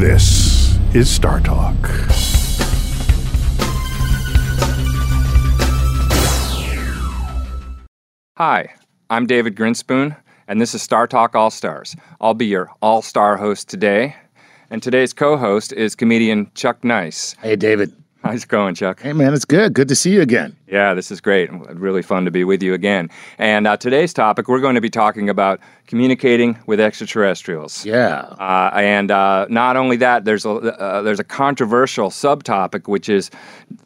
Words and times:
This 0.00 0.76
is 0.92 1.08
Star 1.08 1.38
Talk. 1.38 1.76
Hi, 8.36 8.74
I'm 9.08 9.26
David 9.28 9.54
Grinspoon, 9.54 10.16
and 10.48 10.60
this 10.60 10.74
is 10.74 10.82
Star 10.82 11.06
Talk 11.06 11.36
All 11.36 11.48
Stars. 11.48 11.94
I'll 12.20 12.34
be 12.34 12.46
your 12.46 12.72
all 12.82 13.02
star 13.02 13.36
host 13.36 13.68
today. 13.68 14.16
And 14.68 14.82
today's 14.82 15.12
co 15.12 15.36
host 15.36 15.72
is 15.72 15.94
comedian 15.94 16.50
Chuck 16.56 16.82
Nice. 16.82 17.36
Hey, 17.40 17.54
David. 17.54 17.92
How's 18.24 18.42
it 18.42 18.48
going, 18.48 18.74
Chuck? 18.74 19.00
Hey, 19.00 19.12
man, 19.12 19.32
it's 19.32 19.44
good. 19.44 19.74
Good 19.74 19.86
to 19.86 19.94
see 19.94 20.12
you 20.12 20.22
again. 20.22 20.56
Yeah, 20.66 20.94
this 20.94 21.10
is 21.10 21.20
great. 21.20 21.50
Really 21.52 22.02
fun 22.02 22.24
to 22.24 22.30
be 22.30 22.42
with 22.44 22.62
you 22.62 22.72
again. 22.74 23.10
And 23.38 23.66
uh, 23.66 23.76
today's 23.76 24.14
topic, 24.14 24.48
we're 24.48 24.60
going 24.60 24.76
to 24.76 24.80
be 24.80 24.88
talking 24.90 25.28
about 25.28 25.60
communicating 25.86 26.58
with 26.66 26.80
extraterrestrials. 26.80 27.84
Yeah. 27.84 28.20
Uh, 28.38 28.70
and 28.74 29.10
uh, 29.10 29.46
not 29.50 29.76
only 29.76 29.96
that, 29.98 30.24
there's 30.24 30.46
a 30.46 30.50
uh, 30.50 31.02
there's 31.02 31.20
a 31.20 31.24
controversial 31.24 32.08
subtopic, 32.08 32.88
which 32.88 33.08
is 33.10 33.30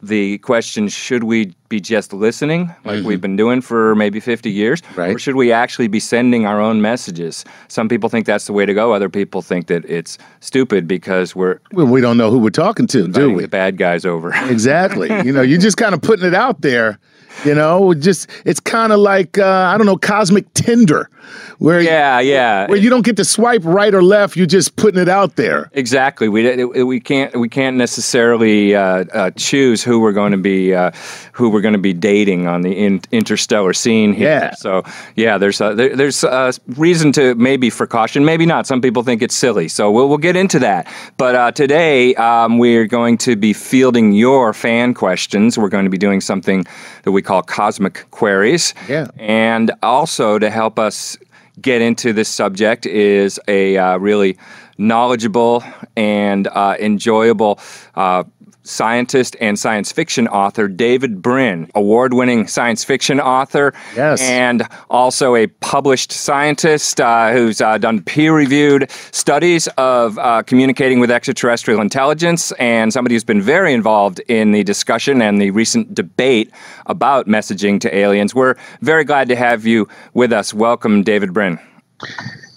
the 0.01 0.37
question: 0.39 0.87
Should 0.87 1.25
we 1.25 1.53
be 1.67 1.79
just 1.81 2.13
listening, 2.13 2.73
like 2.83 3.03
we've 3.03 3.21
been 3.21 3.35
doing 3.35 3.61
for 3.61 3.93
maybe 3.95 4.19
50 4.19 4.49
years, 4.49 4.81
Right. 4.95 5.13
or 5.15 5.19
should 5.19 5.35
we 5.35 5.51
actually 5.51 5.87
be 5.87 5.99
sending 5.99 6.47
our 6.47 6.59
own 6.59 6.81
messages? 6.81 7.45
Some 7.67 7.87
people 7.87 8.09
think 8.09 8.25
that's 8.25 8.47
the 8.47 8.53
way 8.53 8.65
to 8.65 8.73
go. 8.73 8.91
Other 8.93 9.07
people 9.09 9.43
think 9.43 9.67
that 9.67 9.85
it's 9.85 10.17
stupid 10.39 10.87
because 10.87 11.35
we're 11.35 11.59
Well, 11.73 11.85
we 11.85 12.01
don't 12.01 12.17
know 12.17 12.31
who 12.31 12.39
we're 12.39 12.49
talking 12.49 12.87
to, 12.87 13.07
do 13.07 13.33
we? 13.33 13.43
the 13.43 13.47
bad 13.49 13.77
guys 13.77 14.05
over. 14.05 14.33
Exactly. 14.49 15.09
you 15.25 15.31
know, 15.31 15.41
you're 15.43 15.59
just 15.59 15.77
kind 15.77 15.93
of 15.93 16.01
putting 16.01 16.25
it 16.25 16.33
out 16.33 16.61
there 16.61 16.68
there 16.69 16.99
you 17.45 17.55
know, 17.55 17.93
just 17.93 18.29
it's 18.45 18.59
kind 18.59 18.91
of 18.91 18.99
like 18.99 19.37
uh, 19.37 19.45
I 19.45 19.77
don't 19.77 19.85
know, 19.85 19.97
cosmic 19.97 20.53
Tinder, 20.53 21.09
where 21.57 21.81
yeah, 21.81 22.19
yeah. 22.19 22.67
where 22.67 22.77
you 22.77 22.89
don't 22.89 23.05
get 23.05 23.17
to 23.17 23.25
swipe 23.25 23.63
right 23.63 23.93
or 23.93 24.03
left. 24.03 24.35
You're 24.35 24.45
just 24.45 24.75
putting 24.75 25.01
it 25.01 25.09
out 25.09 25.35
there. 25.35 25.69
Exactly. 25.73 26.27
We 26.27 26.65
we 26.65 26.99
can't 26.99 27.35
we 27.39 27.49
can't 27.49 27.77
necessarily 27.77 28.75
uh, 28.75 29.05
uh, 29.13 29.31
choose 29.31 29.83
who 29.83 29.99
we're 29.99 30.13
going 30.13 30.31
to 30.31 30.37
be 30.37 30.73
uh, 30.73 30.91
who 31.31 31.49
we're 31.49 31.61
going 31.61 31.73
to 31.73 31.79
be 31.79 31.93
dating 31.93 32.47
on 32.47 32.61
the 32.61 32.73
in, 32.73 33.01
interstellar 33.11 33.73
scene 33.73 34.13
here. 34.13 34.27
Yeah. 34.27 34.51
So 34.55 34.83
yeah, 35.15 35.37
there's 35.37 35.61
uh, 35.61 35.73
there, 35.73 35.95
there's 35.95 36.23
uh, 36.23 36.51
reason 36.67 37.11
to 37.13 37.35
maybe 37.35 37.69
for 37.69 37.87
caution, 37.87 38.25
maybe 38.25 38.45
not. 38.45 38.67
Some 38.67 38.81
people 38.81 39.03
think 39.03 39.21
it's 39.21 39.35
silly, 39.35 39.67
so 39.67 39.91
we'll 39.91 40.09
we'll 40.09 40.17
get 40.17 40.35
into 40.35 40.59
that. 40.59 40.87
But 41.17 41.35
uh, 41.35 41.51
today 41.51 42.15
um, 42.15 42.57
we're 42.57 42.87
going 42.87 43.17
to 43.19 43.35
be 43.35 43.53
fielding 43.53 44.11
your 44.11 44.53
fan 44.53 44.93
questions. 44.93 45.57
We're 45.57 45.69
going 45.69 45.85
to 45.85 45.91
be 45.91 45.97
doing 45.97 46.21
something 46.21 46.65
that 47.03 47.11
we 47.11 47.18
call 47.21 47.41
cosmic 47.41 48.09
queries. 48.11 48.73
Yeah. 48.87 49.07
And 49.17 49.71
also 49.83 50.39
to 50.39 50.49
help 50.49 50.79
us 50.79 51.17
get 51.61 51.81
into 51.81 52.13
this 52.13 52.29
subject 52.29 52.85
is 52.85 53.39
a 53.47 53.77
uh, 53.77 53.97
really 53.97 54.37
knowledgeable 54.77 55.63
and 55.95 56.47
uh, 56.47 56.75
enjoyable 56.79 57.59
uh, 57.95 58.23
scientist 58.63 59.35
and 59.39 59.57
science 59.57 59.91
fiction 59.91 60.27
author, 60.27 60.67
David 60.67 61.21
Brin, 61.21 61.69
award 61.75 62.13
winning 62.13 62.47
science 62.47 62.83
fiction 62.83 63.19
author. 63.19 63.73
Yes. 63.95 64.21
And 64.21 64.67
also 64.89 65.35
a 65.35 65.47
published 65.47 66.11
scientist 66.11 66.99
uh, 67.01 67.31
who's 67.31 67.61
uh, 67.61 67.77
done 67.77 68.01
peer 68.03 68.33
reviewed 68.33 68.89
studies 69.11 69.67
of 69.77 70.17
uh, 70.17 70.43
communicating 70.43 70.99
with 70.99 71.11
extraterrestrial 71.11 71.81
intelligence, 71.81 72.51
and 72.53 72.91
somebody 72.91 73.15
who's 73.15 73.23
been 73.23 73.41
very 73.41 73.73
involved 73.73 74.19
in 74.27 74.51
the 74.51 74.63
discussion 74.63 75.21
and 75.21 75.41
the 75.41 75.51
recent 75.51 75.93
debate 75.93 76.51
about 76.85 77.27
messaging 77.27 77.79
to 77.81 77.95
aliens. 77.95 78.33
We're 78.33 78.55
very 78.81 79.03
glad 79.03 79.27
to 79.29 79.35
have 79.35 79.65
you 79.65 79.87
with 80.13 80.33
us. 80.33 80.53
Welcome, 80.53 81.03
David 81.03 81.33
Brin. 81.33 81.59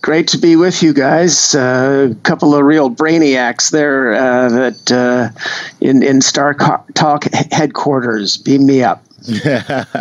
Great 0.03 0.27
to 0.29 0.39
be 0.39 0.57
with 0.57 0.83
you 0.83 0.93
guys. 0.93 1.55
A 1.55 1.61
uh, 2.11 2.15
couple 2.25 2.57
of 2.57 2.65
real 2.65 2.91
brainiacs 2.91 3.71
there 3.71 4.13
uh, 4.13 4.49
that 4.49 4.93
uh, 4.93 5.31
in 5.81 6.03
in 6.03 6.21
Star 6.21 6.55
Talk 6.55 7.25
headquarters. 7.53 8.37
Beam 8.37 8.67
me 8.67 8.83
up. 8.83 9.05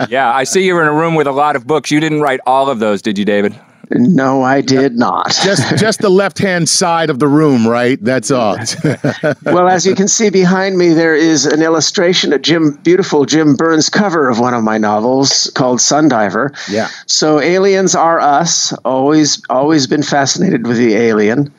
Yeah, 0.09 0.33
I 0.33 0.44
see 0.45 0.66
you're 0.66 0.81
in 0.81 0.88
a 0.88 0.94
room 0.94 1.13
with 1.13 1.28
a 1.28 1.31
lot 1.31 1.56
of 1.56 1.67
books. 1.67 1.91
You 1.91 2.00
didn't 2.00 2.22
write 2.22 2.40
all 2.47 2.69
of 2.69 2.79
those, 2.79 3.03
did 3.03 3.19
you, 3.19 3.25
David? 3.25 3.56
No, 3.94 4.41
I 4.41 4.62
did 4.62 4.96
not. 4.97 5.31
Just 5.44 5.75
just 5.78 6.00
the 6.00 6.09
left 6.09 6.38
hand 6.38 6.69
side 6.69 7.09
of 7.09 7.19
the 7.19 7.28
room, 7.28 7.68
right? 7.68 8.02
That's 8.02 8.31
all. 8.31 8.57
well, 9.44 9.68
as 9.68 9.85
you 9.85 9.96
can 9.96 10.07
see 10.07 10.29
behind 10.29 10.78
me, 10.78 10.90
there 10.90 11.16
is 11.16 11.46
an 11.46 11.62
illustration, 11.62 12.31
a 12.31 12.40
Jim, 12.40 12.79
beautiful 12.84 13.25
Jim 13.25 13.56
Burns 13.56 13.90
cover 13.90 14.29
of 14.29 14.40
one 14.40 14.53
of 14.53 14.63
my 14.63 14.78
novels 14.78 15.52
called 15.56 15.79
Sundiver. 15.79 16.56
Yeah. 16.69 16.90
So 17.06 17.40
aliens 17.40 17.94
are 17.94 18.19
us. 18.19 18.72
Always, 18.85 19.41
always 19.50 19.88
been 19.88 20.03
fascinated 20.03 20.66
with 20.66 20.78
the 20.78 20.96
alien. 20.96 21.53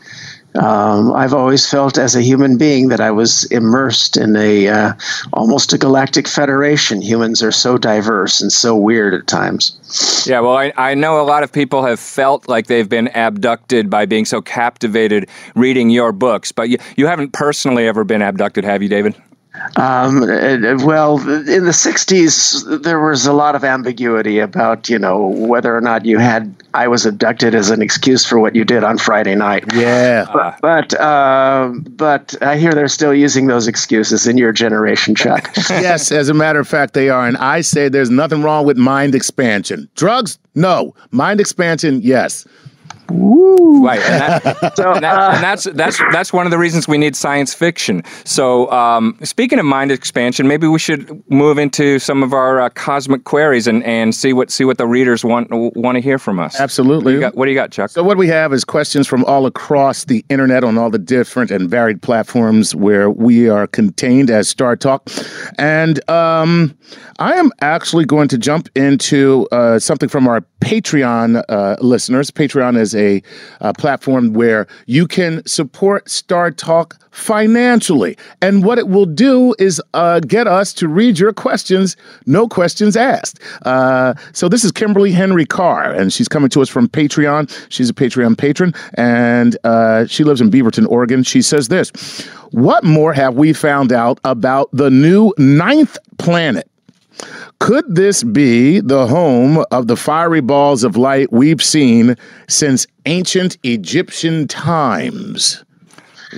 Um, 0.55 1.13
I've 1.15 1.33
always 1.33 1.69
felt 1.69 1.97
as 1.97 2.15
a 2.15 2.21
human 2.21 2.59
being 2.59 2.89
that 2.89 3.01
I 3.01 3.11
was 3.11 3.45
immersed 3.45 4.17
in 4.17 4.37
a 4.37 4.69
uh, 4.69 4.93
almost 5.33 5.73
a 5.73 5.79
galactic 5.79 6.29
federation. 6.29 7.01
Humans 7.01 7.43
are 7.43 7.53
so 7.53 7.79
diverse 7.79 8.41
and 8.41 8.53
so 8.53 8.77
weird 8.77 9.15
at 9.15 9.27
times. 9.27 10.25
Yeah, 10.27 10.41
well, 10.41 10.57
I, 10.57 10.73
I 10.77 10.95
know 10.95 11.21
a 11.21 11.25
lot 11.25 11.43
of 11.43 11.53
people 11.53 11.85
have 11.85 11.99
felt 11.99 12.49
like 12.49 12.67
they've 12.67 12.89
been 12.89 13.09
abducted 13.15 13.89
by 13.89 14.05
being 14.07 14.25
so 14.25 14.43
captivated 14.43 15.29
reading 15.55 15.91
your 15.91 16.13
books, 16.13 16.53
but 16.53 16.69
you, 16.69 16.79
you 16.97 17.07
haven't 17.07 17.33
personally 17.33 17.87
ever 17.87 18.05
been 18.05 18.23
abducted, 18.23 18.65
have 18.65 18.83
you, 18.83 18.89
David? 18.89 19.15
Um, 19.77 20.23
uh, 20.23 20.77
well, 20.85 21.19
in 21.29 21.65
the 21.65 21.73
'60s, 21.73 22.83
there 22.83 23.01
was 23.01 23.27
a 23.27 23.33
lot 23.33 23.55
of 23.55 23.65
ambiguity 23.65 24.39
about 24.39 24.89
you 24.89 24.99
know 24.99 25.29
whether 25.29 25.75
or 25.77 25.81
not 25.81 26.05
you 26.05 26.19
had 26.19 26.55
I 26.75 26.89
was 26.89 27.07
abducted 27.07 27.55
as 27.55 27.71
an 27.71 27.83
excuse 27.83 28.25
for 28.25 28.39
what 28.39 28.55
you 28.55 28.65
did 28.65 28.83
on 28.85 28.99
Friday 28.99 29.35
night. 29.35 29.65
yeah. 29.75 30.27
Uh, 30.29 30.55
But 30.61 30.99
um, 31.01 31.81
but 31.97 32.35
I 32.43 32.57
hear 32.57 32.73
they're 32.73 32.89
still 32.89 33.15
using 33.15 33.47
those 33.47 33.67
excuses 33.69 34.27
in 34.27 34.39
your 34.39 34.53
generation, 34.53 35.15
Chuck. 35.15 35.51
yes, 35.71 36.11
as 36.13 36.29
a 36.29 36.35
matter 36.35 36.61
of 36.61 36.69
fact, 36.69 36.95
they 36.95 37.09
are. 37.09 37.27
And 37.27 37.37
I 37.37 37.61
say 37.61 37.89
there's 37.89 38.11
nothing 38.11 38.43
wrong 38.43 38.67
with 38.67 38.77
mind 38.77 39.15
expansion. 39.15 39.89
Drugs? 39.97 40.39
No. 40.55 40.95
Mind 41.11 41.41
expansion? 41.41 42.01
Yes. 42.03 42.47
Right, 43.09 44.01
and, 44.01 44.21
that, 44.21 44.45
and, 44.79 45.03
that- 45.05 45.35
and 45.35 45.43
that's 45.45 45.65
that's 45.65 45.99
that's 46.13 46.33
one 46.33 46.47
of 46.47 46.51
the 46.53 46.59
reasons 46.59 46.87
we 46.87 46.99
need 46.99 47.17
science 47.17 47.53
fiction. 47.53 48.03
So, 48.25 48.71
um, 48.71 49.19
speaking 49.23 49.59
of 49.59 49.65
mind 49.65 49.91
expansion, 49.91 50.47
maybe 50.47 50.67
we 50.67 50.79
should 50.79 51.23
move 51.31 51.59
into 51.59 51.99
some 51.99 52.23
of 52.23 52.33
our 52.33 52.61
uh, 52.61 52.69
cosmic 52.71 53.25
queries 53.25 53.67
and, 53.67 53.83
and 53.85 54.15
see 54.15 54.33
what 54.33 54.51
see 54.51 54.65
what 54.65 54.79
the 54.79 54.87
readers 54.87 55.25
want 55.25 55.49
want 55.51 55.97
to 55.97 56.01
hear 56.01 56.19
from 56.19 56.39
us. 56.39 56.59
Absolutely. 56.61 57.15
You 57.15 57.21
got- 57.21 57.35
what 57.35 57.47
do 57.47 57.51
you 57.51 57.57
got, 57.57 57.73
Chuck? 57.73 57.91
So 57.91 58.03
what 58.03 58.17
we 58.19 58.29
have 58.29 58.53
is 58.53 58.65
questions 58.65 59.07
from 59.07 59.25
all 59.25 59.47
across 59.47 60.05
the 60.05 60.25
internet 60.29 60.63
on 60.65 60.79
all 60.79 60.91
the 60.91 60.99
different 60.99 61.51
and 61.51 61.69
varied 61.69 62.03
platforms 62.03 62.75
where 62.75 63.11
we 63.11 63.49
are 63.49 63.67
contained 63.67 64.31
as 64.31 64.49
Star 64.49 64.77
Talk, 64.77 65.11
and 65.59 66.09
um, 66.09 66.77
I 67.19 67.35
am 67.35 67.51
actually 67.61 68.05
going 68.05 68.29
to 68.29 68.39
jump 68.39 68.69
into 68.77 69.49
uh, 69.51 69.79
something 69.79 70.09
from 70.09 70.29
our 70.29 70.43
Patreon 70.61 71.43
uh, 71.49 71.77
listeners. 71.81 72.31
Patreon 72.31 72.79
is 72.79 72.92
a 72.95 73.23
uh, 73.61 73.73
platform 73.75 74.33
where 74.33 74.67
you 74.87 75.07
can 75.07 75.45
support 75.47 76.09
Star 76.09 76.51
Talk 76.51 76.99
financially, 77.11 78.17
and 78.41 78.65
what 78.65 78.79
it 78.79 78.89
will 78.89 79.07
do 79.07 79.55
is 79.59 79.81
uh, 79.95 80.21
get 80.21 80.47
us 80.47 80.73
to 80.73 80.89
read 80.89 81.19
your 81.19 81.33
questions, 81.33 81.97
no 82.27 82.49
questions 82.49 82.97
asked. 82.97 83.39
Uh, 83.63 84.15
so 84.33 84.49
this 84.49 84.65
is 84.65 84.73
Kimberly 84.73 85.13
Henry 85.13 85.45
Carr, 85.45 85.93
and 85.93 86.13
she's 86.13 86.29
coming 86.29 86.49
to 86.51 86.63
us 86.63 86.69
from 86.69 86.89
Patreon. 86.89 87.51
She's 87.69 87.91
a 87.91 87.95
Patreon 87.95 88.39
patron, 88.39 88.75
and 88.95 89.57
uh, 89.65 90.07
she 90.07 90.25
lives 90.25 90.41
in 90.41 90.51
Beaverton, 90.51 90.87
Oregon. 90.89 91.23
She 91.23 91.43
says 91.43 91.69
this 91.69 91.91
What 92.51 92.83
more 92.85 93.13
have 93.13 93.35
we 93.35 93.53
found 93.53 93.93
out 93.93 94.19
about 94.25 94.71
the 94.73 94.91
new 94.91 95.35
ninth 95.37 95.99
planet? 96.19 96.72
Could 97.63 97.95
this 97.95 98.25
be 98.25 98.81
the 98.81 99.07
home 99.07 99.65
of 99.71 99.87
the 99.87 99.97
fiery 99.97 100.41
balls 100.41 100.83
of 100.83 100.97
light 100.97 101.33
we've 101.33 101.63
seen 101.63 102.17
since 102.49 102.87
ancient 103.07 103.57
Egyptian 103.63 104.49
times? 104.49 105.63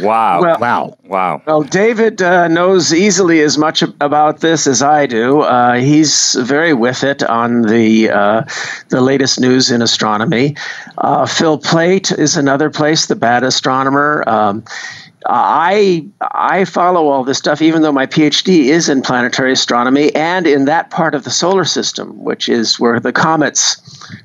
Wow, 0.02 0.40
Well- 0.42 0.58
Wow. 0.60 0.98
wow. 1.04 1.42
Well, 1.46 1.62
David 1.62 2.20
uh, 2.20 2.48
knows 2.48 2.92
easily 2.92 3.40
as 3.40 3.56
much 3.56 3.80
about 4.00 4.40
this 4.40 4.66
as 4.66 4.82
I 4.82 5.06
do. 5.06 5.40
Uh, 5.42 5.74
he's 5.74 6.34
very 6.40 6.74
with 6.74 7.04
it 7.04 7.22
on 7.22 7.62
the 7.62 8.10
uh, 8.10 8.42
the 8.88 9.00
latest 9.00 9.38
news 9.40 9.70
in 9.70 9.80
astronomy. 9.82 10.56
Uh, 10.98 11.26
Phil 11.26 11.58
Plait 11.58 12.10
is 12.10 12.36
another 12.36 12.70
place, 12.70 13.06
the 13.06 13.14
bad 13.16 13.44
astronomer. 13.44 14.24
Um, 14.28 14.64
I 15.26 16.06
I 16.20 16.64
follow 16.64 17.08
all 17.08 17.24
this 17.24 17.38
stuff, 17.38 17.62
even 17.62 17.82
though 17.82 17.92
my 17.92 18.06
PhD 18.06 18.66
is 18.66 18.88
in 18.88 19.02
planetary 19.02 19.52
astronomy 19.52 20.14
and 20.14 20.46
in 20.46 20.66
that 20.66 20.90
part 20.90 21.14
of 21.14 21.24
the 21.24 21.30
solar 21.30 21.64
system, 21.64 22.22
which 22.22 22.48
is 22.48 22.78
where 22.78 23.00
the 23.00 23.12
comets 23.12 23.80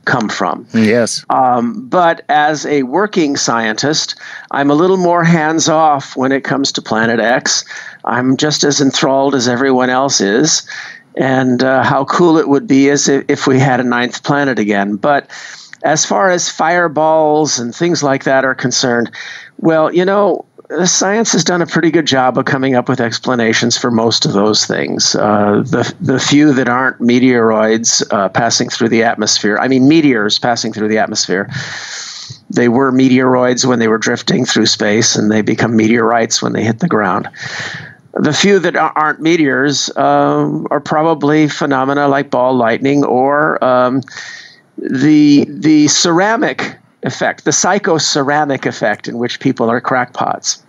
come 0.06 0.30
from. 0.30 0.68
Yes. 0.74 1.26
Um, 1.30 1.88
but 1.88 2.26
as 2.30 2.66
a 2.66 2.84
working 2.84 3.38
scientist, 3.38 4.16
I'm 4.52 4.70
a 4.70 4.76
little 4.76 4.98
more 4.98 5.24
hands 5.24 5.70
off 5.70 6.18
when 6.18 6.32
it 6.32 6.44
comes 6.44 6.72
to 6.74 6.82
Planet 6.82 7.20
X. 7.20 7.64
I'm 8.06 8.36
just 8.38 8.64
as 8.64 8.82
enthralled 8.82 9.36
as 9.36 9.48
everyone 9.48 9.90
else 9.90 10.20
is, 10.20 10.68
and 11.16 11.64
uh, 11.64 11.84
how 11.84 12.06
cool 12.06 12.38
it 12.38 12.50
would 12.50 12.68
be 12.68 12.90
as 12.90 13.08
if, 13.08 13.26
if 13.30 13.48
we 13.48 13.60
had 13.60 13.80
a 13.80 13.84
ninth 13.84 14.24
planet 14.24 14.60
again. 14.60 14.96
But 14.96 15.30
as 15.84 16.06
far 16.06 16.30
as 16.30 16.50
fireballs 16.50 17.58
and 17.58 17.74
things 17.74 18.04
like 18.04 18.26
that 18.26 18.44
are 18.44 18.56
concerned, 18.56 19.12
well, 19.58 19.94
you 19.94 20.06
know, 20.06 20.46
science 20.86 21.32
has 21.32 21.44
done 21.44 21.62
a 21.62 21.66
pretty 21.66 21.90
good 21.90 22.06
job 22.06 22.38
of 22.38 22.46
coming 22.46 22.76
up 22.76 22.88
with 22.88 23.02
explanations 23.02 23.78
for 23.78 23.90
most 23.90 24.26
of 24.26 24.34
those 24.34 24.66
things. 24.66 25.16
Uh, 25.16 25.64
the 25.66 25.94
the 26.00 26.20
few 26.20 26.54
that 26.54 26.70
aren't 26.70 27.00
meteoroids 27.00 28.04
uh, 28.12 28.30
passing 28.30 28.70
through 28.70 28.90
the 28.90 29.04
atmosphere, 29.04 29.58
I 29.60 29.68
mean 29.68 29.88
meteors 29.88 30.38
passing 30.38 30.72
through 30.72 30.90
the 30.90 30.98
atmosphere. 30.98 31.50
They 32.52 32.70
were 32.70 32.92
meteoroids 32.92 33.66
when 33.66 33.80
they 33.80 33.88
were 33.88 33.98
drifting 33.98 34.46
through 34.46 34.68
space, 34.68 35.16
and 35.16 35.32
they 35.32 35.42
become 35.42 35.76
meteorites 35.76 36.42
when 36.42 36.54
they 36.54 36.64
hit 36.64 36.80
the 36.80 36.88
ground. 36.88 37.30
The 38.14 38.34
few 38.34 38.60
that 38.60 38.76
aren't 38.76 39.22
meteors 39.22 39.96
um, 39.98 40.68
are 40.72 40.80
probably 40.80 41.48
phenomena 41.48 42.08
like 42.08 42.30
ball 42.30 42.56
lightning 42.56 43.04
or 43.06 43.64
um, 43.64 44.02
the 44.78 45.46
the 45.48 45.88
ceramic 45.88 46.79
effect, 47.04 47.46
the 47.46 47.52
psychoceramic 47.52 48.66
effect, 48.66 49.08
in 49.08 49.18
which 49.18 49.40
people 49.40 49.70
are 49.70 49.82
crackpots. 49.82 50.64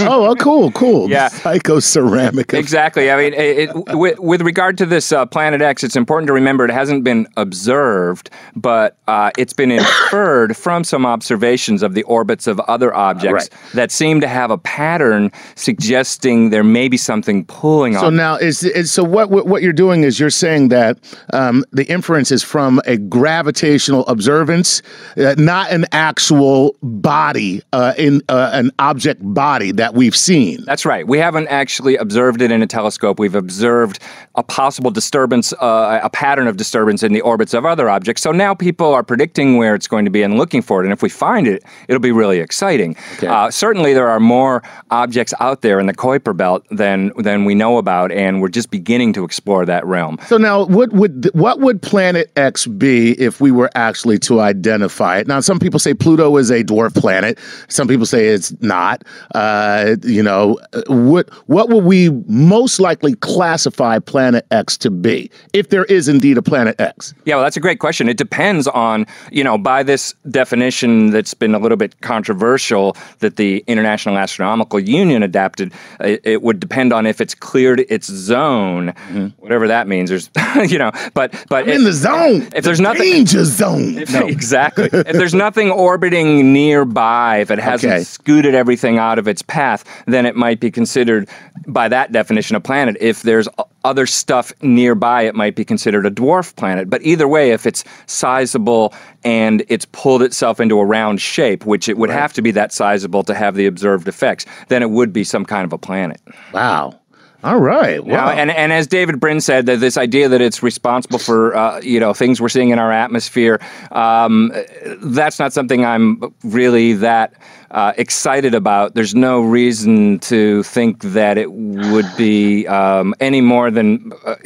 Oh, 0.00 0.34
cool, 0.38 0.70
cool. 0.72 0.92
Yeah. 1.12 1.28
Psychoceramic. 1.28 2.54
Exactly. 2.54 3.10
I 3.10 3.16
mean, 3.16 3.34
it, 3.34 3.68
it, 3.68 3.96
with, 3.96 4.18
with, 4.18 4.40
regard 4.40 4.78
to 4.78 4.86
this 4.86 5.12
uh, 5.12 5.26
Planet 5.26 5.60
X, 5.60 5.84
it's 5.84 5.96
important 5.96 6.26
to 6.28 6.32
remember 6.32 6.64
it 6.64 6.70
hasn't 6.70 7.04
been 7.04 7.26
observed, 7.36 8.30
but 8.56 8.96
uh, 9.08 9.30
it's 9.36 9.52
been 9.52 9.70
inferred 9.70 10.56
from 10.56 10.84
some 10.84 11.04
observations 11.04 11.82
of 11.82 11.92
the 11.94 12.02
orbits 12.04 12.46
of 12.46 12.60
other 12.60 12.94
objects 12.94 13.50
right. 13.50 13.72
that 13.74 13.90
seem 13.90 14.20
to 14.22 14.28
have 14.28 14.50
a 14.50 14.56
pattern 14.56 15.30
suggesting 15.54 16.50
there 16.50 16.64
may 16.64 16.88
be 16.88 16.96
something 16.96 17.44
pulling 17.44 17.92
so 17.92 17.98
on. 17.98 18.04
So 18.04 18.10
now, 18.10 18.36
is, 18.36 18.62
is, 18.62 18.90
so 18.90 19.04
what 19.04 19.30
what 19.30 19.62
you're 19.62 19.72
doing 19.72 20.04
is 20.04 20.18
you're 20.18 20.30
saying 20.30 20.68
that 20.68 20.98
um, 21.32 21.64
the 21.72 21.84
inference 21.84 22.30
is 22.30 22.42
from 22.42 22.80
a 22.86 22.96
gravitational 22.96 24.06
observance, 24.06 24.82
uh, 25.18 25.34
not 25.36 25.70
an 25.70 25.84
actual 25.92 26.76
body 26.82 27.62
uh, 27.72 27.92
in 27.98 28.22
uh, 28.28 28.50
an 28.54 28.70
object 28.78 29.20
body 29.22 29.51
body 29.52 29.70
that 29.70 29.92
we've 29.92 30.16
seen. 30.16 30.64
That's 30.64 30.86
right. 30.86 31.06
We 31.06 31.18
haven't 31.18 31.48
actually 31.48 31.96
observed 31.96 32.40
it 32.40 32.50
in 32.50 32.62
a 32.62 32.66
telescope. 32.66 33.18
We've 33.18 33.34
observed 33.34 33.98
a 34.34 34.42
possible 34.42 34.90
disturbance, 34.90 35.52
uh, 35.60 36.00
a 36.02 36.08
pattern 36.08 36.46
of 36.46 36.56
disturbance 36.56 37.02
in 37.02 37.12
the 37.12 37.20
orbits 37.20 37.52
of 37.52 37.66
other 37.66 37.90
objects. 37.90 38.22
So 38.22 38.32
now 38.32 38.54
people 38.54 38.94
are 38.94 39.02
predicting 39.02 39.58
where 39.58 39.74
it's 39.74 39.86
going 39.86 40.06
to 40.06 40.10
be 40.10 40.22
and 40.22 40.38
looking 40.38 40.62
for 40.62 40.80
it. 40.80 40.86
And 40.86 40.92
if 40.92 41.02
we 41.02 41.10
find 41.10 41.46
it, 41.46 41.62
it'll 41.88 42.00
be 42.00 42.12
really 42.12 42.38
exciting. 42.38 42.96
Okay. 43.16 43.26
Uh, 43.26 43.50
certainly, 43.50 43.92
there 43.92 44.08
are 44.08 44.20
more 44.20 44.62
objects 44.90 45.34
out 45.38 45.60
there 45.60 45.78
in 45.78 45.86
the 45.86 45.94
Kuiper 45.94 46.34
Belt 46.34 46.64
than 46.70 47.12
than 47.18 47.44
we 47.44 47.54
know 47.54 47.76
about, 47.76 48.10
and 48.10 48.40
we're 48.40 48.48
just 48.48 48.70
beginning 48.70 49.12
to 49.12 49.22
explore 49.22 49.66
that 49.66 49.84
realm. 49.84 50.16
So 50.28 50.38
now, 50.38 50.64
what 50.64 50.92
would 50.92 51.28
what 51.34 51.60
would 51.60 51.82
Planet 51.82 52.32
X 52.36 52.66
be 52.66 53.12
if 53.20 53.40
we 53.40 53.50
were 53.50 53.70
actually 53.74 54.18
to 54.20 54.40
identify 54.40 55.18
it? 55.18 55.26
Now, 55.26 55.40
some 55.40 55.58
people 55.58 55.78
say 55.78 55.92
Pluto 55.92 56.38
is 56.38 56.50
a 56.50 56.64
dwarf 56.64 56.94
planet. 56.94 57.38
Some 57.68 57.86
people 57.86 58.06
say 58.06 58.28
it's 58.28 58.50
not. 58.62 59.04
Uh, 59.34 59.41
uh, 59.42 59.96
you 60.04 60.22
know, 60.22 60.56
what 60.86 61.28
what 61.48 61.68
will 61.68 61.80
we 61.80 62.10
most 62.28 62.78
likely 62.78 63.16
classify 63.16 63.98
Planet 63.98 64.46
X 64.52 64.76
to 64.78 64.88
be 64.88 65.32
if 65.52 65.70
there 65.70 65.84
is 65.86 66.06
indeed 66.06 66.38
a 66.38 66.42
Planet 66.42 66.80
X? 66.80 67.12
Yeah, 67.24 67.34
well, 67.34 67.42
that's 67.42 67.56
a 67.56 67.60
great 67.60 67.80
question. 67.80 68.08
It 68.08 68.16
depends 68.16 68.68
on 68.68 69.04
you 69.32 69.42
know 69.42 69.58
by 69.58 69.82
this 69.82 70.14
definition 70.30 71.10
that's 71.10 71.34
been 71.34 71.56
a 71.56 71.58
little 71.58 71.76
bit 71.76 72.00
controversial 72.02 72.96
that 73.18 73.34
the 73.34 73.64
International 73.66 74.16
Astronomical 74.16 74.78
Union 74.78 75.24
adapted. 75.24 75.72
It, 75.98 76.20
it 76.22 76.42
would 76.42 76.60
depend 76.60 76.92
on 76.92 77.04
if 77.04 77.20
it's 77.20 77.34
cleared 77.34 77.80
its 77.80 78.06
zone, 78.06 78.92
mm-hmm. 78.92 79.26
whatever 79.42 79.66
that 79.66 79.88
means. 79.88 80.08
There's 80.08 80.30
you 80.70 80.78
know, 80.78 80.92
but 81.14 81.34
but 81.48 81.68
in 81.68 81.82
the 81.82 81.92
zone. 81.92 82.48
If 82.54 82.62
there's 82.62 82.80
nothing 82.80 83.10
danger 83.10 83.44
zone, 83.44 83.98
if, 83.98 84.12
no. 84.12 84.24
exactly. 84.28 84.84
if 84.92 85.14
there's 85.14 85.34
nothing 85.34 85.72
orbiting 85.72 86.52
nearby, 86.52 87.38
if 87.38 87.50
it 87.50 87.58
hasn't 87.58 87.92
okay. 87.92 88.04
scooted 88.04 88.54
everything 88.54 88.98
out 88.98 89.18
of 89.18 89.31
its 89.32 89.42
path, 89.42 89.84
then 90.06 90.24
it 90.26 90.36
might 90.36 90.60
be 90.60 90.70
considered, 90.70 91.28
by 91.66 91.88
that 91.88 92.12
definition, 92.12 92.54
a 92.54 92.60
planet. 92.60 92.96
If 93.00 93.22
there's 93.22 93.48
other 93.84 94.06
stuff 94.06 94.52
nearby, 94.62 95.22
it 95.22 95.34
might 95.34 95.56
be 95.56 95.64
considered 95.64 96.06
a 96.06 96.10
dwarf 96.10 96.54
planet. 96.54 96.88
But 96.88 97.02
either 97.02 97.26
way, 97.26 97.50
if 97.50 97.66
it's 97.66 97.82
sizable 98.06 98.94
and 99.24 99.64
it's 99.68 99.86
pulled 99.86 100.22
itself 100.22 100.60
into 100.60 100.78
a 100.78 100.84
round 100.84 101.20
shape, 101.20 101.66
which 101.66 101.88
it 101.88 101.98
would 101.98 102.10
right. 102.10 102.18
have 102.18 102.32
to 102.34 102.42
be 102.42 102.52
that 102.52 102.72
sizable 102.72 103.24
to 103.24 103.34
have 103.34 103.56
the 103.56 103.66
observed 103.66 104.06
effects, 104.06 104.46
then 104.68 104.82
it 104.82 104.90
would 104.90 105.12
be 105.12 105.24
some 105.24 105.44
kind 105.44 105.64
of 105.64 105.72
a 105.72 105.78
planet. 105.78 106.20
Wow. 106.52 107.00
All 107.44 107.58
right. 107.58 108.04
Wow. 108.04 108.26
Now, 108.26 108.30
and 108.30 108.50
and 108.52 108.72
as 108.72 108.86
David 108.86 109.18
Brin 109.18 109.40
said, 109.40 109.66
that 109.66 109.80
this 109.80 109.96
idea 109.96 110.28
that 110.28 110.40
it's 110.40 110.62
responsible 110.62 111.18
for 111.18 111.56
uh, 111.56 111.80
you 111.80 111.98
know 111.98 112.14
things 112.14 112.40
we're 112.40 112.48
seeing 112.48 112.68
in 112.70 112.78
our 112.78 112.92
atmosphere, 112.92 113.60
um, 113.90 114.52
that's 114.98 115.40
not 115.40 115.52
something 115.52 115.84
I'm 115.84 116.32
really 116.44 116.92
that 116.92 117.34
uh, 117.72 117.92
excited 117.96 118.54
about. 118.54 118.94
There's 118.94 119.14
no 119.14 119.40
reason 119.40 120.20
to 120.20 120.62
think 120.62 121.02
that 121.02 121.38
it 121.38 121.50
would 121.52 122.06
be 122.16 122.66
um, 122.68 123.14
any 123.18 123.40
more 123.40 123.70
than, 123.70 124.12
uh, 124.24 124.36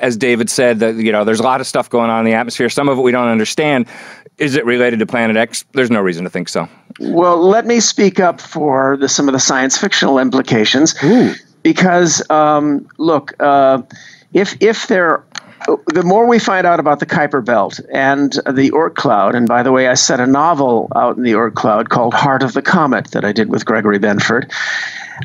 as 0.00 0.16
David 0.16 0.48
said, 0.48 0.78
that 0.80 0.94
you 0.96 1.12
know 1.12 1.24
there's 1.24 1.40
a 1.40 1.44
lot 1.44 1.60
of 1.60 1.66
stuff 1.66 1.90
going 1.90 2.10
on 2.10 2.20
in 2.20 2.24
the 2.24 2.36
atmosphere. 2.36 2.68
Some 2.68 2.88
of 2.88 2.98
it 2.98 3.02
we 3.02 3.12
don't 3.12 3.28
understand. 3.28 3.86
Is 4.38 4.54
it 4.54 4.64
related 4.64 5.00
to 5.00 5.06
Planet 5.06 5.36
X? 5.36 5.64
There's 5.72 5.90
no 5.90 6.00
reason 6.00 6.24
to 6.24 6.30
think 6.30 6.48
so. 6.48 6.68
Well, 7.00 7.36
let 7.38 7.66
me 7.66 7.80
speak 7.80 8.20
up 8.20 8.40
for 8.40 8.96
the, 8.96 9.08
some 9.08 9.28
of 9.28 9.32
the 9.32 9.40
science 9.40 9.76
fictional 9.76 10.18
implications. 10.18 10.94
Ooh 11.04 11.34
because 11.62 12.28
um, 12.30 12.88
look, 12.98 13.34
uh, 13.40 13.82
if 14.32 14.56
if 14.60 14.86
there 14.86 15.22
the 15.86 16.02
more 16.02 16.26
we 16.26 16.38
find 16.38 16.66
out 16.66 16.80
about 16.80 17.00
the 17.00 17.06
Kuiper 17.06 17.44
Belt 17.44 17.80
and 17.92 18.32
the 18.32 18.70
Oort 18.70 18.94
cloud, 18.94 19.34
and 19.34 19.46
by 19.46 19.62
the 19.62 19.72
way, 19.72 19.88
I 19.88 19.94
set 19.94 20.20
a 20.20 20.26
novel 20.26 20.90
out 20.96 21.16
in 21.16 21.22
the 21.22 21.32
Oort 21.32 21.54
cloud 21.54 21.90
called 21.90 22.14
Heart 22.14 22.42
of 22.42 22.52
the 22.54 22.62
Comet 22.62 23.10
that 23.12 23.24
I 23.24 23.32
did 23.32 23.48
with 23.48 23.64
Gregory 23.64 23.98
Benford. 23.98 24.52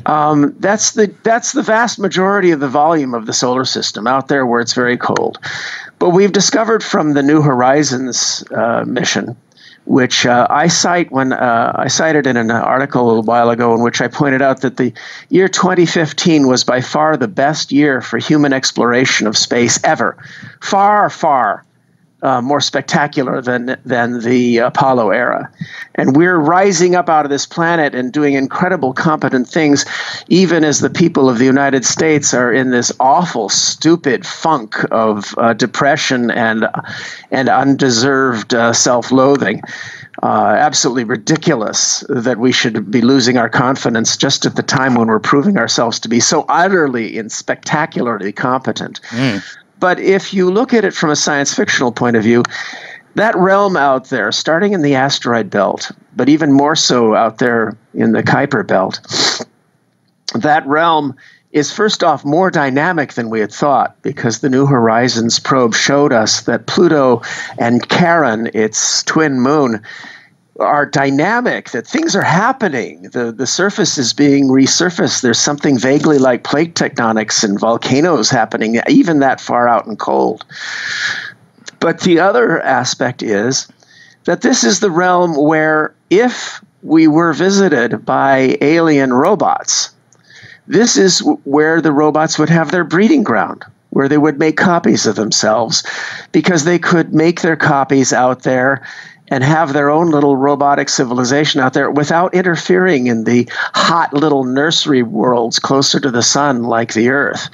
Um, 0.05 0.55
that's 0.59 0.93
the 0.93 1.13
that's 1.23 1.51
the 1.51 1.61
vast 1.61 1.99
majority 1.99 2.51
of 2.51 2.59
the 2.59 2.67
volume 2.67 3.13
of 3.13 3.25
the 3.25 3.33
solar 3.33 3.65
system 3.65 4.07
out 4.07 4.27
there 4.27 4.45
where 4.45 4.59
it's 4.59 4.73
very 4.73 4.97
cold. 4.97 5.37
But 5.99 6.09
we've 6.09 6.31
discovered 6.31 6.83
from 6.83 7.13
the 7.13 7.23
New 7.23 7.41
Horizons 7.41 8.43
uh, 8.51 8.83
mission 8.85 9.37
which 9.85 10.25
uh, 10.25 10.47
I 10.49 10.67
cite 10.67 11.11
when 11.11 11.33
uh, 11.33 11.73
I 11.75 11.87
cited 11.87 12.25
in 12.27 12.37
an 12.37 12.51
article 12.51 13.05
a 13.05 13.07
little 13.07 13.23
while 13.23 13.49
ago, 13.49 13.73
in 13.75 13.81
which 13.81 14.01
I 14.01 14.07
pointed 14.07 14.41
out 14.41 14.61
that 14.61 14.77
the 14.77 14.93
year 15.29 15.47
2015 15.47 16.47
was 16.47 16.63
by 16.63 16.81
far 16.81 17.17
the 17.17 17.27
best 17.27 17.71
year 17.71 18.01
for 18.01 18.17
human 18.17 18.53
exploration 18.53 19.27
of 19.27 19.37
space 19.37 19.79
ever, 19.83 20.17
far, 20.61 21.09
far 21.09 21.63
uh, 22.23 22.41
more 22.41 22.61
spectacular 22.61 23.41
than 23.41 23.77
than 23.85 24.21
the 24.21 24.57
Apollo 24.57 25.11
era, 25.11 25.51
and 25.95 26.15
we're 26.15 26.37
rising 26.37 26.95
up 26.95 27.09
out 27.09 27.25
of 27.25 27.29
this 27.29 27.45
planet 27.45 27.93
and 27.93 28.11
doing 28.11 28.33
incredible, 28.33 28.93
competent 28.93 29.47
things, 29.47 29.85
even 30.29 30.63
as 30.63 30.79
the 30.79 30.89
people 30.89 31.29
of 31.29 31.37
the 31.37 31.45
United 31.45 31.85
States 31.85 32.33
are 32.33 32.51
in 32.51 32.71
this 32.71 32.91
awful, 32.99 33.49
stupid 33.49 34.25
funk 34.25 34.75
of 34.91 35.35
uh, 35.37 35.53
depression 35.53 36.31
and 36.31 36.65
and 37.29 37.49
undeserved 37.49 38.53
uh, 38.53 38.73
self-loathing. 38.73 39.61
Uh, 40.21 40.55
absolutely 40.57 41.03
ridiculous 41.03 42.01
that 42.07 42.37
we 42.37 42.51
should 42.51 42.89
be 42.89 43.01
losing 43.01 43.35
our 43.35 43.49
confidence 43.49 44.15
just 44.15 44.45
at 44.45 44.55
the 44.55 44.63
time 44.63 44.95
when 44.95 45.07
we're 45.07 45.19
proving 45.19 45.57
ourselves 45.57 45.99
to 45.99 46.07
be 46.07 46.19
so 46.21 46.45
utterly 46.47 47.17
and 47.17 47.29
spectacularly 47.29 48.31
competent. 48.31 49.01
Mm. 49.09 49.43
But 49.83 49.99
if 49.99 50.33
you 50.33 50.49
look 50.49 50.73
at 50.73 50.85
it 50.85 50.93
from 50.93 51.09
a 51.09 51.15
science 51.17 51.53
fictional 51.53 51.91
point 51.91 52.15
of 52.15 52.23
view, 52.23 52.43
that 53.15 53.35
realm 53.35 53.75
out 53.75 54.05
there, 54.05 54.31
starting 54.31 54.71
in 54.71 54.81
the 54.81 54.95
asteroid 54.95 55.49
belt, 55.49 55.91
but 56.15 56.29
even 56.29 56.53
more 56.53 56.73
so 56.73 57.15
out 57.15 57.39
there 57.39 57.75
in 57.93 58.13
the 58.13 58.23
Kuiper 58.23 58.65
belt, 58.65 59.01
that 60.35 60.65
realm 60.65 61.13
is 61.51 61.69
first 61.69 62.01
off 62.01 62.23
more 62.23 62.49
dynamic 62.49 63.15
than 63.15 63.29
we 63.29 63.41
had 63.41 63.51
thought 63.51 64.01
because 64.03 64.39
the 64.39 64.47
New 64.47 64.65
Horizons 64.65 65.37
probe 65.37 65.75
showed 65.75 66.13
us 66.13 66.43
that 66.43 66.65
Pluto 66.65 67.21
and 67.57 67.85
Charon, 67.89 68.49
its 68.53 69.03
twin 69.03 69.41
moon, 69.41 69.81
are 70.59 70.85
dynamic, 70.85 71.71
that 71.71 71.87
things 71.87 72.15
are 72.15 72.23
happening. 72.23 73.03
The, 73.03 73.31
the 73.31 73.47
surface 73.47 73.97
is 73.97 74.13
being 74.13 74.47
resurfaced. 74.47 75.21
There's 75.21 75.39
something 75.39 75.79
vaguely 75.79 76.19
like 76.19 76.43
plate 76.43 76.75
tectonics 76.75 77.43
and 77.43 77.59
volcanoes 77.59 78.29
happening, 78.29 78.79
even 78.87 79.19
that 79.19 79.41
far 79.41 79.67
out 79.67 79.87
and 79.87 79.97
cold. 79.97 80.45
But 81.79 82.01
the 82.01 82.19
other 82.19 82.61
aspect 82.61 83.23
is 83.23 83.67
that 84.25 84.41
this 84.41 84.63
is 84.63 84.79
the 84.79 84.91
realm 84.91 85.35
where 85.35 85.93
if 86.09 86.63
we 86.83 87.07
were 87.07 87.33
visited 87.33 88.05
by 88.05 88.57
alien 88.61 89.11
robots, 89.13 89.93
this 90.67 90.97
is 90.97 91.19
where 91.43 91.81
the 91.81 91.91
robots 91.91 92.37
would 92.37 92.49
have 92.49 92.71
their 92.71 92.83
breeding 92.83 93.23
ground 93.23 93.65
where 93.93 94.09
they 94.09 94.17
would 94.17 94.39
make 94.39 94.57
copies 94.57 95.05
of 95.05 95.15
themselves 95.15 95.83
because 96.31 96.63
they 96.63 96.79
could 96.79 97.13
make 97.13 97.41
their 97.41 97.55
copies 97.55 98.11
out 98.11 98.41
there 98.41 98.81
and 99.33 99.43
have 99.43 99.73
their 99.73 99.89
own 99.89 100.11
little 100.11 100.37
robotic 100.37 100.87
civilization 100.89 101.59
out 101.59 101.73
there 101.73 101.89
without 101.89 102.31
interfering 102.35 103.07
in 103.07 103.23
the 103.23 103.49
hot 103.73 104.13
little 104.13 104.43
nursery 104.43 105.01
worlds 105.01 105.57
closer 105.57 105.99
to 105.99 106.11
the 106.11 106.21
sun 106.21 106.61
like 106.65 106.93
the 106.93 107.09
Earth. 107.09 107.49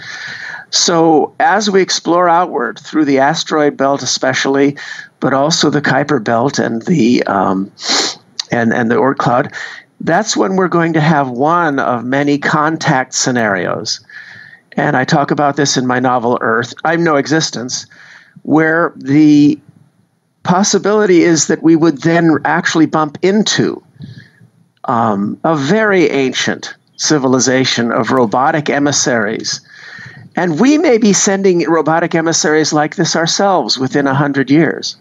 So, 0.72 1.34
as 1.40 1.70
we 1.70 1.82
explore 1.82 2.28
outward 2.28 2.78
through 2.80 3.06
the 3.06 3.20
asteroid 3.20 3.78
belt, 3.78 4.04
especially, 4.04 4.76
but 5.22 5.34
also 5.34 5.70
the 5.70 5.82
Kuiper 5.82 6.22
belt 6.22 6.60
and 6.60 6.82
the 6.82 7.24
um, 7.24 7.72
and 8.52 8.74
and 8.74 8.92
the 8.92 8.96
Oort 8.96 9.18
cloud, 9.18 9.54
that's 10.02 10.36
when 10.36 10.58
we're 10.58 10.68
going 10.68 10.92
to 10.92 11.02
have 11.02 11.30
one 11.30 11.80
of 11.80 12.04
many 12.04 12.38
contact 12.38 13.14
scenarios. 13.14 14.02
And 14.74 14.98
I 14.98 15.06
talk 15.06 15.32
about 15.32 15.56
this 15.56 15.78
in 15.78 15.88
my 15.88 16.02
novel 16.02 16.38
Earth, 16.42 16.74
I'm 16.84 17.06
No 17.06 17.16
Existence, 17.16 17.86
where 18.44 18.92
the 18.98 19.58
possibility 20.50 21.22
is 21.22 21.46
that 21.46 21.62
we 21.62 21.76
would 21.76 22.02
then 22.02 22.40
actually 22.44 22.88
bump 22.88 23.20
into 23.22 23.84
um, 24.86 25.40
a 25.44 25.56
very 25.56 26.10
ancient 26.10 26.74
civilization 26.98 27.92
of 27.92 28.10
robotic 28.10 28.68
emissaries. 28.68 29.62
And 30.36 30.60
we 30.60 30.80
may 30.80 30.98
be 30.98 31.14
sending 31.14 31.70
robotic 31.70 32.16
emissaries 32.16 32.74
like 32.74 32.96
this 32.96 33.16
ourselves 33.16 33.78
within 33.78 34.08
a 34.08 34.16
hundred 34.16 34.50
years. 34.50 34.98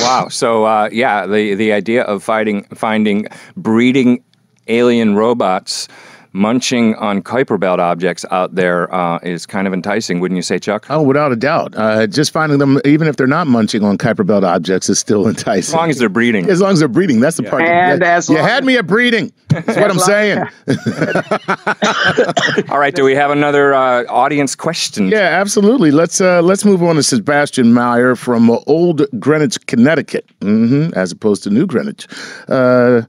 Wow. 0.00 0.26
So 0.28 0.64
uh, 0.64 0.88
yeah, 0.90 1.24
the 1.24 1.54
the 1.54 1.72
idea 1.72 2.02
of 2.02 2.24
fighting, 2.24 2.64
finding, 2.74 3.28
breeding 3.56 4.24
alien 4.66 5.14
robots 5.14 5.86
munching 6.32 6.94
on 6.96 7.22
Kuiper 7.22 7.58
Belt 7.58 7.80
objects 7.80 8.24
out 8.30 8.54
there 8.54 8.92
uh, 8.94 9.18
is 9.22 9.46
kind 9.46 9.66
of 9.66 9.72
enticing, 9.72 10.20
wouldn't 10.20 10.36
you 10.36 10.42
say, 10.42 10.58
Chuck? 10.58 10.86
Oh, 10.88 11.02
without 11.02 11.32
a 11.32 11.36
doubt. 11.36 11.74
Uh, 11.76 12.06
just 12.06 12.32
finding 12.32 12.58
them, 12.58 12.80
even 12.84 13.08
if 13.08 13.16
they're 13.16 13.26
not 13.26 13.46
munching 13.46 13.82
on 13.82 13.98
Kuiper 13.98 14.26
Belt 14.26 14.44
objects, 14.44 14.88
is 14.88 14.98
still 14.98 15.26
enticing. 15.28 15.58
As 15.58 15.74
long 15.74 15.90
as 15.90 15.98
they're 15.98 16.08
breeding. 16.08 16.48
As 16.48 16.60
long 16.60 16.72
as 16.72 16.78
they're 16.78 16.88
breeding. 16.88 17.20
That's 17.20 17.36
the 17.36 17.44
yeah. 17.44 17.50
part. 17.50 17.62
And 17.62 18.02
as 18.02 18.28
you 18.28 18.36
had 18.36 18.64
me 18.64 18.76
at 18.76 18.86
breeding. 18.86 19.32
That's 19.48 19.76
what 19.76 19.90
I'm 19.90 19.98
saying. 19.98 20.38
All 22.70 22.78
right. 22.78 22.94
Do 22.94 23.04
we 23.04 23.14
have 23.14 23.30
another 23.30 23.74
uh, 23.74 24.04
audience 24.04 24.54
question? 24.54 25.08
Yeah, 25.08 25.40
absolutely. 25.40 25.90
Let's 25.90 26.20
uh, 26.20 26.42
let's 26.42 26.64
move 26.64 26.82
on 26.82 26.96
to 26.96 27.02
Sebastian 27.02 27.72
Meyer 27.72 28.14
from 28.14 28.50
Old 28.66 29.06
Greenwich, 29.18 29.64
Connecticut, 29.66 30.26
mm-hmm, 30.40 30.94
as 30.94 31.12
opposed 31.12 31.42
to 31.44 31.50
New 31.50 31.66
Greenwich. 31.66 32.06
Uh, 32.48 33.02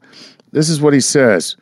this 0.52 0.70
is 0.70 0.82
what 0.82 0.94
he 0.94 1.00
says. 1.00 1.56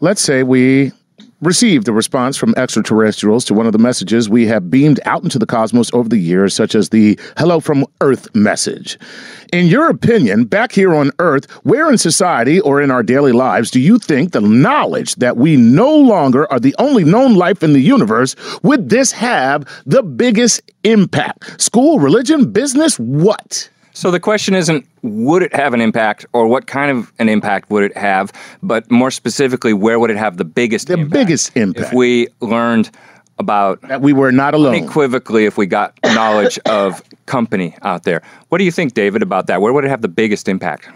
Let's 0.00 0.20
say 0.20 0.42
we 0.42 0.92
received 1.40 1.88
a 1.88 1.92
response 1.92 2.36
from 2.36 2.54
extraterrestrials 2.56 3.44
to 3.44 3.54
one 3.54 3.66
of 3.66 3.72
the 3.72 3.78
messages 3.78 4.28
we 4.28 4.46
have 4.46 4.70
beamed 4.70 5.00
out 5.04 5.22
into 5.22 5.38
the 5.38 5.46
cosmos 5.46 5.92
over 5.92 6.08
the 6.08 6.18
years, 6.18 6.54
such 6.54 6.74
as 6.74 6.88
the 6.88 7.18
Hello 7.36 7.60
from 7.60 7.84
Earth 8.00 8.34
message. 8.34 8.98
In 9.52 9.66
your 9.66 9.88
opinion, 9.90 10.44
back 10.44 10.72
here 10.72 10.94
on 10.94 11.10
Earth, 11.18 11.50
where 11.64 11.90
in 11.90 11.98
society 11.98 12.60
or 12.60 12.80
in 12.80 12.90
our 12.90 13.02
daily 13.02 13.32
lives 13.32 13.70
do 13.70 13.80
you 13.80 13.98
think 13.98 14.32
the 14.32 14.40
knowledge 14.40 15.14
that 15.16 15.36
we 15.36 15.56
no 15.56 15.94
longer 15.94 16.50
are 16.52 16.60
the 16.60 16.74
only 16.78 17.04
known 17.04 17.34
life 17.34 17.62
in 17.62 17.72
the 17.72 17.80
universe 17.80 18.34
would 18.62 18.88
this 18.88 19.12
have 19.12 19.66
the 19.84 20.02
biggest 20.02 20.62
impact? 20.84 21.60
School, 21.60 21.98
religion, 21.98 22.50
business, 22.50 22.98
what? 22.98 23.68
So 23.96 24.10
the 24.10 24.20
question 24.20 24.54
isn't 24.54 24.86
would 25.00 25.42
it 25.42 25.54
have 25.54 25.72
an 25.72 25.80
impact 25.80 26.26
or 26.34 26.46
what 26.48 26.66
kind 26.66 26.90
of 26.90 27.10
an 27.18 27.30
impact 27.30 27.70
would 27.70 27.82
it 27.82 27.96
have, 27.96 28.30
but 28.62 28.90
more 28.90 29.10
specifically, 29.10 29.72
where 29.72 29.98
would 29.98 30.10
it 30.10 30.18
have 30.18 30.36
the 30.36 30.44
biggest 30.44 30.88
the 30.88 30.94
impact? 30.94 31.12
biggest 31.12 31.56
impact. 31.56 31.86
If 31.86 31.92
we 31.94 32.28
learned 32.42 32.90
about 33.38 33.80
that 33.88 34.02
we 34.02 34.12
were 34.12 34.30
not 34.30 34.52
alone. 34.52 34.74
Unequivocally, 34.74 35.46
if 35.46 35.56
we 35.56 35.64
got 35.64 35.98
knowledge 36.04 36.58
of 36.66 37.02
company 37.24 37.74
out 37.80 38.02
there. 38.02 38.20
What 38.50 38.58
do 38.58 38.64
you 38.64 38.70
think, 38.70 38.92
David, 38.92 39.22
about 39.22 39.46
that? 39.46 39.62
Where 39.62 39.72
would 39.72 39.86
it 39.86 39.88
have 39.88 40.02
the 40.02 40.08
biggest 40.08 40.46
impact? 40.46 40.90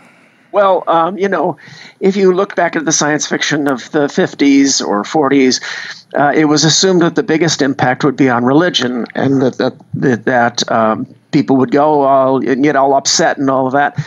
Well, 0.52 0.84
um, 0.86 1.16
you 1.16 1.28
know, 1.28 1.56
if 2.00 2.16
you 2.16 2.34
look 2.34 2.54
back 2.54 2.76
at 2.76 2.84
the 2.84 2.92
science 2.92 3.26
fiction 3.26 3.66
of 3.66 3.90
the 3.92 4.08
50s 4.08 4.86
or 4.86 5.04
40s, 5.04 6.04
uh, 6.18 6.32
it 6.34 6.46
was 6.46 6.64
assumed 6.64 7.00
that 7.00 7.14
the 7.14 7.22
biggest 7.22 7.62
impact 7.62 8.04
would 8.04 8.16
be 8.16 8.28
on 8.28 8.44
religion, 8.44 9.06
and 9.14 9.40
that 9.40 9.56
that, 9.56 9.74
that, 9.94 10.24
that 10.26 10.70
um, 10.70 11.06
people 11.30 11.56
would 11.56 11.70
go 11.70 12.02
all 12.02 12.46
and 12.46 12.62
get 12.62 12.76
all 12.76 12.94
upset 12.94 13.38
and 13.38 13.50
all 13.50 13.66
of 13.66 13.72
that. 13.72 13.98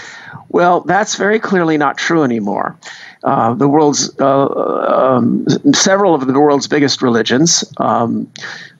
Well, 0.49 0.81
that's 0.81 1.15
very 1.15 1.39
clearly 1.39 1.77
not 1.77 1.97
true 1.97 2.23
anymore. 2.23 2.77
Uh, 3.23 3.53
the 3.53 3.67
world's 3.67 4.13
uh, 4.19 4.47
um, 4.47 5.47
several 5.73 6.13
of 6.13 6.27
the 6.27 6.33
world's 6.39 6.67
biggest 6.67 7.01
religions, 7.01 7.63
um, 7.77 8.29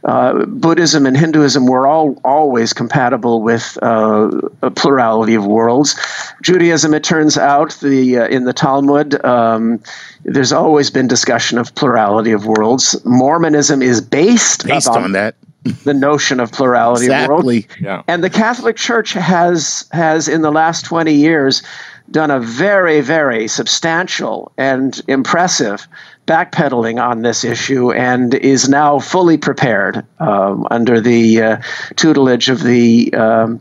uh, 0.04 0.46
Buddhism 0.46 1.06
and 1.06 1.16
Hinduism, 1.16 1.66
were 1.66 1.88
all 1.88 2.20
always 2.26 2.74
compatible 2.74 3.42
with 3.42 3.78
uh, 3.82 4.30
a 4.62 4.70
plurality 4.70 5.34
of 5.36 5.46
worlds. 5.46 5.96
Judaism, 6.42 6.94
it 6.94 7.04
turns 7.06 7.38
out, 7.38 7.72
the 7.82 8.18
uh, 8.18 8.28
in 8.28 8.44
the 8.44 8.54
Talmud, 8.54 9.24
um, 9.24 9.82
there's 10.26 10.52
always 10.52 10.92
been 10.92 11.08
discussion 11.08 11.58
of 11.58 11.74
plurality 11.74 12.34
of 12.34 12.46
worlds. 12.46 13.04
Mormonism 13.06 13.82
is 13.82 14.02
based 14.02 14.68
based 14.68 14.90
on 14.90 15.14
that 15.14 15.36
the 15.64 15.94
notion 15.94 16.40
of 16.40 16.52
plurality 16.52 17.06
exactly. 17.06 17.34
of 17.34 17.44
world. 17.44 17.66
Yeah. 17.80 18.04
And 18.08 18.24
the 18.24 18.30
Catholic 18.30 18.76
Church 18.76 19.14
has 19.14 19.86
has 19.92 20.28
in 20.28 20.42
the 20.42 20.52
last 20.52 20.86
20 20.86 21.14
years 21.14 21.64
done 22.12 22.32
a 22.32 22.40
very 22.40 23.02
very 23.02 23.48
substantial 23.48 24.52
and 24.58 25.02
impressive 25.08 25.88
backpedaling 26.28 27.02
on 27.02 27.22
this 27.22 27.44
issue 27.44 27.92
and 27.92 28.34
is 28.36 28.70
now 28.70 29.00
fully 29.00 29.38
prepared 29.38 30.06
um, 30.20 30.66
under 30.72 31.02
the 31.02 31.42
uh, 31.42 31.58
tutelage 31.96 32.50
of 32.50 32.64
the 32.64 33.14
um, 33.14 33.60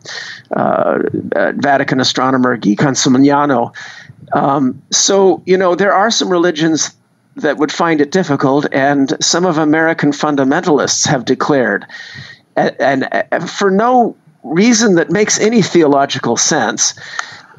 uh, 0.52 0.98
Vatican 1.56 2.00
astronomer 2.00 2.56
Guy 2.56 2.74
Consolmagno. 2.74 3.74
Um, 4.32 4.80
so, 4.90 5.42
you 5.44 5.56
know, 5.56 5.74
there 5.74 5.92
are 5.92 6.10
some 6.10 6.30
religions 6.30 6.94
that 7.36 7.56
would 7.56 7.72
find 7.72 8.00
it 8.00 8.10
difficult, 8.10 8.66
and 8.72 9.12
some 9.24 9.46
of 9.46 9.58
American 9.58 10.12
fundamentalists 10.12 11.06
have 11.06 11.24
declared, 11.24 11.86
and, 12.56 13.08
and 13.32 13.50
for 13.50 13.70
no 13.70 14.16
reason 14.42 14.96
that 14.96 15.10
makes 15.10 15.40
any 15.40 15.62
theological 15.62 16.36
sense, 16.36 16.94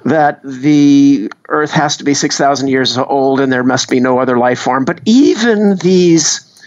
that 0.05 0.41
the 0.43 1.31
Earth 1.47 1.71
has 1.71 1.97
to 1.97 2.03
be 2.03 2.13
6,000 2.13 2.67
years 2.67 2.97
old 2.97 3.39
and 3.39 3.51
there 3.51 3.63
must 3.63 3.89
be 3.89 3.99
no 3.99 4.19
other 4.19 4.37
life 4.37 4.59
form. 4.59 4.83
But 4.85 4.99
even 5.05 5.77
these, 5.77 6.61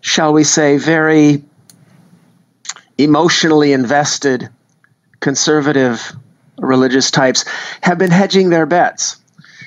shall 0.00 0.32
we 0.32 0.44
say, 0.44 0.78
very 0.78 1.42
emotionally 2.96 3.72
invested 3.72 4.48
conservative 5.20 6.12
religious 6.58 7.10
types 7.10 7.44
have 7.82 7.98
been 7.98 8.10
hedging 8.10 8.50
their 8.50 8.66
bets. 8.66 9.19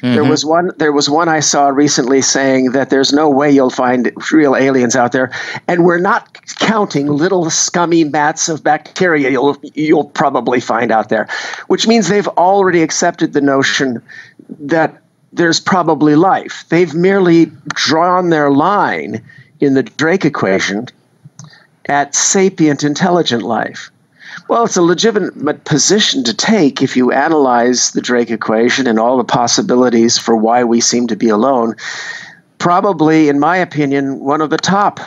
Mm-hmm. 0.03 0.15
There 0.15 0.25
was 0.25 0.43
one. 0.43 0.71
There 0.79 0.91
was 0.91 1.09
one 1.09 1.29
I 1.29 1.39
saw 1.39 1.69
recently 1.69 2.21
saying 2.21 2.71
that 2.71 2.89
there's 2.89 3.13
no 3.13 3.29
way 3.29 3.49
you'll 3.49 3.69
find 3.69 4.11
real 4.33 4.53
aliens 4.53 4.97
out 4.97 5.13
there, 5.13 5.31
and 5.69 5.85
we're 5.85 5.97
not 5.97 6.45
counting 6.57 7.07
little 7.07 7.49
scummy 7.49 8.03
mats 8.03 8.49
of 8.49 8.61
bacteria 8.65 9.29
you'll 9.29 9.57
you'll 9.75 10.09
probably 10.09 10.59
find 10.59 10.91
out 10.91 11.07
there, 11.07 11.29
which 11.67 11.87
means 11.87 12.09
they've 12.09 12.27
already 12.27 12.81
accepted 12.81 13.31
the 13.31 13.39
notion 13.39 14.01
that 14.59 15.01
there's 15.31 15.61
probably 15.61 16.15
life. 16.17 16.65
They've 16.67 16.93
merely 16.93 17.45
drawn 17.69 18.29
their 18.29 18.51
line 18.51 19.23
in 19.61 19.73
the 19.73 19.83
Drake 19.83 20.25
equation 20.25 20.87
at 21.85 22.13
sapient 22.13 22.83
intelligent 22.83 23.43
life. 23.43 23.89
Well, 24.47 24.65
it's 24.65 24.77
a 24.77 24.81
legitimate 24.81 25.63
position 25.65 26.23
to 26.23 26.33
take 26.33 26.81
if 26.81 26.95
you 26.95 27.11
analyze 27.11 27.91
the 27.91 28.01
Drake 28.01 28.31
equation 28.31 28.87
and 28.87 28.99
all 28.99 29.17
the 29.17 29.23
possibilities 29.23 30.17
for 30.17 30.35
why 30.35 30.63
we 30.63 30.81
seem 30.81 31.07
to 31.07 31.15
be 31.15 31.29
alone. 31.29 31.75
Probably, 32.59 33.29
in 33.29 33.39
my 33.39 33.57
opinion, 33.57 34.19
one 34.19 34.41
of 34.41 34.49
the 34.49 34.57
top 34.57 34.99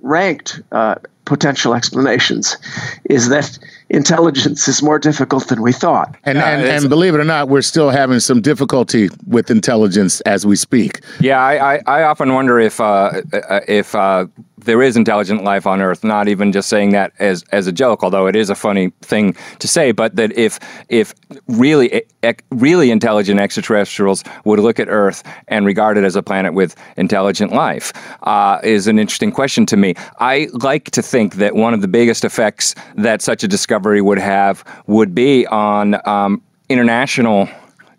ranked 0.00 0.60
uh, 0.72 0.96
potential 1.24 1.74
explanations 1.74 2.56
is 3.04 3.28
that 3.28 3.58
intelligence 3.90 4.66
is 4.66 4.82
more 4.82 4.98
difficult 4.98 5.48
than 5.48 5.62
we 5.62 5.72
thought. 5.72 6.16
And, 6.24 6.38
yeah, 6.38 6.48
and, 6.48 6.66
and, 6.66 6.88
believe 6.88 7.14
it 7.14 7.20
or 7.20 7.24
not, 7.24 7.48
we're 7.48 7.62
still 7.62 7.90
having 7.90 8.20
some 8.20 8.40
difficulty 8.40 9.08
with 9.26 9.50
intelligence 9.50 10.20
as 10.22 10.44
we 10.44 10.56
speak. 10.56 11.00
Yeah, 11.20 11.40
I, 11.40 11.74
I, 11.74 11.80
I 11.86 12.02
often 12.02 12.34
wonder 12.34 12.58
if 12.58 12.80
uh, 12.80 13.22
uh 13.32 13.60
if 13.68 13.94
uh, 13.94 14.26
there 14.64 14.82
is 14.82 14.96
intelligent 14.96 15.44
life 15.44 15.66
on 15.66 15.80
Earth. 15.80 16.04
Not 16.04 16.28
even 16.28 16.52
just 16.52 16.68
saying 16.68 16.90
that 16.90 17.12
as 17.18 17.44
as 17.52 17.66
a 17.66 17.72
joke, 17.72 18.02
although 18.02 18.26
it 18.26 18.36
is 18.36 18.50
a 18.50 18.54
funny 18.54 18.92
thing 19.02 19.34
to 19.58 19.68
say. 19.68 19.92
But 19.92 20.16
that 20.16 20.32
if 20.36 20.58
if 20.88 21.14
really 21.48 22.02
really 22.50 22.90
intelligent 22.90 23.40
extraterrestrials 23.40 24.24
would 24.44 24.58
look 24.58 24.78
at 24.80 24.88
Earth 24.88 25.22
and 25.48 25.66
regard 25.66 25.96
it 25.98 26.04
as 26.04 26.16
a 26.16 26.22
planet 26.22 26.54
with 26.54 26.76
intelligent 26.96 27.52
life, 27.52 27.92
uh, 28.22 28.58
is 28.62 28.86
an 28.86 28.98
interesting 28.98 29.32
question 29.32 29.66
to 29.66 29.76
me. 29.76 29.94
I 30.18 30.48
like 30.52 30.90
to 30.92 31.02
think 31.02 31.36
that 31.36 31.54
one 31.54 31.74
of 31.74 31.80
the 31.80 31.88
biggest 31.88 32.24
effects 32.24 32.74
that 32.96 33.22
such 33.22 33.44
a 33.44 33.48
discovery 33.48 34.00
would 34.00 34.18
have 34.18 34.64
would 34.86 35.14
be 35.14 35.46
on 35.46 35.96
um, 36.08 36.42
international 36.68 37.48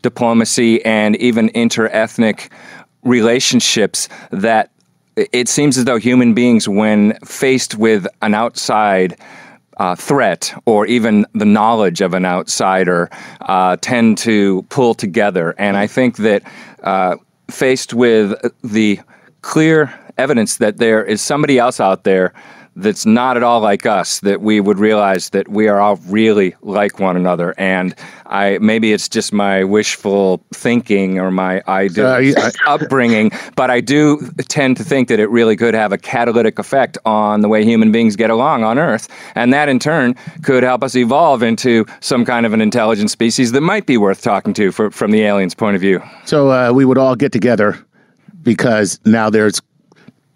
diplomacy 0.01 0.83
and 0.85 1.15
even 1.15 1.49
interethnic 1.49 2.51
relationships 3.03 4.09
that 4.31 4.69
it 5.15 5.47
seems 5.47 5.77
as 5.77 5.85
though 5.85 5.97
human 5.97 6.33
beings, 6.33 6.67
when 6.67 7.17
faced 7.25 7.75
with 7.75 8.07
an 8.21 8.33
outside 8.33 9.17
uh, 9.77 9.95
threat 9.95 10.53
or 10.65 10.85
even 10.85 11.25
the 11.33 11.45
knowledge 11.45 12.01
of 12.01 12.13
an 12.13 12.25
outsider, 12.25 13.09
uh, 13.41 13.77
tend 13.81 14.17
to 14.19 14.63
pull 14.69 14.93
together. 14.93 15.55
And 15.57 15.77
I 15.77 15.87
think 15.87 16.17
that 16.17 16.43
uh, 16.83 17.17
faced 17.49 17.93
with 17.93 18.33
the 18.63 18.99
clear 19.41 19.93
evidence 20.17 20.57
that 20.57 20.77
there 20.77 21.03
is 21.03 21.21
somebody 21.21 21.57
else 21.57 21.79
out 21.79 22.03
there 22.03 22.33
that's 22.75 23.05
not 23.05 23.37
at 23.37 23.43
all 23.43 23.61
like 23.61 23.85
us 23.85 24.19
that 24.21 24.41
we 24.41 24.59
would 24.59 24.79
realize 24.79 25.29
that 25.29 25.47
we 25.47 25.67
are 25.67 25.79
all 25.79 25.97
really 26.07 26.55
like 26.61 26.99
one 26.99 27.15
another. 27.15 27.53
And 27.57 27.95
i 28.25 28.57
maybe 28.59 28.93
it's 28.93 29.09
just 29.09 29.33
my 29.33 29.63
wishful 29.63 30.43
thinking 30.53 31.19
or 31.19 31.29
my 31.29 31.61
ideal 31.67 32.05
Uh, 32.07 32.51
upbringing 32.65 33.31
but 33.55 33.69
i 33.69 33.81
do 33.81 34.17
tend 34.47 34.77
to 34.77 34.83
think 34.83 35.07
that 35.09 35.19
it 35.19 35.29
really 35.29 35.55
could 35.55 35.73
have 35.73 35.91
a 35.91 35.97
catalytic 35.97 36.57
effect 36.57 36.97
on 37.05 37.41
the 37.41 37.49
way 37.49 37.63
human 37.63 37.91
beings 37.91 38.15
get 38.15 38.29
along 38.29 38.63
on 38.63 38.79
earth. 38.79 39.07
And 39.35 39.53
that 39.53 39.69
in 39.69 39.79
turn 39.79 40.15
could 40.43 40.63
help 40.63 40.83
us 40.83 40.95
evolve 40.95 41.43
into 41.43 41.85
some 41.99 42.25
kind 42.25 42.45
of 42.45 42.53
an 42.53 42.61
intelligent 42.61 43.11
species 43.11 43.51
that 43.51 43.61
might 43.61 43.85
be 43.85 43.97
worth 43.97 44.21
talking 44.21 44.53
to 44.55 44.71
for, 44.71 44.91
from 44.91 45.11
the 45.11 45.21
aliens 45.21 45.53
point 45.53 45.75
of 45.75 45.81
view. 45.81 46.01
So 46.25 46.51
uh, 46.51 46.71
we 46.73 46.85
would 46.85 46.97
all 46.97 47.15
get 47.15 47.31
together 47.31 47.77
because 48.41 48.99
now 49.05 49.29
there's, 49.29 49.61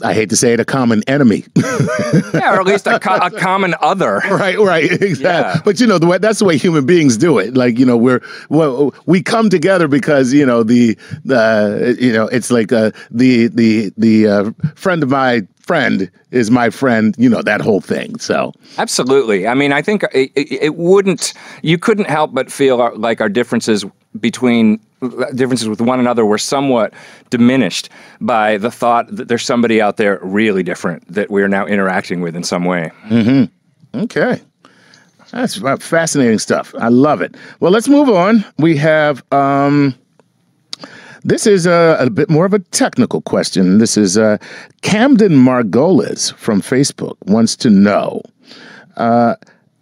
I 0.04 0.14
hate 0.14 0.30
to 0.30 0.36
say 0.36 0.54
it, 0.54 0.60
a 0.60 0.66
common 0.66 1.04
enemy. 1.08 1.44
yeah 1.56 2.54
or 2.54 2.60
at 2.60 2.66
least 2.66 2.86
a, 2.88 3.00
co- 3.00 3.16
a 3.16 3.32
common 3.32 3.74
other 3.82 4.18
right, 4.32 4.60
right, 4.60 4.92
exactly. 4.92 5.24
Yeah. 5.24 5.62
But 5.66 5.80
you 5.80 5.88
know, 5.88 5.98
the 5.98 6.08
way, 6.08 6.18
that's 6.18 6.40
the 6.40 6.46
way 6.46 6.58
human 6.58 6.86
beings 6.86 7.18
do 7.18 7.38
it. 7.40 7.56
Like 7.56 7.80
you 7.80 7.86
know, 7.86 7.98
we're 7.98 8.22
well, 8.50 8.94
we 9.06 9.24
come 9.24 9.50
together 9.50 9.88
because 9.88 10.34
you 10.34 10.46
know 10.46 10.64
the 10.64 10.98
the 11.26 11.98
you 12.00 12.14
know 12.14 12.28
it's 12.28 12.52
like 12.52 12.72
uh, 12.72 12.92
the 13.10 13.48
the 13.48 13.92
the 13.98 14.28
uh, 14.28 14.52
friend 14.76 15.02
of 15.04 15.10
my 15.10 15.48
friend 15.68 16.10
is 16.32 16.50
my 16.50 16.70
friend. 16.70 17.14
You 17.18 17.30
know 17.30 17.42
that 17.42 17.62
whole 17.62 17.82
thing. 17.82 18.18
So 18.20 18.54
Absolutely. 18.78 19.48
I 19.48 19.54
mean, 19.54 19.74
I 19.74 19.82
think 19.82 20.04
it, 20.14 20.32
it, 20.34 20.76
wouldn't. 20.76 21.34
You 21.62 21.78
couldn't 21.78 22.08
help 22.10 22.34
but 22.34 22.52
feel 22.52 22.82
our, 22.82 22.96
like 22.96 23.22
our 23.22 23.30
differences 23.30 23.86
between 24.20 24.80
uh, 25.02 25.26
differences 25.36 25.68
with 25.68 25.82
one 25.82 26.00
another 26.00 26.26
were 26.26 26.38
somewhat 26.38 26.94
diminished 27.30 27.90
by 28.22 28.58
the 28.58 28.72
thought 28.72 29.14
that 29.16 29.28
there's 29.28 29.46
somebody 29.46 29.82
out 29.82 29.98
there 29.98 30.20
really 30.24 30.64
different 30.64 31.08
that 31.14 31.30
we're 31.30 31.48
now 31.50 31.68
interacting 31.68 32.22
with 32.22 32.36
in 32.36 32.44
some 32.44 32.66
way. 32.66 32.92
Mm-hmm. 33.10 34.00
okay. 34.04 34.42
That's 35.32 35.62
uh, 35.62 35.76
fascinating 35.78 36.40
stuff. 36.40 36.74
I 36.80 36.88
love 36.88 37.22
it. 37.22 37.36
Well, 37.60 37.72
let's 37.72 37.90
move 37.90 38.10
on. 38.10 38.46
We 38.58 38.78
have 38.78 39.22
um, 39.34 39.94
this 41.24 41.48
is 41.48 41.66
a, 41.66 41.98
a 42.00 42.10
bit 42.10 42.30
more 42.30 42.46
of 42.46 42.54
a 42.54 42.60
technical 42.60 43.22
question. 43.22 43.78
This 43.78 43.98
is 43.98 44.18
uh, 44.18 44.38
Camden 44.82 45.34
Margolis 45.34 46.34
from 46.36 46.62
Facebook 46.62 47.16
wants 47.26 47.56
to 47.58 47.70
know 47.70 48.22
uh, 48.98 49.36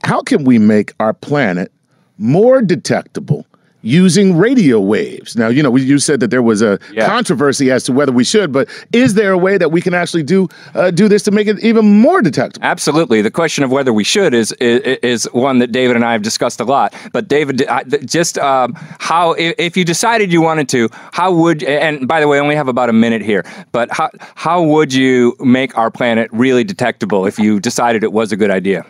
how 0.03 0.21
can 0.21 0.43
we 0.43 0.59
make 0.59 0.93
our 0.99 1.13
planet 1.13 1.71
more 2.17 2.61
detectable 2.61 3.45
using 3.85 4.35
radio 4.35 4.79
waves? 4.79 5.35
Now, 5.35 5.47
you 5.47 5.61
know, 5.63 5.69
we, 5.71 5.83
you 5.83 5.99
said 5.99 6.19
that 6.21 6.31
there 6.31 6.41
was 6.41 6.61
a 6.61 6.79
Yeah. 6.91 7.05
controversy 7.07 7.69
as 7.71 7.83
to 7.85 7.93
whether 7.93 8.11
we 8.11 8.23
should, 8.23 8.51
but 8.51 8.67
is 8.91 9.13
there 9.13 9.31
a 9.31 9.37
way 9.37 9.57
that 9.57 9.71
we 9.71 9.79
can 9.81 9.93
actually 9.93 10.23
do 10.23 10.49
uh, 10.73 10.89
do 10.91 11.07
this 11.07 11.23
to 11.23 11.31
make 11.31 11.47
it 11.47 11.59
even 11.63 11.85
more 12.01 12.21
detectable? 12.21 12.65
Absolutely. 12.65 13.21
The 13.21 13.31
question 13.31 13.63
of 13.63 13.71
whether 13.71 13.93
we 13.93 14.03
should 14.03 14.33
is 14.33 14.51
is, 14.53 14.81
is 15.03 15.23
one 15.33 15.59
that 15.59 15.71
David 15.71 15.95
and 15.95 16.03
I 16.03 16.11
have 16.13 16.23
discussed 16.23 16.59
a 16.59 16.65
lot. 16.65 16.93
But 17.13 17.27
David, 17.27 17.65
I- 17.67 17.83
just 17.83 18.37
um, 18.39 18.73
how 18.99 19.35
if 19.37 19.77
you 19.77 19.85
decided 19.85 20.31
you 20.33 20.41
wanted 20.41 20.67
to, 20.69 20.89
how 21.13 21.31
would 21.33 21.63
and 21.63 22.07
by 22.07 22.19
the 22.19 22.27
way, 22.27 22.37
I 22.37 22.41
only 22.41 22.55
have 22.55 22.67
about 22.67 22.89
a 22.89 22.93
minute 22.93 23.21
here. 23.21 23.43
But 23.71 23.89
how 23.91 24.09
how 24.35 24.63
would 24.63 24.93
you 24.93 25.35
make 25.39 25.77
our 25.77 25.91
planet 25.91 26.29
really 26.33 26.63
detectable 26.63 27.25
if 27.27 27.37
you 27.37 27.59
decided 27.59 28.03
it 28.03 28.13
was 28.13 28.31
a 28.31 28.35
good 28.37 28.51
idea? 28.51 28.83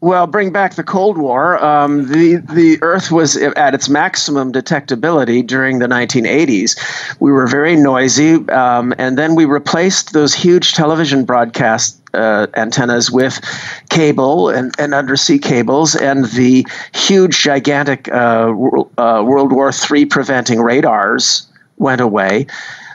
Well, 0.00 0.28
bring 0.28 0.52
back 0.52 0.76
the 0.76 0.84
Cold 0.84 1.18
War. 1.18 1.62
Um, 1.62 2.06
the 2.06 2.36
the 2.36 2.78
Earth 2.82 3.10
was 3.10 3.36
at 3.36 3.74
its 3.74 3.88
maximum 3.88 4.52
detectability 4.52 5.44
during 5.44 5.80
the 5.80 5.88
1980s. 5.88 6.78
We 7.18 7.32
were 7.32 7.48
very 7.48 7.74
noisy, 7.74 8.48
um, 8.50 8.94
and 8.96 9.18
then 9.18 9.34
we 9.34 9.44
replaced 9.44 10.12
those 10.12 10.32
huge 10.32 10.74
television 10.74 11.24
broadcast 11.24 12.00
uh, 12.14 12.46
antennas 12.54 13.10
with 13.10 13.40
cable 13.88 14.50
and, 14.50 14.72
and 14.78 14.94
undersea 14.94 15.38
cables, 15.38 15.96
and 15.96 16.26
the 16.26 16.64
huge, 16.94 17.36
gigantic 17.42 18.08
uh, 18.12 18.52
uh, 18.98 19.22
World 19.26 19.52
War 19.52 19.72
III 19.72 20.06
preventing 20.06 20.60
radars 20.60 21.44
went 21.78 22.00
away. 22.00 22.46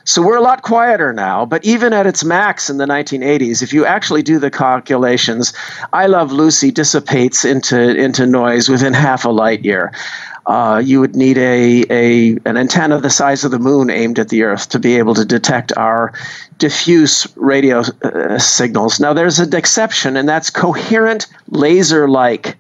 So 0.06 0.22
we're 0.22 0.38
a 0.38 0.42
lot 0.42 0.64
quieter 0.64 1.14
now, 1.14 1.46
but 1.46 1.64
even 1.64 1.94
at 1.94 2.06
its 2.06 2.26
max 2.26 2.70
in 2.70 2.78
the 2.78 2.86
1980s, 2.86 3.62
if 3.62 3.72
you 3.72 3.86
actually 3.86 4.22
do 4.22 4.38
the 4.38 4.52
calculations, 4.52 5.54
I 5.94 6.08
Love 6.08 6.32
Lucy 6.32 6.72
dissipates 6.72 7.46
into 7.46 7.80
into 7.98 8.26
noise 8.26 8.68
within 8.68 8.94
half 8.94 9.24
a 9.24 9.30
light 9.30 9.64
year. 9.64 9.94
Uh, 10.46 10.82
you 10.84 11.00
would 11.00 11.16
need 11.16 11.38
a, 11.38 11.86
a 11.90 12.32
an 12.46 12.58
antenna 12.58 13.00
the 13.00 13.10
size 13.10 13.46
of 13.46 13.52
the 13.52 13.60
moon 13.60 13.90
aimed 13.90 14.20
at 14.20 14.28
the 14.28 14.44
Earth 14.44 14.68
to 14.70 14.80
be 14.80 14.98
able 14.98 15.14
to 15.14 15.24
detect 15.24 15.72
our 15.78 16.12
diffuse 16.58 17.26
radio 17.38 17.82
uh, 18.04 18.38
signals. 18.38 19.00
Now, 19.00 19.14
there's 19.14 19.40
an 19.40 19.56
exception, 19.56 20.18
and 20.18 20.28
that's 20.28 20.50
coherent 20.50 21.28
laser-like 21.48 22.58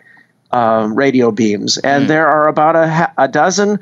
um, 0.54 0.96
radio 0.96 1.30
beams, 1.30 1.78
and 1.80 2.10
there 2.10 2.28
are 2.28 2.48
about 2.48 2.78
a, 2.78 3.12
a 3.18 3.28
dozen 3.28 3.80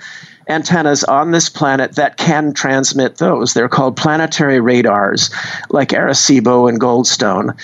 antennas 0.52 1.04
on 1.06 1.32
this 1.32 1.50
planet 1.50 1.96
that 1.96 2.18
can 2.18 2.54
transmit 2.54 3.18
those. 3.18 3.54
They're 3.54 3.70
called 3.70 3.98
planetary 3.98 4.60
radars, 4.60 5.32
like 5.70 5.90
Arecibo 5.90 6.70
and 6.70 6.80
Goldstone, 6.80 7.58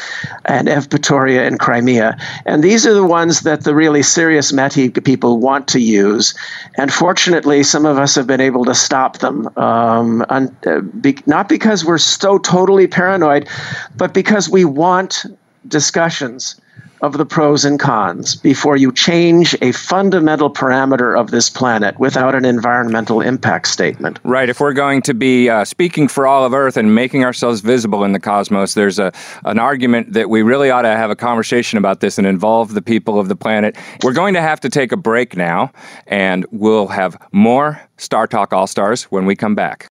and 0.45 0.67
Evpatoria 0.67 1.45
and 1.45 1.59
Crimea. 1.59 2.17
And 2.45 2.63
these 2.63 2.87
are 2.87 2.93
the 2.93 3.05
ones 3.05 3.41
that 3.41 3.63
the 3.63 3.75
really 3.75 4.03
serious 4.03 4.51
METI 4.51 5.03
people 5.03 5.39
want 5.39 5.67
to 5.69 5.79
use. 5.79 6.33
And 6.75 6.91
fortunately, 6.91 7.63
some 7.63 7.85
of 7.85 7.97
us 7.97 8.15
have 8.15 8.27
been 8.27 8.41
able 8.41 8.65
to 8.65 8.75
stop 8.75 9.19
them, 9.19 9.47
um, 9.57 10.25
un- 10.29 10.55
uh, 10.65 10.79
be- 10.79 11.23
not 11.25 11.49
because 11.49 11.85
we're 11.85 11.97
so 11.97 12.37
totally 12.37 12.87
paranoid, 12.87 13.47
but 13.95 14.13
because 14.13 14.49
we 14.49 14.65
want 14.65 15.25
discussions 15.67 16.55
of 17.01 17.17
the 17.17 17.25
pros 17.25 17.65
and 17.65 17.79
cons 17.79 18.35
before 18.35 18.77
you 18.77 18.91
change 18.91 19.55
a 19.61 19.71
fundamental 19.71 20.51
parameter 20.51 21.19
of 21.19 21.31
this 21.31 21.49
planet 21.49 21.99
without 21.99 22.35
an 22.35 22.45
environmental 22.45 23.21
impact 23.21 23.67
statement. 23.67 24.19
Right. 24.23 24.49
If 24.49 24.59
we're 24.59 24.73
going 24.73 25.01
to 25.03 25.13
be 25.13 25.49
uh, 25.49 25.65
speaking 25.65 26.07
for 26.07 26.27
all 26.27 26.45
of 26.45 26.53
Earth 26.53 26.77
and 26.77 26.93
making 26.93 27.23
ourselves 27.23 27.61
visible 27.61 28.03
in 28.03 28.13
the 28.13 28.19
cosmos, 28.19 28.73
there's 28.73 28.99
a 28.99 29.11
an 29.45 29.59
argument 29.59 30.13
that 30.13 30.29
we 30.29 30.41
really 30.41 30.69
ought 30.69 30.81
to 30.83 30.89
have 30.89 31.09
a 31.09 31.15
conversation 31.15 31.77
about 31.77 31.99
this 31.99 32.17
and 32.17 32.27
involve 32.27 32.73
the 32.73 32.81
people 32.81 33.19
of 33.19 33.27
the 33.27 33.35
planet. 33.35 33.77
We're 34.03 34.13
going 34.13 34.33
to 34.33 34.41
have 34.41 34.59
to 34.61 34.69
take 34.69 34.91
a 34.91 34.97
break 34.97 35.35
now, 35.37 35.71
and 36.07 36.45
we'll 36.51 36.87
have 36.87 37.17
more 37.31 37.81
Star 37.97 38.27
Talk 38.27 38.53
All 38.53 38.67
Stars 38.67 39.03
when 39.05 39.25
we 39.25 39.35
come 39.35 39.55
back. 39.55 39.87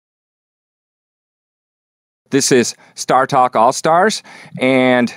This 2.31 2.51
is 2.51 2.75
Star 2.95 3.27
Talk 3.27 3.55
All 3.55 3.71
Stars, 3.71 4.23
and 4.59 5.13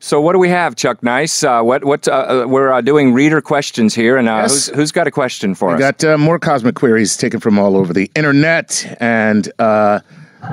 so 0.00 0.20
what 0.20 0.32
do 0.32 0.38
we 0.38 0.48
have, 0.48 0.74
Chuck 0.76 1.02
Nice? 1.02 1.44
Uh, 1.44 1.62
what 1.62 1.84
what 1.84 2.08
uh, 2.08 2.12
uh, 2.12 2.48
we're 2.48 2.72
uh, 2.72 2.80
doing 2.80 3.12
reader 3.12 3.40
questions 3.40 3.94
here, 3.94 4.16
and 4.16 4.28
uh, 4.28 4.40
Yes. 4.42 4.66
who's, 4.66 4.76
who's 4.76 4.92
got 4.92 5.06
a 5.06 5.10
question 5.10 5.54
for 5.54 5.70
us? 5.74 5.78
We 5.78 5.84
us? 5.84 5.92
got 5.92 6.04
uh, 6.14 6.18
more 6.18 6.38
cosmic 6.38 6.74
queries 6.74 7.16
taken 7.16 7.38
from 7.40 7.58
all 7.58 7.76
over 7.76 7.92
the 7.92 8.10
internet 8.14 8.96
and 9.00 9.52
uh, 9.58 10.00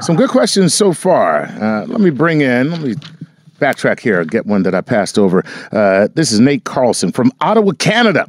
some 0.02 0.16
good 0.16 0.30
questions 0.30 0.74
so 0.74 0.92
far. 0.94 1.44
Uh, 1.46 1.86
let 1.88 2.02
me 2.02 2.10
bring 2.10 2.42
in, 2.42 2.72
let 2.72 2.82
me 2.82 2.96
backtrack 3.60 4.00
here, 4.02 4.24
get 4.26 4.46
one 4.46 4.64
that 4.64 4.76
I 4.76 4.82
passed 4.82 5.18
over. 5.18 5.44
Uh, 5.72 6.08
this 6.14 6.32
is 6.32 6.40
Nate 6.40 6.64
Carlson 6.66 7.12
from 7.12 7.32
Ottawa, 7.42 7.72
Canada. 7.80 8.28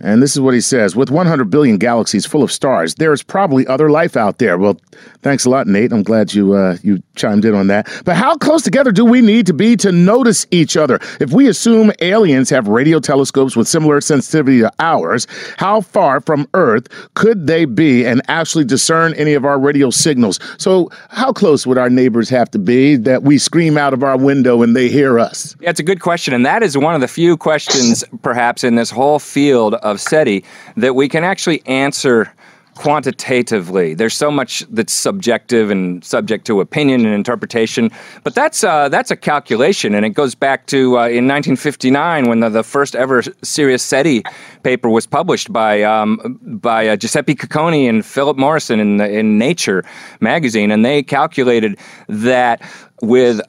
And 0.00 0.22
this 0.22 0.32
is 0.32 0.40
what 0.40 0.54
he 0.54 0.60
says 0.60 0.94
With 0.94 1.10
100 1.10 1.50
billion 1.50 1.78
galaxies 1.78 2.26
full 2.26 2.42
of 2.42 2.52
stars, 2.52 2.94
there 2.96 3.12
is 3.12 3.22
probably 3.22 3.66
other 3.66 3.90
life 3.90 4.16
out 4.16 4.38
there. 4.38 4.58
Well, 4.58 4.78
thanks 5.22 5.44
a 5.44 5.50
lot, 5.50 5.66
Nate. 5.66 5.92
I'm 5.92 6.02
glad 6.02 6.34
you 6.34 6.52
uh, 6.54 6.76
you 6.82 7.02
chimed 7.14 7.44
in 7.44 7.54
on 7.54 7.68
that. 7.68 7.88
But 8.04 8.16
how 8.16 8.36
close 8.36 8.62
together 8.62 8.92
do 8.92 9.04
we 9.04 9.20
need 9.20 9.46
to 9.46 9.54
be 9.54 9.76
to 9.76 9.92
notice 9.92 10.46
each 10.50 10.76
other? 10.76 10.98
If 11.20 11.32
we 11.32 11.48
assume 11.48 11.92
aliens 12.00 12.50
have 12.50 12.68
radio 12.68 13.00
telescopes 13.00 13.56
with 13.56 13.68
similar 13.68 14.00
sensitivity 14.00 14.60
to 14.60 14.72
ours, 14.78 15.26
how 15.56 15.80
far 15.80 16.20
from 16.20 16.46
Earth 16.54 16.88
could 17.14 17.46
they 17.46 17.64
be 17.64 18.04
and 18.04 18.20
actually 18.28 18.64
discern 18.64 19.14
any 19.14 19.34
of 19.34 19.44
our 19.44 19.58
radio 19.58 19.90
signals? 19.90 20.38
So, 20.58 20.90
how 21.08 21.32
close 21.32 21.66
would 21.66 21.78
our 21.78 21.90
neighbors 21.90 22.28
have 22.28 22.50
to 22.50 22.58
be 22.58 22.96
that 22.96 23.22
we 23.22 23.38
scream 23.38 23.78
out 23.78 23.94
of 23.94 24.02
our 24.02 24.16
window 24.18 24.62
and 24.62 24.76
they 24.76 24.88
hear 24.88 25.18
us? 25.18 25.56
Yeah, 25.60 25.70
it's 25.70 25.80
a 25.80 25.84
good 25.84 26.00
question, 26.00 26.34
and 26.34 26.44
that 26.44 26.62
is 26.62 26.76
one 26.76 26.94
of 26.94 27.00
the 27.00 27.08
few 27.08 27.36
questions, 27.36 28.04
perhaps, 28.22 28.62
in 28.64 28.74
this 28.74 28.90
whole 28.90 29.18
field 29.18 29.74
of 29.90 30.00
SETI 30.00 30.44
that 30.76 30.94
we 30.94 31.08
can 31.08 31.24
actually 31.24 31.64
answer 31.66 32.32
quantitatively. 32.76 33.94
There's 33.94 34.14
so 34.14 34.30
much 34.30 34.60
that's 34.70 34.92
subjective 34.92 35.70
and 35.70 36.04
subject 36.04 36.46
to 36.46 36.60
opinion 36.60 37.04
and 37.04 37.14
interpretation, 37.14 37.90
but 38.22 38.34
that's 38.34 38.62
uh, 38.62 38.88
that's 38.88 39.10
a 39.10 39.16
calculation, 39.16 39.94
and 39.94 40.04
it 40.04 40.10
goes 40.10 40.34
back 40.34 40.66
to 40.66 40.98
uh, 40.98 41.08
in 41.08 41.26
1959 41.26 42.28
when 42.28 42.40
the, 42.40 42.50
the 42.50 42.62
first 42.62 42.94
ever 42.94 43.22
serious 43.42 43.82
SETI 43.82 44.22
paper 44.62 44.88
was 44.88 45.06
published 45.06 45.52
by 45.52 45.82
um, 45.82 46.38
by 46.42 46.88
uh, 46.88 46.96
Giuseppe 46.96 47.34
Cocconi 47.34 47.88
and 47.88 48.04
Philip 48.04 48.36
Morrison 48.36 48.78
in 48.78 48.98
the, 48.98 49.10
in 49.10 49.38
Nature 49.38 49.82
magazine, 50.20 50.70
and 50.70 50.84
they 50.84 51.02
calculated 51.02 51.78
that 52.08 52.60
with 53.02 53.40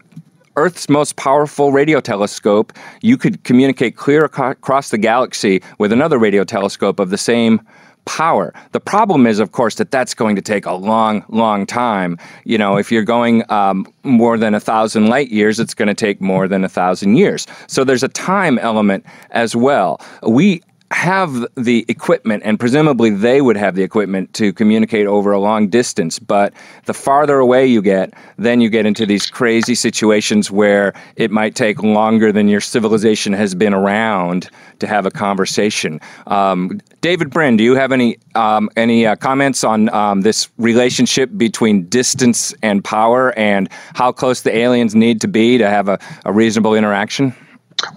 Earth's 0.58 0.90
most 0.90 1.16
powerful 1.16 1.72
radio 1.72 2.02
telescope, 2.02 2.74
you 3.02 3.16
could 3.16 3.44
communicate 3.44 3.96
clear 3.96 4.26
across 4.26 4.90
the 4.90 4.98
galaxy 4.98 5.62
with 5.78 5.92
another 5.92 6.18
radio 6.18 6.44
telescope 6.44 7.00
of 7.00 7.12
the 7.12 7.18
same 7.18 7.62
power. 8.06 8.54
The 8.72 8.80
problem 8.80 9.28
is, 9.28 9.40
of 9.40 9.52
course, 9.52 9.76
that 9.76 9.92
that's 9.92 10.16
going 10.16 10.36
to 10.36 10.42
take 10.42 10.66
a 10.66 10.74
long, 10.74 11.24
long 11.30 11.68
time. 11.68 12.18
You 12.44 12.58
know, 12.58 12.78
if 12.78 12.92
you're 12.92 13.04
going 13.04 13.50
um, 13.52 13.86
more 14.04 14.36
than 14.38 14.56
a 14.56 14.60
thousand 14.60 15.08
light 15.08 15.30
years, 15.30 15.60
it's 15.60 15.76
going 15.76 15.90
to 15.90 15.94
take 15.94 16.20
more 16.22 16.48
than 16.48 16.64
a 16.64 16.70
thousand 16.70 17.18
years. 17.18 17.46
So 17.68 17.84
there's 17.84 18.04
a 18.04 18.08
time 18.08 18.58
element 18.58 19.06
as 19.32 19.56
well. 19.56 20.02
We 20.24 20.64
have 20.92 21.46
the 21.56 21.86
equipment, 21.90 22.44
and 22.46 22.60
presumably 22.60 23.10
they 23.10 23.42
would 23.42 23.58
have 23.58 23.76
the 23.76 23.84
equipment 23.84 24.34
to 24.34 24.54
communicate 24.54 25.06
over 25.06 25.32
a 25.32 25.40
long 25.40 25.68
distance. 25.68 26.18
But 26.18 26.54
the 26.86 26.94
farther 26.94 27.40
away 27.40 27.68
you 27.68 27.82
get, 27.82 28.14
then 28.38 28.62
you 28.62 28.70
get 28.70 28.86
into 28.86 29.06
these 29.06 29.30
crazy 29.30 29.76
situations 29.76 30.50
where 30.50 30.94
it 31.18 31.30
might 31.30 31.56
take 31.56 31.84
longer 31.84 32.32
than 32.32 32.48
your 32.48 32.62
civilization 32.62 33.34
has 33.34 33.54
been 33.54 33.74
around 33.74 34.50
to 34.80 34.88
have 34.88 35.06
a 35.06 35.12
conversation. 35.12 36.00
Um, 36.28 36.80
David 37.02 37.32
Brin, 37.32 37.58
do 37.58 37.64
you 37.64 37.76
have 37.76 37.92
any 37.92 38.18
um, 38.36 38.70
any 38.78 39.06
uh, 39.06 39.16
comments 39.18 39.64
on 39.64 39.90
um, 39.90 40.22
this 40.22 40.50
relationship 40.58 41.30
between 41.36 41.90
distance 41.90 42.54
and 42.62 42.84
power, 42.84 43.38
and 43.38 43.68
how 43.94 44.12
close 44.12 44.42
the 44.42 44.56
aliens 44.56 44.96
need 44.96 45.20
to 45.22 45.28
be 45.28 45.58
to 45.58 45.70
have 45.70 45.90
a, 45.90 46.00
a 46.24 46.32
reasonable 46.32 46.76
interaction? 46.76 47.36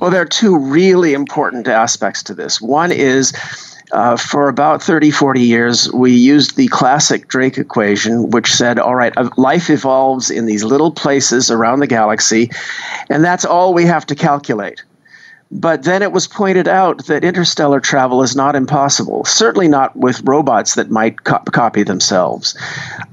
Well, 0.00 0.10
there 0.10 0.20
are 0.20 0.26
two 0.26 0.58
really 0.58 1.14
important 1.14 1.66
aspects 1.66 2.22
to 2.24 2.34
this. 2.34 2.60
One 2.60 2.92
is 2.92 3.32
uh, 3.92 4.16
for 4.16 4.48
about 4.48 4.82
30, 4.82 5.10
40 5.10 5.40
years, 5.40 5.92
we 5.92 6.12
used 6.12 6.56
the 6.56 6.68
classic 6.68 7.28
Drake 7.28 7.58
equation, 7.58 8.30
which 8.30 8.52
said, 8.52 8.78
all 8.78 8.94
right, 8.94 9.12
uh, 9.16 9.28
life 9.36 9.68
evolves 9.68 10.30
in 10.30 10.46
these 10.46 10.62
little 10.62 10.92
places 10.92 11.50
around 11.50 11.80
the 11.80 11.86
galaxy, 11.86 12.50
and 13.08 13.24
that's 13.24 13.44
all 13.44 13.74
we 13.74 13.84
have 13.84 14.06
to 14.06 14.14
calculate. 14.14 14.82
But 15.52 15.82
then 15.82 16.00
it 16.00 16.12
was 16.12 16.28
pointed 16.28 16.68
out 16.68 17.06
that 17.06 17.24
interstellar 17.24 17.80
travel 17.80 18.22
is 18.22 18.36
not 18.36 18.54
impossible, 18.54 19.24
certainly 19.24 19.66
not 19.66 19.96
with 19.96 20.22
robots 20.22 20.76
that 20.76 20.90
might 20.90 21.24
co- 21.24 21.42
copy 21.50 21.82
themselves. 21.82 22.56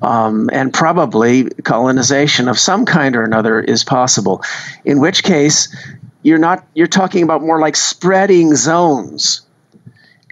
Um, 0.03 0.47
and 0.53 0.71
probably 0.71 1.45
colonization 1.63 2.47
of 2.47 2.59
some 2.59 2.85
kind 2.85 3.15
or 3.15 3.23
another 3.23 3.59
is 3.59 3.83
possible, 3.83 4.43
in 4.85 4.99
which 4.99 5.23
case, 5.23 5.67
you're 6.23 6.37
not 6.37 6.65
you're 6.73 6.87
talking 6.87 7.23
about 7.23 7.41
more 7.41 7.59
like 7.59 7.75
spreading 7.75 8.55
zones. 8.55 9.41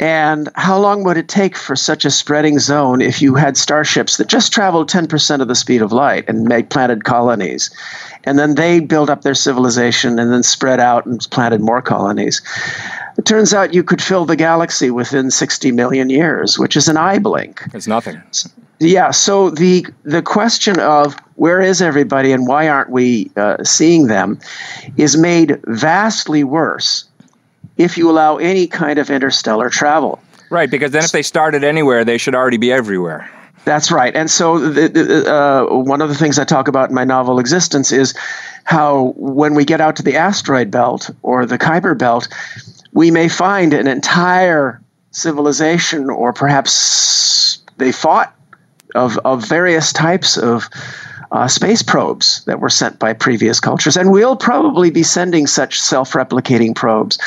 And 0.01 0.49
how 0.55 0.77
long 0.77 1.05
would 1.05 1.15
it 1.15 1.29
take 1.29 1.55
for 1.55 1.73
such 1.73 2.03
a 2.03 2.11
spreading 2.11 2.59
zone 2.59 2.99
if 2.99 3.21
you 3.21 3.35
had 3.35 3.55
starships 3.55 4.17
that 4.17 4.27
just 4.27 4.51
traveled 4.51 4.89
10% 4.89 5.39
of 5.39 5.47
the 5.47 5.55
speed 5.55 5.81
of 5.81 5.93
light 5.93 6.25
and 6.27 6.43
made 6.43 6.69
planted 6.69 7.05
colonies? 7.05 7.69
And 8.25 8.37
then 8.37 8.55
they 8.55 8.81
build 8.81 9.09
up 9.09 9.21
their 9.21 9.33
civilization 9.33 10.19
and 10.19 10.33
then 10.33 10.43
spread 10.43 10.81
out 10.81 11.05
and 11.05 11.25
planted 11.31 11.61
more 11.61 11.81
colonies. 11.81 12.41
It 13.17 13.25
turns 13.25 13.53
out 13.53 13.73
you 13.73 13.83
could 13.83 14.01
fill 14.01 14.25
the 14.25 14.35
galaxy 14.35 14.91
within 14.91 15.31
60 15.31 15.71
million 15.71 16.09
years 16.09 16.59
which 16.59 16.75
is 16.75 16.89
an 16.89 16.97
eye 16.97 17.19
blink. 17.19 17.61
It's 17.73 17.87
nothing 17.87 18.21
yeah 18.79 19.11
so 19.11 19.49
the 19.49 19.85
the 20.03 20.21
question 20.21 20.79
of 20.79 21.15
where 21.35 21.61
is 21.61 21.81
everybody 21.81 22.31
and 22.31 22.47
why 22.47 22.67
aren't 22.67 22.89
we 22.89 23.29
uh, 23.35 23.63
seeing 23.63 24.07
them 24.07 24.39
is 24.97 25.17
made 25.17 25.59
vastly 25.65 26.43
worse 26.43 27.05
if 27.77 27.97
you 27.97 28.09
allow 28.09 28.37
any 28.37 28.67
kind 28.67 28.99
of 28.99 29.09
interstellar 29.09 29.69
travel. 29.69 30.21
Right, 30.49 30.69
because 30.69 30.91
then 30.91 31.03
if 31.03 31.11
they 31.11 31.23
started 31.23 31.63
anywhere, 31.63 32.05
they 32.05 32.17
should 32.17 32.35
already 32.35 32.57
be 32.57 32.71
everywhere. 32.71 33.29
That's 33.65 33.91
right. 33.91 34.15
And 34.15 34.29
so, 34.29 34.59
the, 34.59 34.87
the, 34.87 35.33
uh, 35.33 35.75
one 35.75 36.01
of 36.01 36.09
the 36.09 36.15
things 36.15 36.37
I 36.37 36.43
talk 36.43 36.67
about 36.67 36.89
in 36.89 36.95
my 36.95 37.03
novel 37.03 37.39
Existence 37.39 37.91
is 37.91 38.13
how 38.63 39.13
when 39.17 39.55
we 39.55 39.65
get 39.65 39.81
out 39.81 39.95
to 39.95 40.03
the 40.03 40.15
asteroid 40.15 40.69
belt 40.69 41.09
or 41.23 41.47
the 41.47 41.57
Kuiper 41.57 41.97
belt, 41.97 42.27
we 42.93 43.09
may 43.09 43.27
find 43.27 43.73
an 43.73 43.87
entire 43.87 44.79
civilization, 45.11 46.11
or 46.11 46.31
perhaps 46.31 47.57
they 47.77 47.91
fought 47.91 48.35
of, 48.95 49.17
of 49.19 49.47
various 49.47 49.93
types 49.93 50.37
of 50.37 50.69
uh, 51.31 51.47
space 51.47 51.81
probes 51.81 52.43
that 52.45 52.59
were 52.59 52.69
sent 52.69 52.99
by 52.99 53.13
previous 53.13 53.59
cultures. 53.59 53.97
And 53.97 54.11
we'll 54.11 54.35
probably 54.35 54.89
be 54.89 55.03
sending 55.03 55.47
such 55.47 55.79
self 55.79 56.13
replicating 56.13 56.75
probes. 56.75 57.17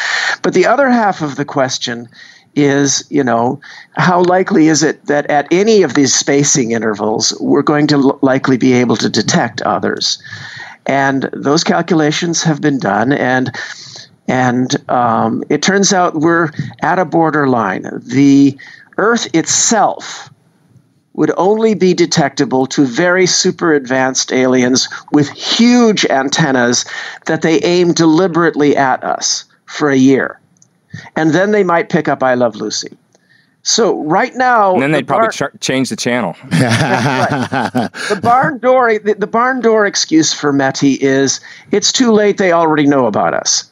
But 0.43 0.55
the 0.55 0.67
other 0.67 0.89
half 0.89 1.23
of 1.23 1.37
the 1.37 1.45
question 1.45 2.09
is, 2.55 3.05
you 3.11 3.23
know, 3.23 3.61
how 3.97 4.23
likely 4.23 4.69
is 4.69 4.83
it 4.83 5.05
that 5.07 5.31
at 5.31 5.47
any 5.53 5.83
of 5.83 5.95
these 5.95 6.15
spacing 6.15 6.73
intervals, 6.73 7.37
we're 7.41 7.63
going 7.63 7.87
to 7.89 7.97
l- 7.97 8.19
likely 8.23 8.57
be 8.57 8.73
able 8.73 8.97
to 8.97 9.09
detect 9.09 9.63
others? 9.63 10.21
And 10.87 11.29
those 11.33 11.63
calculations 11.63 12.43
have 12.43 12.61
been 12.61 12.79
done. 12.79 13.13
And 13.13 13.53
and 14.27 14.77
um, 14.91 15.43
it 15.49 15.63
turns 15.63 15.93
out 15.93 16.15
we're 16.15 16.51
at 16.83 16.99
a 16.99 17.05
borderline. 17.05 17.89
The 18.03 18.59
Earth 18.99 19.29
itself 19.35 20.31
would 21.19 21.33
only 21.37 21.75
be 21.75 21.93
detectable 21.93 22.65
to 22.65 22.87
very 22.87 23.27
super 23.27 23.75
advanced 23.75 24.33
aliens 24.33 24.89
with 25.11 25.29
huge 25.31 26.07
antennas 26.07 26.85
that 27.27 27.43
they 27.43 27.59
aim 27.63 27.93
deliberately 27.93 28.77
at 28.77 29.03
us 29.03 29.45
for 29.67 29.91
a 29.91 29.97
year. 29.97 30.39
And 31.17 31.33
then 31.33 31.51
they 31.51 31.65
might 31.65 31.89
pick 31.89 32.07
up 32.07 32.23
I 32.23 32.35
Love 32.35 32.55
Lucy. 32.55 32.97
So 33.65 34.01
right 34.05 34.33
now, 34.37 34.75
and 34.75 34.83
then 34.83 34.93
they'd 34.93 35.01
the 35.01 35.07
probably 35.07 35.31
ch- 35.31 35.61
change 35.61 35.89
the 35.89 35.97
channel. 35.97 36.37
right. 36.53 37.89
The 38.09 38.21
barn 38.23 38.59
door, 38.59 38.97
the, 38.97 39.15
the 39.15 39.27
barn 39.27 39.61
door 39.61 39.87
excuse 39.87 40.33
for 40.33 40.53
METI 40.53 40.99
is 41.01 41.41
it's 41.73 41.91
too 41.91 42.13
late. 42.13 42.39
They 42.39 42.53
already 42.53 42.87
know 42.87 43.07
about 43.07 43.35
us. 43.35 43.69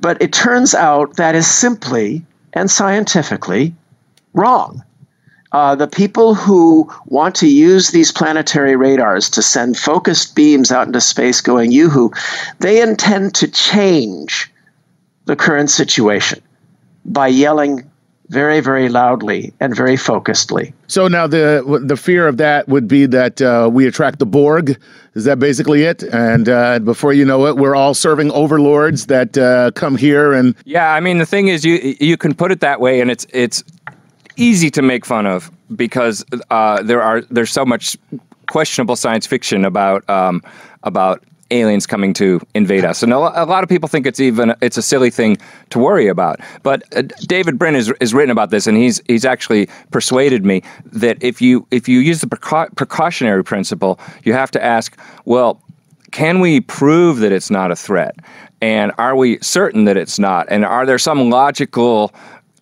But 0.00 0.20
it 0.20 0.32
turns 0.32 0.74
out 0.74 1.16
that 1.16 1.36
is 1.36 1.46
simply 1.48 2.24
and 2.54 2.68
scientifically 2.68 3.72
wrong. 4.34 4.82
Uh, 5.52 5.74
the 5.74 5.86
people 5.86 6.34
who 6.34 6.90
want 7.06 7.34
to 7.34 7.48
use 7.48 7.90
these 7.90 8.12
planetary 8.12 8.76
radars 8.76 9.30
to 9.30 9.40
send 9.40 9.78
focused 9.78 10.34
beams 10.34 10.70
out 10.70 10.86
into 10.86 11.00
space 11.00 11.40
going 11.40 11.72
yoo-hoo, 11.72 12.12
they 12.58 12.82
intend 12.82 13.34
to 13.34 13.48
change 13.48 14.52
the 15.24 15.36
current 15.36 15.70
situation 15.70 16.42
by 17.04 17.28
yelling 17.28 17.88
very, 18.28 18.60
very 18.60 18.88
loudly 18.90 19.52
and 19.58 19.74
very 19.74 19.96
focusedly. 19.96 20.72
So 20.86 21.08
now 21.08 21.26
the 21.26 21.80
the 21.82 21.96
fear 21.96 22.28
of 22.28 22.36
that 22.36 22.68
would 22.68 22.86
be 22.86 23.06
that 23.06 23.40
uh, 23.40 23.70
we 23.72 23.86
attract 23.86 24.18
the 24.18 24.26
Borg. 24.26 24.78
Is 25.14 25.24
that 25.24 25.38
basically 25.38 25.82
it? 25.84 26.02
And 26.02 26.48
uh, 26.48 26.78
before 26.80 27.12
you 27.12 27.24
know 27.24 27.46
it, 27.46 27.56
we're 27.56 27.74
all 27.74 27.94
serving 27.94 28.30
overlords 28.32 29.06
that 29.06 29.36
uh, 29.38 29.70
come 29.72 29.96
here 29.96 30.32
and. 30.32 30.54
Yeah, 30.64 30.92
I 30.92 31.00
mean 31.00 31.18
the 31.18 31.26
thing 31.26 31.48
is, 31.48 31.64
you 31.64 31.96
you 32.00 32.16
can 32.16 32.34
put 32.34 32.52
it 32.52 32.60
that 32.60 32.80
way, 32.80 33.00
and 33.00 33.10
it's 33.10 33.26
it's 33.30 33.64
easy 34.38 34.70
to 34.70 34.82
make 34.82 35.04
fun 35.04 35.26
of 35.26 35.50
because 35.76 36.24
uh, 36.50 36.82
there 36.82 37.02
are 37.02 37.22
there's 37.22 37.50
so 37.50 37.64
much 37.64 37.96
questionable 38.46 38.96
science 38.96 39.26
fiction 39.26 39.64
about 39.64 40.08
um, 40.08 40.42
about 40.84 41.22
aliens 41.50 41.86
coming 41.86 42.12
to 42.12 42.40
invade 42.54 42.84
us, 42.84 43.02
and 43.02 43.12
a, 43.12 43.18
lot 43.18 43.62
of 43.62 43.68
people 43.68 43.88
think 43.88 44.06
it's 44.06 44.20
even 44.20 44.54
it's 44.60 44.76
a 44.76 44.82
silly 44.82 45.10
thing 45.10 45.36
to 45.70 45.78
worry 45.78 46.08
about. 46.08 46.40
But 46.62 46.82
uh, 46.96 47.02
David 47.26 47.58
Brin 47.58 47.74
has, 47.74 47.92
has 48.00 48.14
written 48.14 48.30
about 48.30 48.50
this, 48.50 48.66
and 48.66 48.76
he's 48.76 49.02
he's 49.06 49.24
actually 49.24 49.68
persuaded 49.90 50.44
me 50.44 50.62
that 50.84 51.22
if 51.22 51.42
you 51.42 51.66
if 51.70 51.88
you 51.88 52.00
use 52.00 52.20
the 52.20 52.26
precau- 52.26 52.74
precautionary 52.76 53.44
principle, 53.44 53.98
you 54.24 54.32
have 54.32 54.50
to 54.52 54.64
ask, 54.64 54.98
well, 55.24 55.60
can 56.10 56.40
we 56.40 56.60
prove 56.60 57.18
that 57.18 57.32
it's 57.32 57.50
not 57.50 57.70
a 57.70 57.76
threat? 57.76 58.16
And 58.60 58.92
are 58.98 59.14
we 59.14 59.38
certain 59.40 59.84
that 59.84 59.96
it's 59.96 60.18
not? 60.18 60.46
And 60.50 60.64
are 60.64 60.84
there 60.84 60.98
some 60.98 61.30
logical 61.30 62.12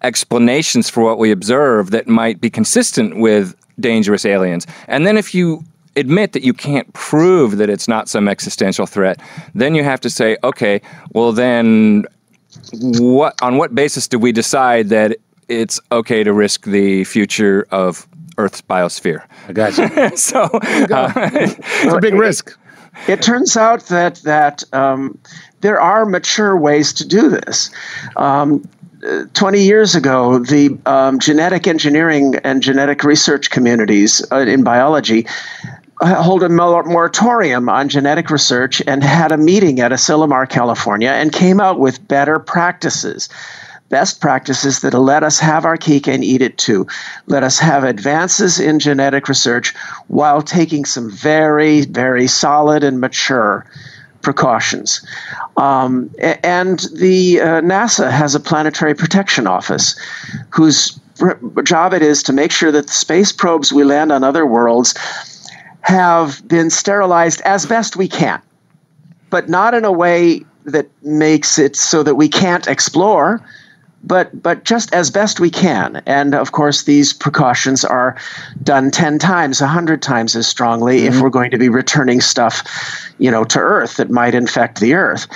explanations 0.02 0.88
for 0.88 1.02
what 1.02 1.18
we 1.18 1.30
observe 1.30 1.90
that 1.90 2.08
might 2.08 2.40
be 2.40 2.50
consistent 2.50 3.18
with 3.18 3.54
dangerous 3.80 4.24
aliens. 4.24 4.66
And 4.88 5.06
then 5.06 5.16
if 5.16 5.34
you 5.34 5.62
admit 5.96 6.32
that 6.32 6.42
you 6.42 6.52
can't 6.52 6.92
prove 6.92 7.56
that 7.56 7.70
it's 7.70 7.88
not 7.88 8.08
some 8.08 8.28
existential 8.28 8.86
threat, 8.86 9.20
then 9.54 9.74
you 9.74 9.82
have 9.82 10.00
to 10.00 10.10
say, 10.10 10.36
okay, 10.44 10.80
well 11.12 11.32
then 11.32 12.04
what 12.80 13.34
on 13.42 13.56
what 13.56 13.74
basis 13.74 14.08
do 14.08 14.18
we 14.18 14.32
decide 14.32 14.88
that 14.88 15.16
it's 15.48 15.80
okay 15.92 16.24
to 16.24 16.32
risk 16.32 16.64
the 16.64 17.04
future 17.04 17.66
of 17.70 18.06
Earth's 18.38 18.62
biosphere? 18.62 19.24
I 19.48 19.52
got 19.52 19.78
you. 19.78 20.16
so 20.16 20.42
uh, 20.42 21.12
it's 21.16 21.94
a 21.94 22.00
big 22.00 22.14
risk. 22.26 22.56
It 23.08 23.22
turns 23.22 23.56
out 23.56 23.86
that 23.86 24.16
that 24.24 24.64
um, 24.72 25.18
there 25.60 25.80
are 25.80 26.06
mature 26.06 26.56
ways 26.56 26.92
to 26.94 27.06
do 27.06 27.28
this. 27.28 27.70
Um, 28.16 28.66
20 29.34 29.60
years 29.62 29.94
ago, 29.94 30.38
the 30.38 30.78
um, 30.86 31.18
genetic 31.18 31.66
engineering 31.66 32.36
and 32.44 32.62
genetic 32.62 33.04
research 33.04 33.50
communities 33.50 34.24
uh, 34.32 34.38
in 34.38 34.64
biology 34.64 35.26
uh, 36.00 36.22
hold 36.22 36.42
a 36.42 36.48
moratorium 36.48 37.68
on 37.68 37.88
genetic 37.88 38.30
research 38.30 38.82
and 38.86 39.02
had 39.02 39.32
a 39.32 39.36
meeting 39.36 39.80
at 39.80 39.92
Asilomar, 39.92 40.48
California, 40.48 41.10
and 41.10 41.32
came 41.32 41.60
out 41.60 41.78
with 41.78 42.06
better 42.06 42.38
practices. 42.38 43.28
Best 43.88 44.20
practices 44.20 44.80
that 44.80 44.94
let 44.94 45.22
us 45.22 45.38
have 45.38 45.64
our 45.64 45.76
cake 45.76 46.08
and 46.08 46.24
eat 46.24 46.42
it 46.42 46.58
too. 46.58 46.86
Let 47.28 47.44
us 47.44 47.58
have 47.60 47.84
advances 47.84 48.58
in 48.58 48.80
genetic 48.80 49.28
research 49.28 49.74
while 50.08 50.42
taking 50.42 50.84
some 50.84 51.10
very, 51.10 51.82
very 51.82 52.26
solid 52.26 52.82
and 52.82 53.00
mature 53.00 53.64
precautions. 54.26 55.06
Um, 55.56 56.10
and 56.42 56.80
the 56.92 57.40
uh, 57.40 57.60
NASA 57.60 58.10
has 58.10 58.34
a 58.34 58.40
planetary 58.40 58.92
protection 58.92 59.46
office 59.46 59.94
whose 60.50 60.98
job 61.62 61.94
it 61.94 62.02
is 62.02 62.24
to 62.24 62.32
make 62.32 62.50
sure 62.50 62.72
that 62.72 62.88
the 62.88 62.92
space 62.92 63.30
probes 63.30 63.72
we 63.72 63.84
land 63.84 64.10
on 64.10 64.24
other 64.24 64.44
worlds 64.44 64.92
have 65.82 66.42
been 66.48 66.70
sterilized 66.70 67.40
as 67.42 67.66
best 67.66 67.94
we 67.94 68.08
can, 68.08 68.42
but 69.30 69.48
not 69.48 69.74
in 69.74 69.84
a 69.84 69.92
way 69.92 70.44
that 70.64 70.88
makes 71.04 71.56
it 71.56 71.76
so 71.76 72.02
that 72.02 72.16
we 72.16 72.28
can't 72.28 72.66
explore 72.66 73.40
but 74.06 74.42
but 74.42 74.64
just 74.64 74.92
as 74.94 75.10
best 75.10 75.40
we 75.40 75.50
can. 75.50 76.02
And 76.06 76.34
of 76.34 76.52
course, 76.52 76.84
these 76.84 77.12
precautions 77.12 77.84
are 77.84 78.16
done 78.62 78.90
ten 78.90 79.18
times, 79.18 79.58
hundred 79.58 80.00
times 80.02 80.36
as 80.36 80.46
strongly 80.46 81.00
mm-hmm. 81.00 81.14
if 81.14 81.20
we're 81.20 81.30
going 81.30 81.50
to 81.50 81.58
be 81.58 81.68
returning 81.68 82.20
stuff, 82.20 82.62
you 83.18 83.30
know, 83.30 83.44
to 83.44 83.58
Earth 83.58 83.96
that 83.96 84.10
might 84.10 84.34
infect 84.34 84.80
the 84.80 84.94
Earth. 84.94 85.26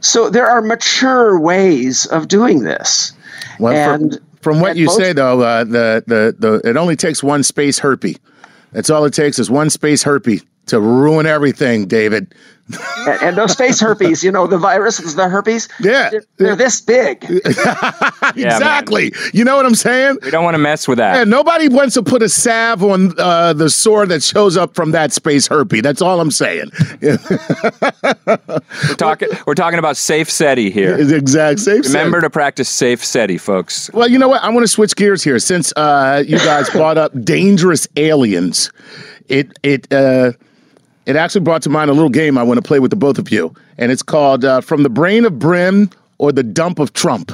So 0.00 0.30
there 0.30 0.46
are 0.46 0.60
mature 0.60 1.40
ways 1.40 2.06
of 2.06 2.28
doing 2.28 2.62
this. 2.62 3.12
Well, 3.58 3.72
and 3.72 4.12
from, 4.12 4.22
from 4.40 4.60
what 4.60 4.76
you 4.76 4.86
most, 4.86 4.98
say, 4.98 5.12
though, 5.12 5.40
uh, 5.40 5.64
the, 5.64 6.04
the 6.06 6.36
the 6.38 6.68
it 6.68 6.76
only 6.76 6.96
takes 6.96 7.22
one 7.22 7.42
space 7.42 7.80
herpy. 7.80 8.18
That's 8.72 8.90
all 8.90 9.04
it 9.06 9.14
takes 9.14 9.38
is 9.38 9.50
one 9.50 9.70
space 9.70 10.04
herpy 10.04 10.44
to 10.68 10.80
ruin 10.80 11.26
everything, 11.26 11.86
David 11.86 12.34
and, 12.70 13.22
and, 13.22 13.36
those 13.36 13.54
face 13.54 13.80
herpes, 13.80 14.22
you 14.22 14.30
know, 14.30 14.46
the 14.46 14.58
viruses, 14.58 15.14
the 15.14 15.28
herpes, 15.28 15.68
yeah, 15.80 16.10
they're, 16.10 16.24
they're 16.36 16.56
this 16.56 16.80
big. 16.80 17.24
exactly. 18.36 19.04
Yeah, 19.04 19.30
you 19.32 19.44
know 19.44 19.56
what 19.56 19.64
I'm 19.64 19.74
saying? 19.74 20.18
We 20.22 20.30
don't 20.30 20.44
want 20.44 20.54
to 20.54 20.58
mess 20.58 20.86
with 20.86 20.98
that. 20.98 21.16
Yeah, 21.16 21.24
nobody 21.24 21.68
wants 21.68 21.94
to 21.94 22.02
put 22.02 22.22
a 22.22 22.28
salve 22.28 22.82
on 22.82 23.18
uh, 23.18 23.54
the 23.54 23.70
sore 23.70 24.04
that 24.06 24.22
shows 24.22 24.56
up 24.56 24.74
from 24.74 24.90
that 24.90 25.12
space 25.12 25.46
herpes. 25.46 25.82
That's 25.82 26.02
all 26.02 26.20
I'm 26.20 26.30
saying. 26.30 26.70
we're 27.00 27.16
talking. 28.96 29.28
We're 29.46 29.54
talking 29.54 29.78
about 29.78 29.96
safe 29.96 30.30
SETI 30.30 30.70
here. 30.70 30.98
Exact 31.18 31.60
safe. 31.60 31.84
Remember 31.86 32.20
to 32.20 32.28
practice 32.28 32.68
safe 32.68 33.02
SETI, 33.02 33.38
folks. 33.38 33.90
Well, 33.94 34.08
you 34.08 34.18
know 34.18 34.28
what? 34.28 34.42
I 34.42 34.50
want 34.50 34.64
to 34.64 34.68
switch 34.68 34.94
gears 34.94 35.22
here 35.22 35.38
since 35.38 35.72
uh, 35.76 36.22
you 36.26 36.36
guys 36.38 36.68
brought 36.70 36.98
up 36.98 37.12
dangerous 37.24 37.88
aliens. 37.96 38.70
It 39.28 39.58
it. 39.62 39.90
Uh, 39.90 40.32
it 41.08 41.16
actually 41.16 41.40
brought 41.40 41.62
to 41.62 41.70
mind 41.70 41.90
a 41.90 41.94
little 41.94 42.10
game 42.10 42.36
I 42.36 42.42
want 42.42 42.58
to 42.58 42.62
play 42.62 42.80
with 42.80 42.90
the 42.90 42.96
both 42.96 43.18
of 43.18 43.30
you, 43.30 43.54
and 43.78 43.90
it's 43.90 44.02
called 44.02 44.44
uh, 44.44 44.60
From 44.60 44.82
the 44.82 44.90
Brain 44.90 45.24
of 45.24 45.38
Brin 45.38 45.90
or 46.18 46.32
the 46.32 46.42
Dump 46.42 46.78
of 46.78 46.92
Trump. 46.92 47.32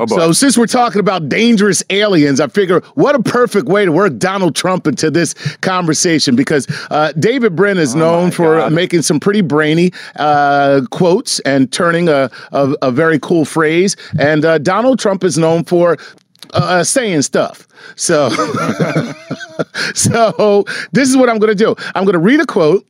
Oh 0.00 0.06
so 0.06 0.32
since 0.32 0.58
we're 0.58 0.66
talking 0.66 0.98
about 0.98 1.28
dangerous 1.28 1.84
aliens, 1.90 2.40
I 2.40 2.48
figure 2.48 2.80
what 2.94 3.14
a 3.14 3.22
perfect 3.22 3.68
way 3.68 3.84
to 3.84 3.92
work 3.92 4.18
Donald 4.18 4.56
Trump 4.56 4.88
into 4.88 5.12
this 5.12 5.34
conversation 5.58 6.34
because 6.34 6.66
uh, 6.90 7.12
David 7.12 7.54
Brin 7.54 7.78
is 7.78 7.94
oh 7.94 7.98
known 8.00 8.30
for 8.32 8.56
God. 8.56 8.72
making 8.72 9.02
some 9.02 9.20
pretty 9.20 9.42
brainy 9.42 9.92
uh, 10.16 10.80
quotes 10.90 11.38
and 11.40 11.72
turning 11.72 12.08
a, 12.08 12.28
a, 12.50 12.74
a, 12.82 12.90
very 12.90 13.20
cool 13.20 13.44
phrase, 13.44 13.96
and 14.18 14.44
uh, 14.44 14.58
Donald 14.58 14.98
Trump 14.98 15.22
is 15.22 15.38
known 15.38 15.62
for 15.62 15.96
uh, 16.54 16.84
saying 16.84 17.22
stuff. 17.22 17.66
So, 17.96 18.28
so 19.94 20.64
this 20.92 21.08
is 21.08 21.16
what 21.16 21.28
I'm 21.28 21.38
going 21.38 21.56
to 21.56 21.64
do. 21.64 21.74
I'm 21.94 22.04
going 22.04 22.14
to 22.14 22.18
read 22.18 22.40
a 22.40 22.46
quote, 22.46 22.86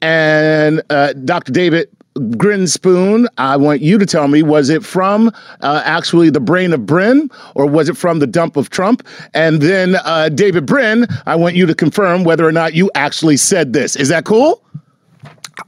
and 0.00 0.82
uh, 0.90 1.12
Dr. 1.12 1.52
David 1.52 1.88
Grinspoon, 2.14 3.26
I 3.38 3.56
want 3.56 3.80
you 3.80 3.98
to 3.98 4.04
tell 4.04 4.28
me 4.28 4.42
was 4.42 4.68
it 4.68 4.84
from 4.84 5.28
uh, 5.60 5.82
actually 5.84 6.30
the 6.30 6.40
brain 6.40 6.72
of 6.72 6.84
Brin 6.84 7.30
or 7.54 7.66
was 7.66 7.88
it 7.88 7.96
from 7.96 8.18
the 8.18 8.26
dump 8.26 8.56
of 8.56 8.70
Trump? 8.70 9.06
And 9.32 9.62
then 9.62 9.96
uh, 10.04 10.28
David 10.28 10.66
Brin, 10.66 11.06
I 11.26 11.36
want 11.36 11.54
you 11.54 11.66
to 11.66 11.74
confirm 11.74 12.24
whether 12.24 12.46
or 12.46 12.52
not 12.52 12.74
you 12.74 12.90
actually 12.94 13.38
said 13.38 13.72
this. 13.72 13.96
Is 13.96 14.08
that 14.08 14.24
cool? 14.24 14.62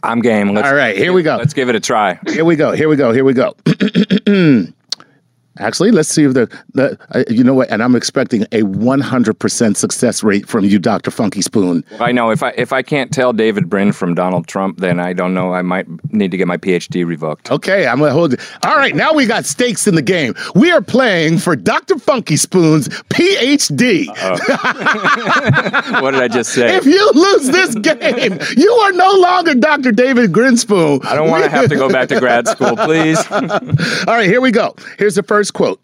I'm 0.03 0.21
game. 0.21 0.53
Let's, 0.53 0.69
All 0.69 0.75
right, 0.75 0.97
here 0.97 1.13
we 1.13 1.23
go. 1.23 1.37
Let's 1.37 1.55
give 1.55 1.69
it 1.69 1.75
a 1.75 1.81
try. 1.81 2.19
Here 2.27 2.45
we 2.45 2.57
go. 2.57 2.73
Here 2.73 2.89
we 2.89 2.97
go. 2.97 3.13
Here 3.13 3.25
we 3.25 3.33
go. 3.33 3.55
Actually, 5.59 5.93
let's 5.93 6.09
see 6.09 6.25
if 6.25 6.35
the, 6.35 6.47
the 6.73 6.99
uh, 7.13 7.23
you 7.29 7.45
know 7.45 7.55
what, 7.55 7.71
and 7.71 7.83
I'm 7.83 7.95
expecting 7.95 8.43
a 8.45 8.63
100% 8.63 9.77
success 9.77 10.23
rate 10.25 10.49
from 10.49 10.65
you, 10.65 10.79
Dr. 10.79 11.11
Funky 11.11 11.43
Spoon. 11.43 11.85
I 12.01 12.13
know 12.13 12.31
if 12.31 12.43
I 12.43 12.51
if 12.57 12.73
I 12.73 12.83
can't 12.83 13.13
tell 13.13 13.33
David 13.33 13.71
Brin 13.71 13.93
from 13.93 14.15
Donald 14.15 14.49
Trump, 14.49 14.79
then 14.79 14.99
I 14.99 15.13
don't 15.13 15.33
know. 15.33 15.55
I 15.55 15.63
might 15.63 15.87
need 16.13 16.31
to 16.33 16.37
get 16.37 16.49
my 16.49 16.57
PhD 16.57 17.07
revoked. 17.07 17.51
Okay, 17.51 17.87
I'm 17.87 18.01
gonna 18.01 18.13
hold 18.13 18.35
it. 18.35 18.41
All 18.65 18.77
right, 18.77 18.97
now 18.97 19.13
we 19.13 19.27
got 19.27 19.45
stakes 19.47 19.87
in 19.87 19.95
the 19.95 20.03
game. 20.03 20.35
We 20.55 20.73
are 20.73 20.83
playing 20.83 21.39
for 21.39 21.55
Dr. 21.55 21.99
Funky 21.99 22.37
Spoon's 22.37 22.89
PhD. 22.89 24.09
what 26.03 26.11
did 26.13 26.21
I 26.21 26.29
just 26.29 26.53
say? 26.53 26.75
If 26.77 26.85
you 26.85 27.11
lose 27.13 27.47
this 27.49 27.75
game, 27.77 28.39
you 28.57 28.71
are 28.71 28.93
no 28.93 29.13
longer 29.21 29.55
Dr. 29.55 29.93
David 29.93 30.33
Grinspoon. 30.33 31.05
I 31.05 31.15
don't 31.15 31.31
want 31.31 31.45
to 31.45 31.51
have 31.51 31.69
to 31.69 31.77
go 31.77 31.89
back 31.89 32.09
to 32.09 32.19
grad 32.19 32.49
school, 32.49 32.77
please. 32.77 33.19
All 33.31 34.15
right, 34.15 34.27
here 34.27 34.41
we 34.41 34.51
go. 34.51 34.75
Here's 34.99 35.15
the 35.15 35.23
first 35.23 35.44
First 35.45 35.53
quote 35.53 35.81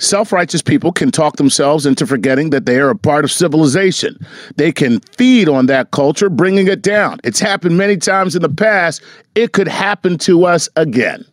Self 0.00 0.32
righteous 0.32 0.62
people 0.62 0.90
can 0.90 1.12
talk 1.12 1.36
themselves 1.36 1.86
into 1.86 2.08
forgetting 2.08 2.50
that 2.50 2.66
they 2.66 2.80
are 2.80 2.90
a 2.90 2.96
part 2.96 3.24
of 3.24 3.30
civilization. 3.30 4.18
They 4.56 4.72
can 4.72 4.98
feed 5.16 5.48
on 5.48 5.66
that 5.66 5.92
culture, 5.92 6.28
bringing 6.28 6.66
it 6.66 6.82
down. 6.82 7.20
It's 7.22 7.38
happened 7.38 7.78
many 7.78 7.96
times 7.98 8.34
in 8.34 8.42
the 8.42 8.48
past. 8.48 9.00
It 9.36 9.52
could 9.52 9.68
happen 9.68 10.18
to 10.18 10.44
us 10.44 10.68
again. 10.74 11.24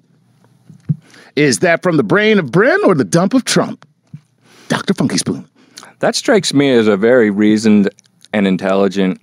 Is 1.36 1.59
that 1.59 1.81
from 1.81 1.97
the 1.97 2.03
brain 2.03 2.38
of 2.38 2.51
Brin 2.51 2.79
or 2.86 2.93
the 2.93 3.03
dump 3.03 3.33
of 3.33 3.43
Trump? 3.43 3.88
Dr. 4.67 4.93
Funky 4.93 5.17
Spoon. 5.17 5.49
That 5.97 6.15
strikes 6.15 6.53
me 6.53 6.69
as 6.73 6.88
a 6.88 6.95
very 6.95 7.31
reasoned 7.31 7.89
and 8.33 8.45
intelligent 8.45 9.19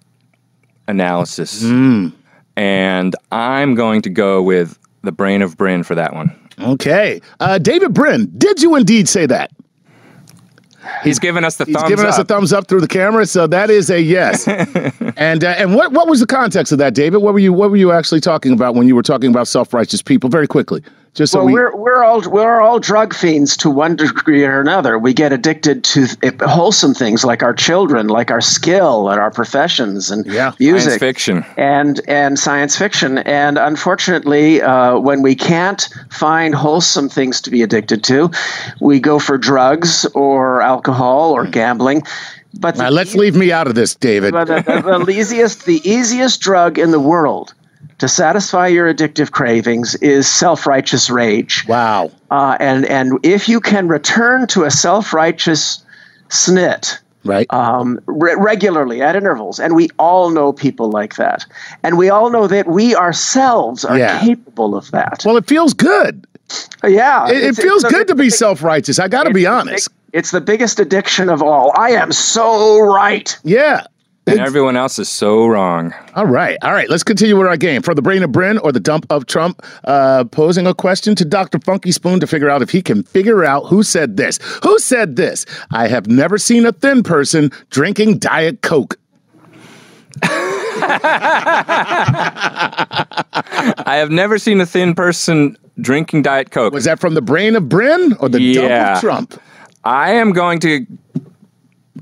analysis. 0.88 1.62
Mm. 1.62 2.12
And 2.56 3.14
I'm 3.30 3.76
going 3.76 4.02
to 4.02 4.10
go 4.10 4.42
with 4.42 4.76
the 5.02 5.12
brain 5.12 5.40
of 5.40 5.56
Brin 5.56 5.84
for 5.84 5.94
that 5.94 6.14
one. 6.14 6.36
Okay. 6.60 7.20
Uh, 7.38 7.58
David 7.58 7.94
Brin, 7.94 8.30
did 8.36 8.62
you 8.62 8.76
indeed 8.76 9.08
say 9.08 9.26
that? 9.26 9.50
He's 11.04 11.18
given 11.18 11.44
us 11.44 11.56
the 11.56 11.66
He's 11.66 11.76
thumbs 11.76 11.88
giving 11.88 12.06
up. 12.06 12.12
us 12.12 12.18
a 12.18 12.24
thumbs 12.24 12.52
up 12.52 12.66
through 12.66 12.80
the 12.80 12.88
camera, 12.88 13.26
so 13.26 13.46
that 13.46 13.70
is 13.70 13.90
a 13.90 14.00
yes. 14.00 14.48
and 15.16 15.44
uh, 15.44 15.54
and 15.58 15.74
what 15.74 15.92
what 15.92 16.08
was 16.08 16.20
the 16.20 16.26
context 16.26 16.72
of 16.72 16.78
that, 16.78 16.94
David? 16.94 17.18
What 17.18 17.32
were 17.34 17.38
you 17.38 17.52
what 17.52 17.70
were 17.70 17.76
you 17.76 17.92
actually 17.92 18.20
talking 18.20 18.52
about 18.52 18.74
when 18.74 18.88
you 18.88 18.96
were 18.96 19.02
talking 19.02 19.30
about 19.30 19.46
self 19.46 19.72
righteous 19.74 20.02
people? 20.02 20.30
Very 20.30 20.46
quickly. 20.46 20.82
Just 21.14 21.32
so 21.32 21.40
well, 21.40 21.46
we... 21.46 21.54
we're 21.54 21.76
we're 21.76 22.04
all 22.04 22.28
we're 22.30 22.60
all 22.60 22.78
drug 22.78 23.14
fiends 23.14 23.56
to 23.58 23.70
one 23.70 23.96
degree 23.96 24.44
or 24.44 24.60
another. 24.60 24.96
We 24.96 25.12
get 25.12 25.32
addicted 25.32 25.82
to 25.84 26.06
wholesome 26.42 26.94
things 26.94 27.24
like 27.24 27.42
our 27.42 27.52
children, 27.52 28.06
like 28.06 28.30
our 28.30 28.40
skill 28.40 29.08
and 29.08 29.20
our 29.20 29.30
professions 29.32 30.10
and 30.10 30.24
yeah. 30.26 30.52
music, 30.60 30.90
science 30.90 31.00
fiction, 31.00 31.44
and 31.56 32.00
and 32.06 32.38
science 32.38 32.76
fiction. 32.76 33.18
And 33.18 33.58
unfortunately, 33.58 34.62
uh, 34.62 34.98
when 34.98 35.22
we 35.22 35.34
can't 35.34 35.88
find 36.10 36.54
wholesome 36.54 37.08
things 37.08 37.40
to 37.40 37.50
be 37.50 37.62
addicted 37.62 38.04
to, 38.04 38.30
we 38.80 39.00
go 39.00 39.18
for 39.18 39.36
drugs 39.36 40.06
or 40.14 40.62
alcohol 40.62 41.32
or 41.32 41.44
gambling. 41.44 42.02
But 42.54 42.76
now, 42.76 42.90
let's 42.90 43.14
leave 43.16 43.34
me 43.34 43.50
out 43.50 43.66
of 43.66 43.74
this, 43.74 43.94
David. 43.96 44.32
But 44.32 44.46
the, 44.46 44.62
the, 44.62 45.04
the 45.04 45.12
easiest 45.18 45.66
the 45.66 45.80
easiest 45.88 46.40
drug 46.40 46.78
in 46.78 46.92
the 46.92 47.00
world 47.00 47.54
to 48.00 48.08
satisfy 48.08 48.66
your 48.66 48.92
addictive 48.92 49.30
cravings 49.30 49.94
is 49.96 50.26
self-righteous 50.26 51.10
rage. 51.10 51.66
Wow. 51.68 52.10
Uh, 52.30 52.56
and 52.58 52.86
and 52.86 53.18
if 53.22 53.48
you 53.48 53.60
can 53.60 53.88
return 53.88 54.46
to 54.48 54.64
a 54.64 54.70
self-righteous 54.70 55.84
snit, 56.30 56.98
right. 57.24 57.46
um, 57.52 58.00
re- 58.06 58.36
regularly 58.38 59.02
at 59.02 59.16
intervals 59.16 59.60
and 59.60 59.76
we 59.76 59.90
all 59.98 60.30
know 60.30 60.52
people 60.52 60.90
like 60.90 61.16
that 61.16 61.44
and 61.82 61.98
we 61.98 62.08
all 62.08 62.30
know 62.30 62.46
that 62.46 62.66
we 62.66 62.96
ourselves 62.96 63.84
are 63.84 63.98
yeah. 63.98 64.18
capable 64.20 64.74
of 64.74 64.90
that. 64.92 65.22
Well 65.26 65.36
it 65.36 65.46
feels 65.46 65.74
good. 65.74 66.26
Yeah. 66.82 67.28
It, 67.28 67.44
it 67.44 67.56
feels 67.56 67.84
good 67.84 68.08
to 68.08 68.14
be 68.14 68.30
self-righteous 68.30 68.98
i 68.98 69.08
gotta 69.08 69.30
be 69.30 69.46
honest. 69.46 69.90
it's 70.14 70.30
the 70.30 70.40
biggest 70.40 70.80
addiction 70.80 71.28
of 71.28 71.42
all. 71.42 71.72
I 71.76 71.90
am 71.90 72.12
so 72.12 72.80
right. 72.80 73.38
Yeah 73.44 73.84
and 74.26 74.40
everyone 74.40 74.76
else 74.76 74.98
is 74.98 75.08
so 75.08 75.46
wrong. 75.46 75.94
All 76.14 76.26
right. 76.26 76.58
All 76.62 76.72
right. 76.72 76.88
Let's 76.88 77.02
continue 77.02 77.36
with 77.36 77.46
our 77.46 77.56
game. 77.56 77.82
For 77.82 77.94
the 77.94 78.02
brain 78.02 78.22
of 78.22 78.32
Brin 78.32 78.58
or 78.58 78.72
the 78.72 78.80
dump 78.80 79.06
of 79.10 79.26
Trump, 79.26 79.62
uh, 79.84 80.24
posing 80.24 80.66
a 80.66 80.74
question 80.74 81.14
to 81.16 81.24
Dr. 81.24 81.58
Funky 81.60 81.92
Spoon 81.92 82.20
to 82.20 82.26
figure 82.26 82.50
out 82.50 82.62
if 82.62 82.70
he 82.70 82.82
can 82.82 83.02
figure 83.02 83.44
out 83.44 83.66
who 83.66 83.82
said 83.82 84.16
this. 84.16 84.38
Who 84.62 84.78
said 84.78 85.16
this? 85.16 85.46
I 85.70 85.88
have 85.88 86.06
never 86.06 86.38
seen 86.38 86.66
a 86.66 86.72
thin 86.72 87.02
person 87.02 87.50
drinking 87.70 88.18
Diet 88.18 88.62
Coke. 88.62 88.98
I 90.22 90.96
have 93.86 94.10
never 94.10 94.38
seen 94.38 94.60
a 94.60 94.66
thin 94.66 94.94
person 94.94 95.56
drinking 95.80 96.22
Diet 96.22 96.50
Coke. 96.50 96.72
Was 96.72 96.84
that 96.84 97.00
from 97.00 97.14
the 97.14 97.22
brain 97.22 97.56
of 97.56 97.68
Brin 97.68 98.16
or 98.20 98.28
the 98.28 98.40
yeah. 98.40 98.60
dump 98.60 98.96
of 98.96 99.00
Trump? 99.00 99.42
I 99.84 100.12
am 100.12 100.32
going 100.32 100.58
to 100.60 100.86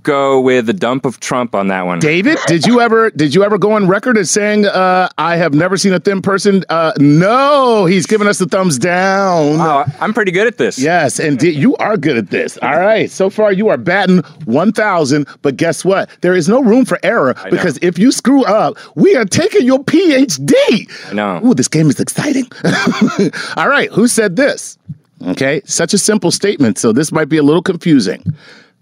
go 0.03 0.41
with 0.41 0.67
the 0.67 0.73
dump 0.73 1.05
of 1.05 1.21
Trump 1.21 1.55
on 1.55 1.69
that 1.69 1.87
one. 1.87 1.99
David, 1.99 2.39
did 2.47 2.67
you 2.67 2.81
ever 2.81 3.11
did 3.11 3.35
you 3.35 3.45
ever 3.45 3.59
go 3.59 3.73
on 3.73 3.89
record 3.89 4.17
as 4.19 4.31
saying 4.31 4.67
uh, 4.67 5.09
I 5.19 5.37
have 5.37 5.55
never 5.55 5.77
seen 5.77 5.93
a 5.93 6.01
thin 6.01 6.23
person? 6.23 6.65
Uh, 6.69 6.93
no, 6.99 7.87
he's 7.87 8.07
giving 8.07 8.29
us 8.29 8.39
the 8.39 8.47
thumbs 8.47 8.79
down. 8.79 9.61
Oh, 9.61 9.85
I'm 10.01 10.13
pretty 10.15 10.33
good 10.33 10.47
at 10.47 10.59
this. 10.59 10.79
Yes, 10.79 11.19
and 11.19 11.41
you 11.43 11.77
are 11.77 11.97
good 11.97 12.17
at 12.17 12.31
this. 12.31 12.59
All 12.59 12.79
right, 12.79 13.11
so 13.11 13.31
far 13.31 13.53
you 13.53 13.69
are 13.69 13.77
batting 13.77 14.19
one 14.45 14.73
thousand, 14.73 15.27
but 15.43 15.57
guess 15.57 15.85
what? 15.85 16.11
There 16.21 16.35
is 16.35 16.49
no 16.49 16.63
room 16.63 16.85
for 16.85 16.99
error 17.03 17.35
because 17.51 17.79
if 17.83 17.99
you 17.99 18.13
screw 18.13 18.45
up, 18.45 18.77
we 18.95 19.17
are 19.17 19.25
taking 19.25 19.65
your 19.67 19.83
PhD. 19.85 21.13
No. 21.13 21.41
Ooh, 21.45 21.55
this 21.55 21.69
game 21.69 21.89
is 21.89 21.99
exciting. 22.01 22.47
All 23.57 23.69
right, 23.69 23.91
who 23.91 24.07
said 24.07 24.37
this? 24.37 24.79
Okay, 25.27 25.63
such 25.65 25.93
a 25.95 25.99
simple 25.99 26.31
statement, 26.31 26.79
so 26.79 26.93
this 26.93 27.11
might 27.11 27.29
be 27.29 27.39
a 27.39 27.43
little 27.43 27.63
confusing. 27.63 28.23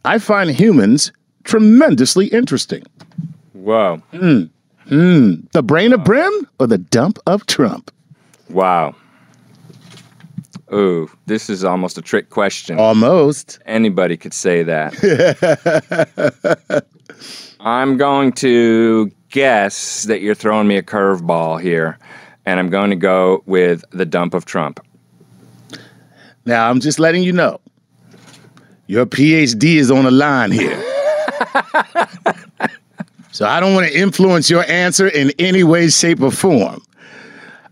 I 0.06 0.18
find 0.18 0.48
humans 0.50 1.10
tremendously 1.42 2.28
interesting. 2.28 2.84
Whoa. 3.54 3.96
Hmm. 4.12 4.44
Hmm. 4.88 5.34
The 5.52 5.64
brain 5.64 5.92
of 5.92 6.04
Brin 6.04 6.46
or 6.60 6.68
the 6.68 6.78
dump 6.78 7.18
of 7.26 7.44
Trump? 7.46 7.90
Wow. 8.48 8.94
Ooh, 10.72 11.10
this 11.26 11.50
is 11.50 11.64
almost 11.64 11.98
a 11.98 12.02
trick 12.02 12.30
question. 12.30 12.78
Almost. 12.78 13.58
Anybody 13.66 14.16
could 14.16 14.32
say 14.32 14.62
that. 14.62 14.94
I'm 17.60 17.96
going 17.96 18.32
to 18.34 19.10
guess 19.30 20.04
that 20.04 20.20
you're 20.20 20.36
throwing 20.36 20.68
me 20.68 20.76
a 20.76 20.82
curveball 20.82 21.60
here, 21.60 21.98
and 22.44 22.60
I'm 22.60 22.70
going 22.70 22.90
to 22.90 22.96
go 22.96 23.42
with 23.46 23.84
the 23.90 24.06
dump 24.06 24.34
of 24.34 24.44
Trump. 24.44 24.78
Now, 26.44 26.70
I'm 26.70 26.78
just 26.78 27.00
letting 27.00 27.24
you 27.24 27.32
know 27.32 27.60
your 28.86 29.06
PhD 29.06 29.76
is 29.76 29.90
on 29.90 30.04
the 30.04 30.10
line 30.10 30.52
here. 30.52 30.76
so 33.32 33.46
I 33.46 33.60
don't 33.60 33.74
want 33.74 33.86
to 33.86 33.98
influence 33.98 34.48
your 34.48 34.64
answer 34.70 35.08
in 35.08 35.32
any 35.38 35.64
way, 35.64 35.88
shape, 35.88 36.20
or 36.20 36.30
form. 36.30 36.82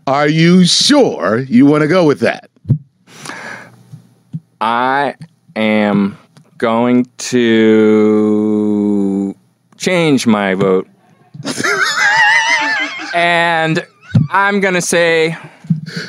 Are 0.07 0.27
you 0.27 0.65
sure 0.65 1.39
you 1.39 1.65
want 1.65 1.81
to 1.81 1.87
go 1.87 2.05
with 2.05 2.19
that? 2.19 2.49
I 4.61 5.15
am 5.55 6.17
going 6.57 7.09
to 7.17 9.35
change 9.77 10.27
my 10.27 10.53
vote. 10.53 10.87
and 13.13 13.85
I'm 14.31 14.59
going 14.59 14.73
to 14.73 14.81
say 14.81 15.37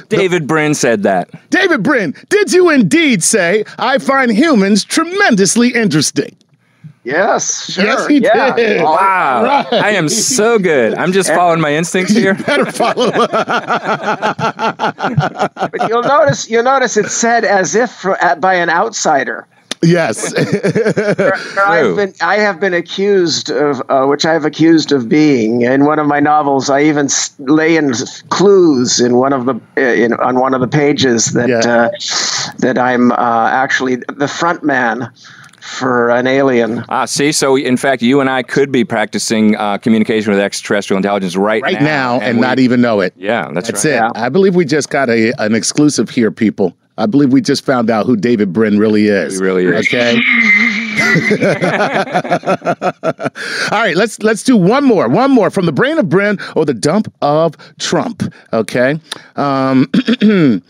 David 0.08 0.46
Brin 0.46 0.74
said 0.74 1.02
that. 1.02 1.28
David 1.50 1.82
Brin, 1.82 2.14
did 2.28 2.52
you 2.52 2.70
indeed 2.70 3.22
say, 3.22 3.64
I 3.78 3.98
find 3.98 4.30
humans 4.30 4.84
tremendously 4.84 5.74
interesting? 5.74 6.36
Yes, 7.06 7.70
sure. 7.70 7.84
Yes, 7.84 8.06
he 8.08 8.18
yeah. 8.18 8.56
did. 8.56 8.82
Wow. 8.82 9.44
right. 9.44 9.72
I 9.72 9.90
am 9.90 10.08
so 10.08 10.58
good. 10.58 10.94
I'm 10.94 11.12
just 11.12 11.28
following 11.34 11.60
my 11.60 11.72
instincts 11.72 12.12
here. 12.12 12.34
Better 12.34 12.72
follow. 12.72 13.12
But 13.12 13.36
you'll 15.88 16.02
notice 16.02 16.50
you'll 16.50 16.64
notice 16.64 16.96
it's 16.96 17.14
said 17.14 17.44
as 17.44 17.76
if 17.76 17.92
for, 17.92 18.20
uh, 18.24 18.34
by 18.34 18.54
an 18.54 18.70
outsider. 18.70 19.46
Yes. 19.82 20.32
I've 21.58 21.96
been 21.96 22.14
I 22.20 22.36
have 22.36 22.60
been 22.60 22.74
accused 22.74 23.50
of 23.50 23.82
uh, 23.88 24.06
which 24.06 24.24
I 24.24 24.32
have 24.32 24.44
accused 24.44 24.92
of 24.92 25.08
being 25.08 25.62
in 25.62 25.84
one 25.84 25.98
of 25.98 26.06
my 26.06 26.20
novels. 26.20 26.70
I 26.70 26.82
even 26.82 27.08
lay 27.38 27.76
in 27.76 27.92
clues 28.30 29.00
in 29.00 29.16
one 29.16 29.32
of 29.32 29.46
the 29.46 29.54
uh, 29.76 29.80
in 29.80 30.12
on 30.14 30.38
one 30.40 30.54
of 30.54 30.60
the 30.60 30.68
pages 30.68 31.32
that 31.32 31.48
Yeah. 31.48 31.58
uh, 31.58 31.90
that 32.58 32.78
I'm 32.78 33.12
uh, 33.12 33.48
actually 33.52 33.96
the 33.96 34.28
front 34.28 34.62
man 34.64 35.10
for 35.60 36.10
an 36.10 36.28
alien. 36.28 36.84
Ah, 36.88 37.06
see, 37.06 37.32
so 37.32 37.56
in 37.56 37.76
fact, 37.76 38.00
you 38.00 38.20
and 38.20 38.30
I 38.30 38.44
could 38.44 38.70
be 38.70 38.84
practicing 38.84 39.56
uh, 39.56 39.78
communication 39.78 40.30
with 40.30 40.38
extraterrestrial 40.40 40.96
intelligence 40.98 41.34
right, 41.36 41.60
right 41.60 41.82
now 41.82 42.20
and, 42.20 42.36
we- 42.38 42.40
not 42.40 42.60
even 42.60 42.80
know 42.80 43.00
it. 43.00 43.12
Yeah, 43.16 43.50
that's, 43.52 43.66
That's 43.68 43.84
right. 43.84 43.90
it. 43.92 43.96
Yeah. 43.96 44.10
I 44.14 44.28
believe 44.28 44.54
we 44.54 44.64
just 44.64 44.90
got 44.90 45.10
a 45.10 45.32
an 45.42 45.54
exclusive 45.56 46.08
here, 46.08 46.30
people. 46.30 46.76
I 46.98 47.06
believe 47.06 47.32
we 47.32 47.40
just 47.40 47.64
found 47.64 47.90
out 47.90 48.06
who 48.06 48.16
David 48.16 48.52
Brin 48.52 48.78
really 48.78 49.08
is. 49.08 49.38
He 49.38 49.44
really 49.44 49.66
is. 49.66 49.86
Okay. 49.86 50.16
All 53.70 53.80
right, 53.82 53.96
let's 53.96 54.18
let's 54.22 54.42
do 54.42 54.56
one 54.56 54.84
more. 54.84 55.08
One 55.08 55.30
more 55.30 55.50
from 55.50 55.66
the 55.66 55.72
brain 55.72 55.98
of 55.98 56.08
Brin 56.08 56.38
or 56.54 56.64
the 56.64 56.74
dump 56.74 57.12
of 57.22 57.54
Trump. 57.78 58.22
Okay. 58.52 58.98
Um 59.36 59.90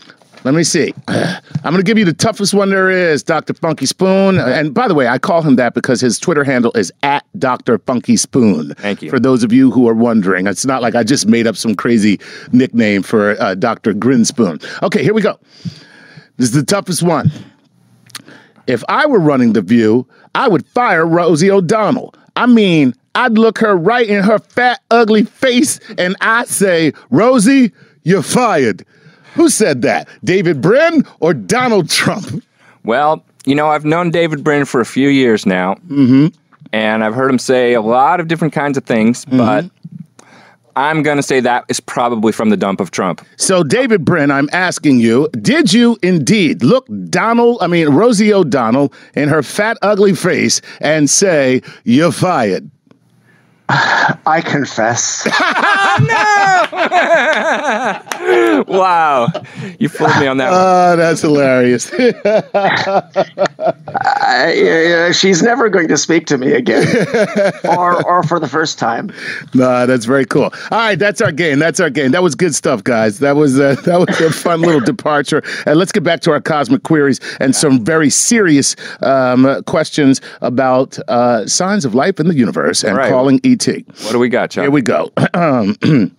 Let 0.43 0.53
me 0.53 0.63
see. 0.63 0.93
I'm 1.09 1.41
going 1.73 1.75
to 1.75 1.83
give 1.83 1.97
you 1.97 2.05
the 2.05 2.13
toughest 2.13 2.53
one 2.53 2.69
there 2.69 2.89
is, 2.89 3.21
Dr. 3.21 3.53
Funky 3.53 3.85
Spoon. 3.85 4.39
And 4.39 4.73
by 4.73 4.87
the 4.87 4.95
way, 4.95 5.07
I 5.09 5.17
call 5.17 5.41
him 5.41 5.57
that 5.57 5.73
because 5.73 5.99
his 5.99 6.17
Twitter 6.19 6.45
handle 6.45 6.71
is 6.73 6.89
at 7.03 7.25
Dr. 7.37 7.79
Funky 7.79 8.15
Spoon. 8.15 8.73
Thank 8.75 9.01
you. 9.01 9.09
For 9.09 9.19
those 9.19 9.43
of 9.43 9.51
you 9.51 9.71
who 9.71 9.89
are 9.89 9.93
wondering, 9.93 10.47
it's 10.47 10.65
not 10.65 10.81
like 10.81 10.95
I 10.95 11.03
just 11.03 11.27
made 11.27 11.47
up 11.47 11.57
some 11.57 11.75
crazy 11.75 12.17
nickname 12.53 13.03
for 13.03 13.31
uh, 13.41 13.55
Dr. 13.55 13.93
Grinspoon. 13.93 14.63
Okay, 14.83 15.03
here 15.03 15.13
we 15.13 15.21
go. 15.21 15.37
This 16.37 16.49
is 16.49 16.55
the 16.55 16.63
toughest 16.63 17.03
one. 17.03 17.31
If 18.67 18.83
I 18.89 19.05
were 19.05 19.19
running 19.19 19.53
The 19.53 19.61
View, 19.61 20.07
I 20.35 20.47
would 20.47 20.65
fire 20.67 21.05
Rosie 21.05 21.49
O'Donnell. 21.49 22.13
I 22.35 22.45
mean, 22.45 22.93
I'd 23.15 23.37
look 23.37 23.57
her 23.59 23.75
right 23.75 24.07
in 24.07 24.23
her 24.23 24.37
fat, 24.37 24.81
ugly 24.91 25.23
face 25.23 25.79
and 25.97 26.15
I'd 26.21 26.47
say, 26.47 26.93
Rosie, 27.09 27.71
you're 28.03 28.21
fired. 28.21 28.85
Who 29.33 29.49
said 29.49 29.81
that? 29.83 30.07
David 30.23 30.61
Brin 30.61 31.05
or 31.19 31.33
Donald 31.33 31.89
Trump? 31.89 32.43
Well, 32.83 33.23
you 33.45 33.55
know, 33.55 33.69
I've 33.69 33.85
known 33.85 34.11
David 34.11 34.43
Brin 34.43 34.65
for 34.65 34.81
a 34.81 34.85
few 34.85 35.09
years 35.09 35.45
now, 35.45 35.75
mm-hmm. 35.87 36.27
and 36.73 37.03
I've 37.03 37.15
heard 37.15 37.31
him 37.31 37.39
say 37.39 37.73
a 37.73 37.81
lot 37.81 38.19
of 38.19 38.27
different 38.27 38.53
kinds 38.53 38.77
of 38.77 38.85
things, 38.85 39.25
but 39.25 39.65
I'm 40.77 41.01
going 41.01 41.17
to 41.17 41.23
say 41.23 41.39
that 41.39 41.65
is 41.69 41.79
probably 41.79 42.31
from 42.31 42.51
the 42.51 42.55
dump 42.55 42.79
of 42.79 42.91
Trump. 42.91 43.25
So, 43.35 43.63
David 43.63 44.05
Brin, 44.05 44.29
I'm 44.29 44.47
asking 44.53 44.99
you, 44.99 45.27
did 45.41 45.73
you 45.73 45.97
indeed 46.03 46.61
look 46.61 46.87
Donald, 47.09 47.57
I 47.61 47.67
mean, 47.67 47.89
Rosie 47.89 48.31
O'Donnell 48.31 48.93
in 49.15 49.27
her 49.27 49.41
fat, 49.41 49.77
ugly 49.81 50.13
face 50.13 50.61
and 50.79 51.09
say, 51.09 51.63
you're 51.83 52.11
fired? 52.11 52.69
I 53.69 54.41
confess. 54.45 55.27
No. 55.97 58.03
Wow, 58.67 59.27
you 59.79 59.87
fooled 59.89 60.15
me 60.19 60.27
on 60.27 60.37
that 60.37 60.51
one. 60.51 60.59
Oh, 60.59 60.95
that's 60.97 61.21
hilarious. 61.21 61.91
I, 63.87 65.07
uh, 65.09 65.13
she's 65.13 65.41
never 65.41 65.69
going 65.69 65.87
to 65.87 65.97
speak 65.97 66.25
to 66.27 66.37
me 66.37 66.53
again, 66.53 66.85
or 67.65 68.03
or 68.05 68.23
for 68.23 68.39
the 68.39 68.47
first 68.47 68.79
time. 68.79 69.11
no, 69.53 69.85
that's 69.85 70.05
very 70.05 70.25
cool. 70.25 70.45
All 70.71 70.71
right, 70.71 70.97
that's 70.99 71.21
our 71.21 71.31
game. 71.31 71.59
That's 71.59 71.79
our 71.79 71.89
game. 71.89 72.11
That 72.11 72.23
was 72.23 72.35
good 72.35 72.55
stuff, 72.55 72.83
guys. 72.83 73.19
That 73.19 73.35
was 73.35 73.59
uh, 73.59 73.75
that 73.85 73.99
was 74.07 74.19
a 74.21 74.31
fun 74.31 74.61
little 74.61 74.81
departure. 74.81 75.43
And 75.65 75.77
let's 75.79 75.91
get 75.91 76.03
back 76.03 76.21
to 76.21 76.31
our 76.31 76.41
cosmic 76.41 76.83
queries 76.83 77.19
and 77.39 77.55
some 77.55 77.83
very 77.83 78.09
serious 78.09 78.75
um, 79.01 79.63
questions 79.63 80.21
about 80.41 80.97
uh, 81.07 81.45
signs 81.47 81.85
of 81.85 81.95
life 81.95 82.19
in 82.19 82.27
the 82.27 82.35
universe 82.35 82.83
and 82.83 82.97
Right. 82.97 83.09
calling 83.11 83.39
What 84.03 84.11
do 84.11 84.19
we 84.19 84.29
got, 84.29 84.51
Chuck? 84.51 84.63
Here 84.63 84.71
we 84.71 84.81
go. 84.81 85.11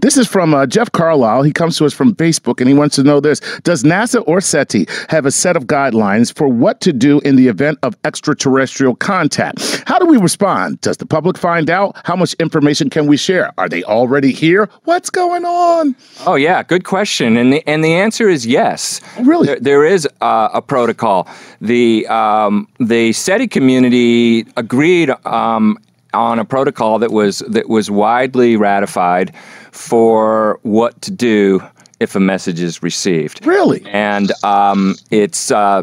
This 0.00 0.16
is 0.16 0.26
from 0.26 0.54
uh, 0.54 0.66
Jeff 0.66 0.90
Carlisle. 0.92 1.42
He 1.42 1.52
comes 1.52 1.76
to 1.78 1.86
us 1.86 1.92
from 1.92 2.14
Facebook 2.16 2.60
and 2.60 2.68
he 2.68 2.74
wants 2.74 2.96
to 2.96 3.02
know 3.02 3.20
this 3.20 3.40
Does 3.60 3.84
NASA 3.84 4.22
or 4.26 4.40
SETI 4.40 4.86
have 5.08 5.26
a 5.26 5.30
set 5.30 5.56
of 5.56 5.64
guidelines 5.64 6.34
for 6.34 6.48
what 6.48 6.80
to 6.82 6.92
do 6.92 7.20
in 7.20 7.36
the 7.36 7.48
event 7.48 7.78
of 7.82 7.96
extraterrestrial 8.04 8.96
contact? 8.96 9.82
How 9.86 9.98
do 9.98 10.06
we 10.06 10.16
respond? 10.16 10.80
Does 10.80 10.96
the 10.96 11.06
public 11.06 11.38
find 11.38 11.70
out? 11.70 11.96
How 12.04 12.16
much 12.16 12.34
information 12.34 12.90
can 12.90 13.06
we 13.06 13.16
share? 13.16 13.52
Are 13.58 13.68
they 13.68 13.84
already 13.84 14.32
here? 14.32 14.68
What's 14.84 15.10
going 15.10 15.44
on? 15.44 15.94
Oh 16.26 16.34
yeah, 16.34 16.62
good 16.62 16.84
question, 16.84 17.36
and 17.36 17.52
the 17.52 17.68
and 17.68 17.84
the 17.84 17.94
answer 17.94 18.28
is 18.28 18.46
yes. 18.46 19.00
really? 19.20 19.46
There, 19.46 19.60
there 19.60 19.84
is 19.84 20.08
uh, 20.20 20.48
a 20.52 20.62
protocol. 20.62 21.28
The 21.60 22.06
um, 22.08 22.68
the 22.78 23.12
SETI 23.12 23.48
community 23.48 24.46
agreed 24.56 25.10
um, 25.24 25.78
on 26.14 26.38
a 26.38 26.44
protocol 26.44 26.98
that 26.98 27.12
was 27.12 27.40
that 27.40 27.68
was 27.68 27.90
widely 27.90 28.56
ratified 28.56 29.34
for 29.72 30.58
what 30.62 31.00
to 31.02 31.10
do 31.10 31.62
if 32.00 32.14
a 32.14 32.20
message 32.20 32.60
is 32.60 32.82
received. 32.82 33.44
Really? 33.46 33.84
And 33.86 34.30
um, 34.44 34.94
it's 35.10 35.50
uh, 35.50 35.82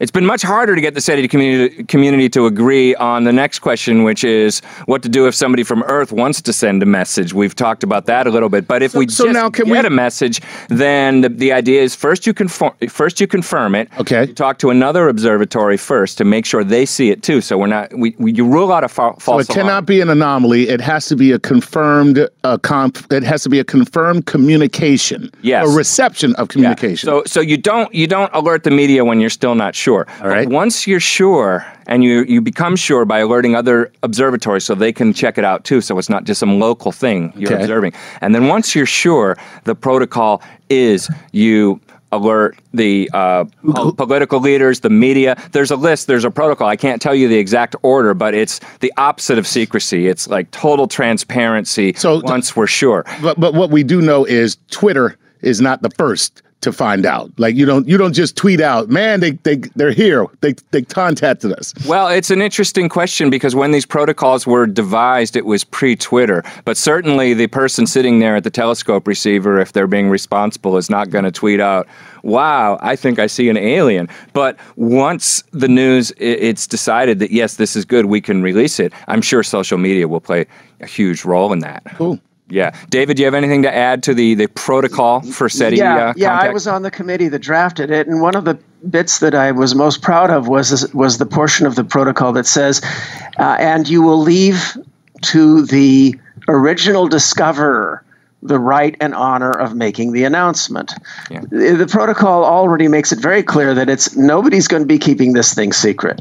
it's 0.00 0.10
been 0.10 0.26
much 0.26 0.42
harder 0.42 0.74
to 0.74 0.80
get 0.80 0.94
the 0.94 1.00
SETI 1.00 1.28
community 1.28 1.84
community 1.84 2.28
to 2.30 2.46
agree 2.46 2.94
on 2.96 3.24
the 3.24 3.32
next 3.32 3.60
question, 3.60 4.02
which 4.04 4.24
is 4.24 4.60
what 4.86 5.02
to 5.02 5.08
do 5.08 5.26
if 5.26 5.34
somebody 5.34 5.62
from 5.62 5.82
Earth 5.84 6.12
wants 6.12 6.42
to 6.42 6.52
send 6.52 6.82
a 6.82 6.86
message. 6.86 7.32
We've 7.32 7.54
talked 7.54 7.82
about 7.82 8.06
that 8.06 8.26
a 8.26 8.30
little 8.30 8.48
bit, 8.48 8.68
but 8.68 8.82
if 8.82 8.94
we 8.94 9.08
so 9.08 9.24
just 9.24 9.34
now 9.34 9.48
can 9.50 9.66
get 9.66 9.82
we- 9.82 9.86
a 9.86 9.90
message, 9.90 10.40
then 10.68 11.22
the, 11.22 11.28
the 11.30 11.52
idea 11.52 11.82
is 11.82 11.94
first 11.94 12.26
you 12.26 12.34
confirm 12.34 12.72
first 12.88 13.20
you 13.20 13.26
confirm 13.26 13.74
it. 13.74 13.88
Okay. 13.98 14.26
You 14.26 14.34
talk 14.34 14.58
to 14.58 14.70
another 14.70 15.08
observatory 15.08 15.76
first 15.76 16.18
to 16.18 16.24
make 16.24 16.44
sure 16.46 16.62
they 16.64 16.84
see 16.86 17.10
it 17.10 17.22
too. 17.22 17.40
So 17.40 17.56
we're 17.58 17.66
not 17.68 17.92
we, 17.96 18.14
we 18.18 18.32
you 18.32 18.46
rule 18.46 18.72
out 18.72 18.84
a 18.84 18.88
fa- 18.88 19.14
So 19.14 19.20
false 19.20 19.42
it 19.48 19.54
alarm. 19.54 19.66
cannot 19.68 19.86
be 19.86 20.00
an 20.00 20.10
anomaly. 20.10 20.68
It 20.68 20.80
has 20.80 21.06
to 21.06 21.16
be 21.16 21.32
a 21.32 21.38
confirmed 21.38 22.28
uh, 22.44 22.58
comp- 22.58 23.10
it 23.12 23.22
has 23.22 23.42
to 23.44 23.48
be 23.48 23.58
a 23.58 23.64
confirmed 23.64 24.26
communication. 24.26 25.30
Yes. 25.54 25.72
A 25.72 25.76
reception 25.76 26.34
of 26.36 26.46
Yeah. 26.48 26.52
communication. 26.52 27.06
So 27.08 27.22
so 27.26 27.40
you 27.40 27.56
don't 27.56 27.92
you 27.94 28.06
don't 28.06 28.30
alert 28.34 28.62
the 28.64 28.70
media 28.70 29.04
when 29.04 29.20
you're 29.20 29.30
still 29.40 29.54
not 29.54 29.74
sure. 29.74 30.06
All 30.22 30.28
right. 30.28 30.48
But 30.48 30.54
once 30.54 30.86
you're 30.86 31.00
sure 31.18 31.64
and 31.86 32.02
you 32.02 32.24
you 32.28 32.40
become 32.40 32.76
sure 32.76 33.04
by 33.04 33.18
alerting 33.20 33.54
other 33.54 33.90
observatories 34.02 34.64
so 34.64 34.74
they 34.74 34.92
can 34.92 35.12
check 35.12 35.38
it 35.38 35.44
out 35.44 35.64
too 35.64 35.80
so 35.80 35.98
it's 35.98 36.10
not 36.10 36.24
just 36.28 36.38
some 36.40 36.58
local 36.58 36.92
thing 36.92 37.32
you're 37.36 37.52
Okay. 37.52 37.62
observing. 37.62 37.92
And 38.22 38.34
then 38.34 38.48
once 38.48 38.74
you're 38.74 38.92
sure, 39.04 39.36
the 39.64 39.74
protocol 39.74 40.40
is 40.70 41.08
you 41.32 41.80
alert 42.12 42.56
the 42.72 43.10
uh, 43.12 43.44
political 43.96 44.38
leaders, 44.38 44.80
the 44.80 44.88
media. 44.90 45.34
There's 45.50 45.72
a 45.72 45.76
list, 45.76 46.06
there's 46.06 46.24
a 46.24 46.30
protocol. 46.30 46.68
I 46.68 46.76
can't 46.76 47.02
tell 47.02 47.14
you 47.14 47.26
the 47.28 47.38
exact 47.38 47.74
order, 47.82 48.14
but 48.14 48.34
it's 48.34 48.60
the 48.80 48.92
opposite 48.96 49.36
of 49.36 49.46
secrecy. 49.48 50.06
It's 50.06 50.28
like 50.28 50.48
total 50.52 50.86
transparency 50.86 51.92
So- 51.96 52.20
once 52.24 52.54
we're 52.56 52.68
sure. 52.68 53.04
But 53.22 53.40
but 53.40 53.54
what 53.54 53.70
we 53.70 53.82
do 53.82 54.00
know 54.00 54.24
is 54.24 54.56
Twitter 54.70 55.16
is 55.44 55.60
not 55.60 55.82
the 55.82 55.90
first 55.90 56.42
to 56.64 56.72
find 56.72 57.04
out. 57.06 57.30
Like 57.38 57.54
you 57.54 57.66
don't 57.66 57.86
you 57.86 57.96
don't 57.96 58.14
just 58.14 58.36
tweet 58.36 58.60
out, 58.60 58.88
man, 58.88 59.20
they 59.20 59.32
they 59.32 59.56
they're 59.76 59.92
here. 59.92 60.26
They 60.40 60.54
they 60.72 60.82
contacted 60.82 61.52
us. 61.52 61.74
Well, 61.86 62.08
it's 62.08 62.30
an 62.30 62.40
interesting 62.42 62.88
question 62.88 63.30
because 63.30 63.54
when 63.54 63.70
these 63.70 63.86
protocols 63.86 64.46
were 64.46 64.66
devised, 64.66 65.36
it 65.36 65.44
was 65.44 65.62
pre-Twitter. 65.62 66.42
But 66.64 66.76
certainly 66.76 67.34
the 67.34 67.46
person 67.46 67.86
sitting 67.86 68.18
there 68.18 68.36
at 68.36 68.44
the 68.44 68.50
telescope 68.50 69.06
receiver, 69.06 69.60
if 69.60 69.72
they're 69.72 69.86
being 69.86 70.08
responsible, 70.08 70.76
is 70.76 70.88
not 70.88 71.10
going 71.10 71.24
to 71.24 71.32
tweet 71.32 71.60
out, 71.60 71.86
"Wow, 72.22 72.78
I 72.80 72.96
think 72.96 73.18
I 73.18 73.26
see 73.26 73.48
an 73.50 73.58
alien." 73.58 74.08
But 74.32 74.56
once 74.76 75.44
the 75.52 75.68
news 75.68 76.12
it's 76.16 76.66
decided 76.66 77.18
that 77.18 77.30
yes, 77.30 77.56
this 77.56 77.76
is 77.76 77.84
good, 77.84 78.06
we 78.06 78.20
can 78.20 78.42
release 78.42 78.80
it. 78.80 78.92
I'm 79.06 79.20
sure 79.20 79.42
social 79.42 79.78
media 79.78 80.08
will 80.08 80.20
play 80.20 80.46
a 80.80 80.86
huge 80.86 81.24
role 81.26 81.52
in 81.52 81.58
that. 81.58 81.82
Cool. 81.96 82.18
Yeah, 82.50 82.76
David, 82.90 83.16
do 83.16 83.22
you 83.22 83.26
have 83.26 83.34
anything 83.34 83.62
to 83.62 83.74
add 83.74 84.02
to 84.02 84.14
the, 84.14 84.34
the 84.34 84.48
protocol 84.48 85.22
for 85.22 85.48
SETI? 85.48 85.76
Yeah, 85.76 85.94
uh, 85.94 86.12
yeah. 86.14 86.28
contact? 86.28 86.50
I 86.50 86.52
was 86.52 86.66
on 86.66 86.82
the 86.82 86.90
committee 86.90 87.28
that 87.28 87.38
drafted 87.38 87.90
it, 87.90 88.06
and 88.06 88.20
one 88.20 88.36
of 88.36 88.44
the 88.44 88.58
bits 88.90 89.20
that 89.20 89.34
I 89.34 89.50
was 89.50 89.74
most 89.74 90.02
proud 90.02 90.30
of 90.30 90.46
was 90.46 90.92
was 90.92 91.16
the 91.16 91.26
portion 91.26 91.66
of 91.66 91.74
the 91.74 91.84
protocol 91.84 92.32
that 92.34 92.46
says, 92.46 92.82
uh, 93.38 93.56
"And 93.58 93.88
you 93.88 94.02
will 94.02 94.20
leave 94.20 94.76
to 95.22 95.64
the 95.66 96.18
original 96.48 97.08
discoverer." 97.08 98.02
The 98.42 98.58
right 98.58 98.94
and 99.00 99.14
honor 99.14 99.52
of 99.52 99.74
making 99.74 100.12
the 100.12 100.24
announcement. 100.24 100.92
Yeah. 101.30 101.40
The 101.48 101.88
protocol 101.90 102.44
already 102.44 102.88
makes 102.88 103.10
it 103.10 103.18
very 103.18 103.42
clear 103.42 103.72
that 103.72 103.88
it's 103.88 104.16
nobody's 104.16 104.68
going 104.68 104.82
to 104.82 104.86
be 104.86 104.98
keeping 104.98 105.32
this 105.32 105.54
thing 105.54 105.72
secret, 105.72 106.20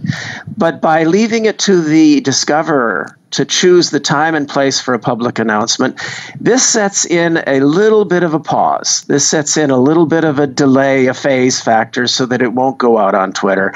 but 0.56 0.80
by 0.80 1.04
leaving 1.04 1.44
it 1.44 1.60
to 1.60 1.82
the 1.82 2.22
discoverer 2.22 3.18
to 3.34 3.46
choose 3.46 3.90
the 3.90 4.00
time 4.00 4.36
and 4.36 4.48
place 4.48 4.80
for 4.80 4.94
a 4.94 5.00
public 5.00 5.40
announcement. 5.40 6.00
This 6.40 6.64
sets 6.64 7.04
in 7.04 7.44
a 7.48 7.60
little 7.60 8.06
bit 8.06 8.24
of 8.24 8.34
a 8.34 8.40
pause. 8.40 9.02
This 9.08 9.28
sets 9.28 9.58
in 9.58 9.72
a 9.72 9.78
little 9.78 10.06
bit 10.06 10.24
of 10.24 10.38
a 10.40 10.48
delay, 10.48 11.08
a 11.08 11.14
phase 11.14 11.60
factor, 11.60 12.08
so 12.08 12.26
that 12.28 12.42
it 12.42 12.54
won't 12.54 12.78
go 12.78 13.00
out 13.00 13.16
on 13.16 13.34
Twitter. 13.34 13.74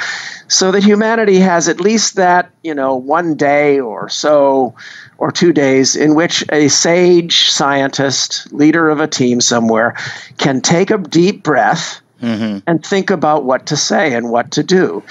So 0.47 0.71
that 0.71 0.83
humanity 0.83 1.39
has 1.39 1.67
at 1.67 1.81
least 1.81 2.15
that, 2.15 2.51
you 2.63 2.73
know, 2.73 2.95
one 2.95 3.35
day 3.35 3.79
or 3.79 4.09
so 4.09 4.75
or 5.17 5.31
two 5.31 5.51
days 5.51 5.95
in 5.95 6.13
which 6.13 6.45
a 6.51 6.67
sage 6.67 7.49
scientist, 7.49 8.53
leader 8.53 8.89
of 8.89 8.99
a 8.99 9.07
team 9.07 9.41
somewhere, 9.41 9.95
can 10.37 10.61
take 10.61 10.91
a 10.91 10.99
deep 10.99 11.43
breath. 11.43 11.99
Mm-hmm. 12.21 12.59
And 12.65 12.83
think 12.83 13.11
about 13.11 13.43
what 13.43 13.67
to 13.67 13.77
say 13.77 14.15
and 14.15 14.31
what 14.31 14.49
to 14.53 14.63
do 14.63 15.03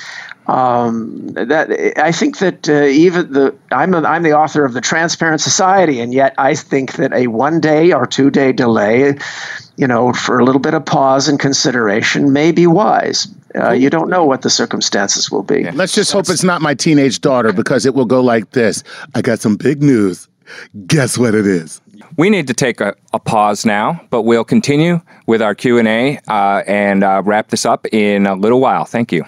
um, 0.48 1.28
that 1.28 1.98
I 1.98 2.12
think 2.12 2.38
that 2.38 2.68
uh, 2.68 2.84
even 2.84 3.32
the 3.32 3.54
I'm 3.72 3.94
a, 3.94 4.02
I'm 4.02 4.22
the 4.22 4.32
author 4.32 4.64
of 4.64 4.74
the 4.74 4.80
Transparent 4.80 5.40
Society, 5.40 6.00
and 6.00 6.14
yet 6.14 6.34
I 6.38 6.54
think 6.54 6.94
that 6.94 7.12
a 7.12 7.26
one 7.26 7.60
day 7.60 7.92
or 7.92 8.06
two 8.06 8.30
day 8.30 8.52
delay, 8.52 9.16
you 9.76 9.86
know, 9.86 10.12
for 10.12 10.38
a 10.38 10.44
little 10.44 10.60
bit 10.60 10.74
of 10.74 10.84
pause 10.84 11.28
and 11.28 11.40
consideration 11.40 12.32
may 12.32 12.52
be 12.52 12.66
wise. 12.66 13.28
Uh, 13.56 13.72
you 13.72 13.90
don't 13.90 14.08
know 14.08 14.24
what 14.24 14.42
the 14.42 14.50
circumstances 14.50 15.30
will 15.30 15.42
be. 15.42 15.68
Let's 15.70 15.94
just 15.94 16.12
hope 16.12 16.28
it's 16.28 16.44
not 16.44 16.60
my 16.62 16.74
teenage 16.74 17.20
daughter 17.20 17.52
because 17.52 17.86
it 17.86 17.94
will 17.94 18.04
go 18.04 18.20
like 18.20 18.50
this. 18.50 18.84
I 19.14 19.22
got 19.22 19.40
some 19.40 19.56
big 19.56 19.82
news. 19.82 20.28
Guess 20.86 21.18
what 21.18 21.34
it 21.34 21.46
is? 21.46 21.80
We 22.18 22.30
need 22.30 22.46
to 22.46 22.54
take 22.54 22.80
a, 22.80 22.94
a 23.12 23.18
pause 23.18 23.66
now, 23.66 24.00
but 24.10 24.22
we'll 24.22 24.44
continue 24.44 25.00
with 25.26 25.42
our 25.42 25.54
Q 25.54 25.78
and 25.78 25.88
A 25.88 26.20
uh, 26.28 26.62
and 26.66 27.02
uh, 27.02 27.22
wrap 27.24 27.48
this 27.48 27.66
up 27.66 27.86
in 27.92 28.26
a 28.26 28.34
little 28.34 28.60
while. 28.60 28.84
Thank 28.84 29.10
you. 29.10 29.24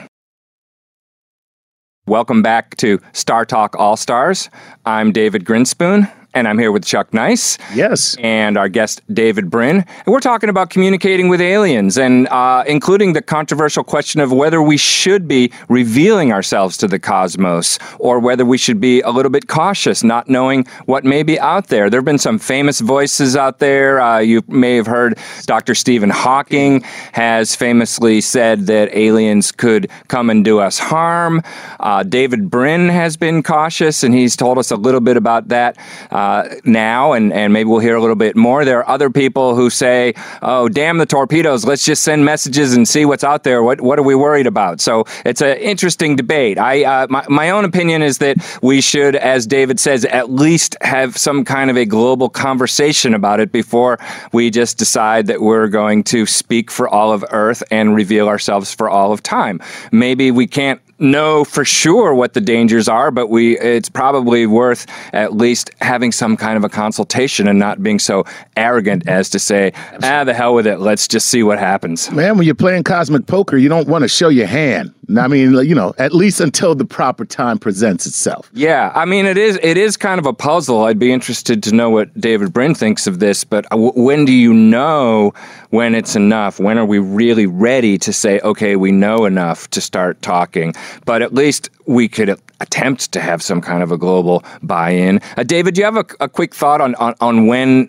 Welcome 2.09 2.41
back 2.41 2.75
to 2.79 3.01
Star 3.13 3.45
Talk 3.45 3.77
All 3.79 3.95
Stars. 3.95 4.49
I'm 4.87 5.13
David 5.13 5.45
Grinspoon 5.45 6.11
and 6.35 6.47
I'm 6.47 6.59
here 6.59 6.71
with 6.71 6.85
Chuck 6.85 7.15
Nice. 7.15 7.59
Yes. 7.75 8.17
And 8.21 8.57
our 8.59 8.69
guest, 8.69 9.01
David 9.13 9.51
Brin. 9.51 9.79
And 9.79 10.07
we're 10.07 10.21
talking 10.21 10.51
about 10.51 10.71
communicating 10.71 11.29
with 11.29 11.41
aliens 11.41 11.97
and 11.97 12.29
uh, 12.29 12.65
including 12.67 13.15
the 13.15 13.23
controversial 13.23 13.83
question 13.83 14.21
of 14.21 14.31
whether 14.31 14.61
we 14.61 14.77
should 14.77 15.27
be 15.27 15.51
revealing 15.69 16.33
ourselves 16.33 16.77
to 16.79 16.87
the 16.87 16.99
cosmos 16.99 17.79
or 17.99 18.21
whether 18.21 18.45
we 18.45 18.59
should 18.59 18.81
be 18.81 19.01
a 19.01 19.11
little 19.11 19.31
bit 19.31 19.49
cautious, 19.49 20.05
not 20.05 20.29
knowing 20.29 20.67
what 20.85 21.05
may 21.05 21.23
be 21.23 21.41
out 21.41 21.69
there. 21.69 21.89
There 21.89 21.99
have 21.99 22.05
been 22.05 22.19
some 22.19 22.39
famous 22.39 22.81
voices 22.81 23.35
out 23.35 23.59
there. 23.59 24.01
Uh, 24.01 24.19
you 24.19 24.43
may 24.49 24.77
have 24.77 24.87
heard 24.87 25.19
Dr. 25.47 25.75
Stephen 25.75 26.11
Hawking 26.11 26.83
has 27.13 27.57
famously 27.57 28.21
said 28.21 28.67
that 28.67 28.95
aliens 28.95 29.51
could 29.51 29.91
come 30.09 30.29
and 30.31 30.45
do 30.45 30.59
us 30.59 30.79
harm. 30.79 31.43
Uh, 31.81 32.03
David 32.03 32.51
Brin 32.51 32.89
has 32.89 33.17
been 33.17 33.43
cautious, 33.43 34.05
and 34.05 34.15
he's 34.15 34.37
told 34.37 34.59
us 34.59 34.71
a 34.71 34.77
little 34.77 35.01
bit 35.01 35.17
about 35.17 35.49
that. 35.49 35.77
Uh, 36.19 36.57
now, 36.65 37.13
and, 37.13 37.33
and 37.33 37.53
maybe 37.53 37.69
we'll 37.69 37.79
hear 37.79 37.95
a 37.95 38.01
little 38.01 38.17
bit 38.17 38.35
more. 38.35 38.65
There 38.65 38.81
are 38.81 38.89
other 38.89 39.09
people 39.09 39.55
who 39.55 39.71
say, 39.71 40.15
oh, 40.43 40.69
damn 40.69 40.99
the 40.99 41.07
torpedoes, 41.07 41.65
let's 41.65 41.85
just 41.85 42.03
send 42.03 42.25
messages 42.25 42.75
and 42.75 42.89
see 42.89 43.05
what's 43.05 43.23
out 43.23 43.45
there. 43.45 43.63
What, 43.63 43.81
what 43.81 44.01
are 44.01 44.03
we 44.03 44.17
worried 44.17 44.49
about? 44.49 44.81
So 44.81 45.05
it's 45.25 45.41
an 45.43 45.57
interesting 45.59 46.17
debate. 46.17 46.59
I, 46.59 46.83
uh, 46.83 47.07
my, 47.09 47.25
my 47.29 47.51
own 47.51 47.65
opinion 47.65 48.03
is 48.03 48.19
that 48.19 48.37
we 48.63 48.81
should, 48.81 49.15
as 49.15 49.47
David 49.47 49.79
says, 49.79 50.05
at 50.07 50.29
least 50.29 50.77
have 50.81 51.17
some 51.17 51.45
kind 51.45 51.71
of 51.71 51.77
a 51.77 51.85
global 51.85 52.29
conversation 52.29 53.15
about 53.15 53.39
it 53.39 53.53
before 53.53 54.01
we 54.33 54.51
just 54.51 54.77
decide 54.77 55.29
that 55.29 55.41
we're 55.41 55.69
going 55.69 56.03
to 56.05 56.27
speak 56.27 56.73
for 56.73 56.89
all 56.89 57.13
of 57.13 57.25
Earth 57.31 57.63
and 57.71 57.95
reveal 57.95 58.27
ourselves 58.27 58.75
for 58.75 58.91
all 58.91 59.13
of 59.13 59.23
time. 59.23 59.61
Maybe 59.93 60.33
we 60.33 60.49
can't 60.49 60.81
know 60.99 61.45
for 61.45 61.65
sure 61.65 62.15
what 62.15 62.35
the 62.35 62.41
dangers 62.41 62.89
are, 62.89 63.11
but 63.11 63.29
we 63.29 63.59
it's 63.59 63.89
probably 63.89 64.47
worth 64.47 64.87
at 65.13 65.35
least 65.35 65.71
having 65.81 66.13
some 66.13 66.37
kind 66.37 66.57
of 66.57 66.65
a 66.65 66.69
consultation 66.69 67.49
and 67.49 67.59
not 67.59 67.83
being 67.83 67.99
so 67.99 68.25
arrogant 68.57 69.09
as 69.09 69.31
to 69.31 69.39
say, 69.39 69.73
ah, 70.03 70.25
the 70.25 70.35
hell 70.35 70.55
with 70.55 70.67
it. 70.67 70.79
Let's 70.81 71.09
just 71.09 71.29
see 71.29 71.43
what 71.43 71.59
happens. 71.59 72.11
Man, 72.11 72.37
when 72.37 72.47
you're 72.47 72.55
playing 72.55 72.85
cosmic 72.85 73.27
poker, 73.27 73.57
you 73.57 73.69
don't 73.69 73.89
want 73.89 74.03
to 74.03 74.09
show 74.09 74.29
your 74.29 74.47
hand. 74.47 74.95
I 75.17 75.27
mean, 75.27 75.53
you 75.67 75.75
know, 75.75 75.95
at 75.97 76.13
least 76.13 76.39
until 76.39 76.75
the 76.75 76.85
proper 76.85 77.25
time 77.25 77.59
presents 77.59 78.07
itself. 78.07 78.51
Yeah, 78.53 78.93
I 78.95 79.07
mean, 79.07 79.25
it 79.25 79.39
is 79.39 79.59
it 79.63 79.79
is 79.79 79.97
kind 79.97 80.19
of 80.19 80.27
a 80.27 80.35
puzzle. 80.35 80.85
I'd 80.85 80.99
be 80.99 81.11
interested 81.11 81.63
to 81.63 81.75
know 81.75 81.89
what 81.89 82.13
David 82.21 82.53
Brin 82.53 82.75
thinks 82.75 83.07
of 83.07 83.19
this. 83.19 83.43
But 83.43 83.65
w- 83.71 83.93
when 83.95 84.27
do 84.27 84.33
you 84.33 84.53
know 84.53 85.33
when 85.71 85.95
it's 85.95 86.15
enough? 86.15 86.61
When 86.61 86.77
are 86.77 86.85
we 86.85 86.99
really 86.99 87.47
ready 87.47 87.97
to 87.99 88.13
say, 88.13 88.39
okay, 88.41 88.77
we 88.77 88.93
know 88.93 89.25
enough 89.25 89.71
to 89.71 89.81
start 89.81 90.21
talking? 90.21 90.75
But 91.05 91.23
at 91.23 91.35
least 91.35 91.71
we 91.87 92.09
could 92.09 92.39
attempt 92.61 93.13
to 93.13 93.21
have 93.21 93.43
some 93.43 93.61
kind 93.61 93.83
of 93.83 93.93
a 93.93 93.99
global 93.99 94.45
buy-in. 94.63 95.21
Uh, 95.37 95.43
David, 95.43 95.75
do 95.75 95.81
you 95.81 95.85
have 95.85 95.97
a, 95.97 96.07
a 96.21 96.29
quick 96.29 96.55
thought 96.55 96.81
on, 96.81 96.95
on, 96.97 97.15
on 97.21 97.47
when 97.47 97.87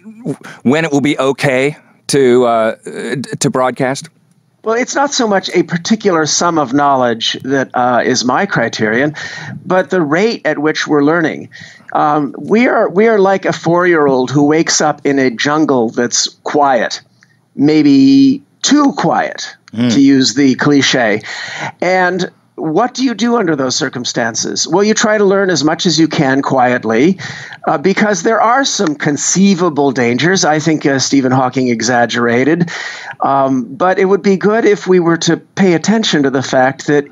when 0.64 0.86
it 0.86 0.92
will 0.92 1.02
be 1.02 1.18
okay 1.18 1.76
to 2.08 2.46
uh, 2.46 2.76
to 3.40 3.50
broadcast? 3.50 4.10
Well, 4.64 4.76
it's 4.76 4.94
not 4.94 5.14
so 5.14 5.28
much 5.28 5.50
a 5.56 5.64
particular 5.64 6.26
sum 6.26 6.60
of 6.60 6.74
knowledge 6.74 7.34
that 7.44 7.70
uh, 7.74 8.02
is 8.06 8.26
my 8.26 8.46
criterion, 8.46 9.16
but 9.66 9.90
the 9.90 10.02
rate 10.02 10.46
at 10.46 10.60
which 10.60 10.86
we're 10.86 11.04
learning. 11.04 11.50
Um, 11.94 12.36
we 12.38 12.68
are 12.68 12.90
we 12.90 13.08
are 13.08 13.20
like 13.20 13.46
a 13.46 13.54
four 13.54 13.88
year 13.88 14.06
old 14.06 14.30
who 14.30 14.46
wakes 14.46 14.82
up 14.82 15.06
in 15.06 15.18
a 15.18 15.32
jungle 15.32 15.90
that's 15.90 16.28
quiet, 16.44 17.02
maybe 17.56 18.44
too 18.62 18.92
quiet, 18.98 19.56
mm. 19.72 19.94
to 19.94 20.02
use 20.02 20.36
the 20.36 20.56
cliche, 20.56 21.22
and 21.82 22.30
what 22.60 22.94
do 22.94 23.04
you 23.04 23.14
do 23.14 23.38
under 23.38 23.56
those 23.56 23.76
circumstances? 23.76 24.68
Well, 24.68 24.84
you 24.84 24.94
try 24.94 25.18
to 25.18 25.26
learn 25.26 25.50
as 25.50 25.64
much 25.64 25.86
as 25.86 26.00
you 26.00 26.08
can 26.08 26.42
quietly 26.42 27.18
uh, 27.68 27.78
because 27.78 28.24
there 28.24 28.42
are 28.42 28.66
some 28.66 28.96
conceivable 28.96 29.92
dangers. 29.92 30.46
I 30.46 30.60
think 30.60 30.86
uh, 30.86 31.00
Stephen 31.00 31.32
Hawking 31.32 31.70
exaggerated. 31.70 32.70
Um, 33.22 33.64
but 33.76 34.00
it 34.00 34.06
would 34.06 34.22
be 34.22 34.38
good 34.38 34.66
if 34.66 34.88
we 34.88 35.00
were 35.00 35.18
to 35.18 35.38
pay 35.38 35.74
attention 35.74 36.24
to 36.24 36.30
the 36.30 36.44
fact 36.44 36.88
that 36.88 37.06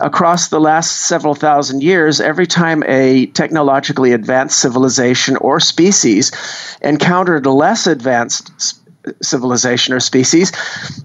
across 0.00 0.48
the 0.48 0.60
last 0.60 1.06
several 1.06 1.34
thousand 1.34 1.82
years, 1.82 2.20
every 2.20 2.46
time 2.46 2.82
a 2.86 3.26
technologically 3.26 4.12
advanced 4.12 4.60
civilization 4.60 5.36
or 5.38 5.60
species 5.60 6.30
encountered 6.82 7.46
a 7.46 7.52
less 7.52 7.86
advanced 7.86 8.52
civilization 9.22 9.94
or 9.94 10.00
species, 10.00 10.52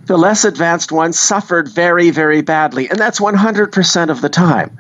the 0.06 0.18
less 0.18 0.46
advanced 0.46 0.92
ones 0.92 1.20
suffered 1.20 1.70
very, 1.70 2.10
very 2.10 2.42
badly. 2.42 2.90
And 2.90 3.00
that's 3.00 3.20
100% 3.20 4.10
of 4.10 4.22
the 4.22 4.30
time. 4.30 4.78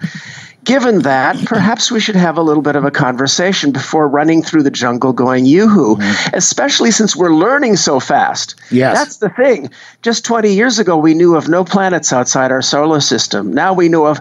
Given 0.63 0.99
that, 0.99 1.38
perhaps 1.45 1.91
we 1.91 1.99
should 1.99 2.15
have 2.15 2.38
a 2.38 2.41
little 2.41 2.63
bit 2.63 2.76
of 2.76 2.86
a 2.86 2.91
conversation 2.91 3.71
before 3.71 4.07
running 4.07 4.41
through 4.41 4.63
the 4.63 4.71
jungle 4.71 5.13
going 5.13 5.45
yoo-hoo, 5.45 5.97
mm-hmm. 5.97 6.36
especially 6.36 6.91
since 6.91 7.15
we're 7.15 7.34
learning 7.34 7.76
so 7.76 7.99
fast. 7.99 8.55
Yes. 8.71 8.97
That's 8.97 9.17
the 9.17 9.30
thing. 9.30 9.69
Just 10.01 10.26
20 10.26 10.53
years 10.53 10.80
ago, 10.80 10.97
we 10.97 11.13
knew 11.13 11.36
of 11.36 11.49
no 11.49 11.63
planets 11.63 12.13
outside 12.13 12.51
our 12.51 12.61
solar 12.61 13.01
system. 13.01 13.53
Now 13.53 13.74
we 13.74 13.89
know 13.89 14.05
of 14.05 14.19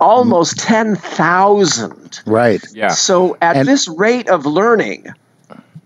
almost 0.00 0.58
10,000. 0.58 2.20
Right. 2.26 2.64
Yeah. 2.72 2.88
So 2.88 3.36
at 3.40 3.56
and- 3.56 3.68
this 3.68 3.88
rate 3.88 4.28
of 4.28 4.46
learning, 4.46 5.06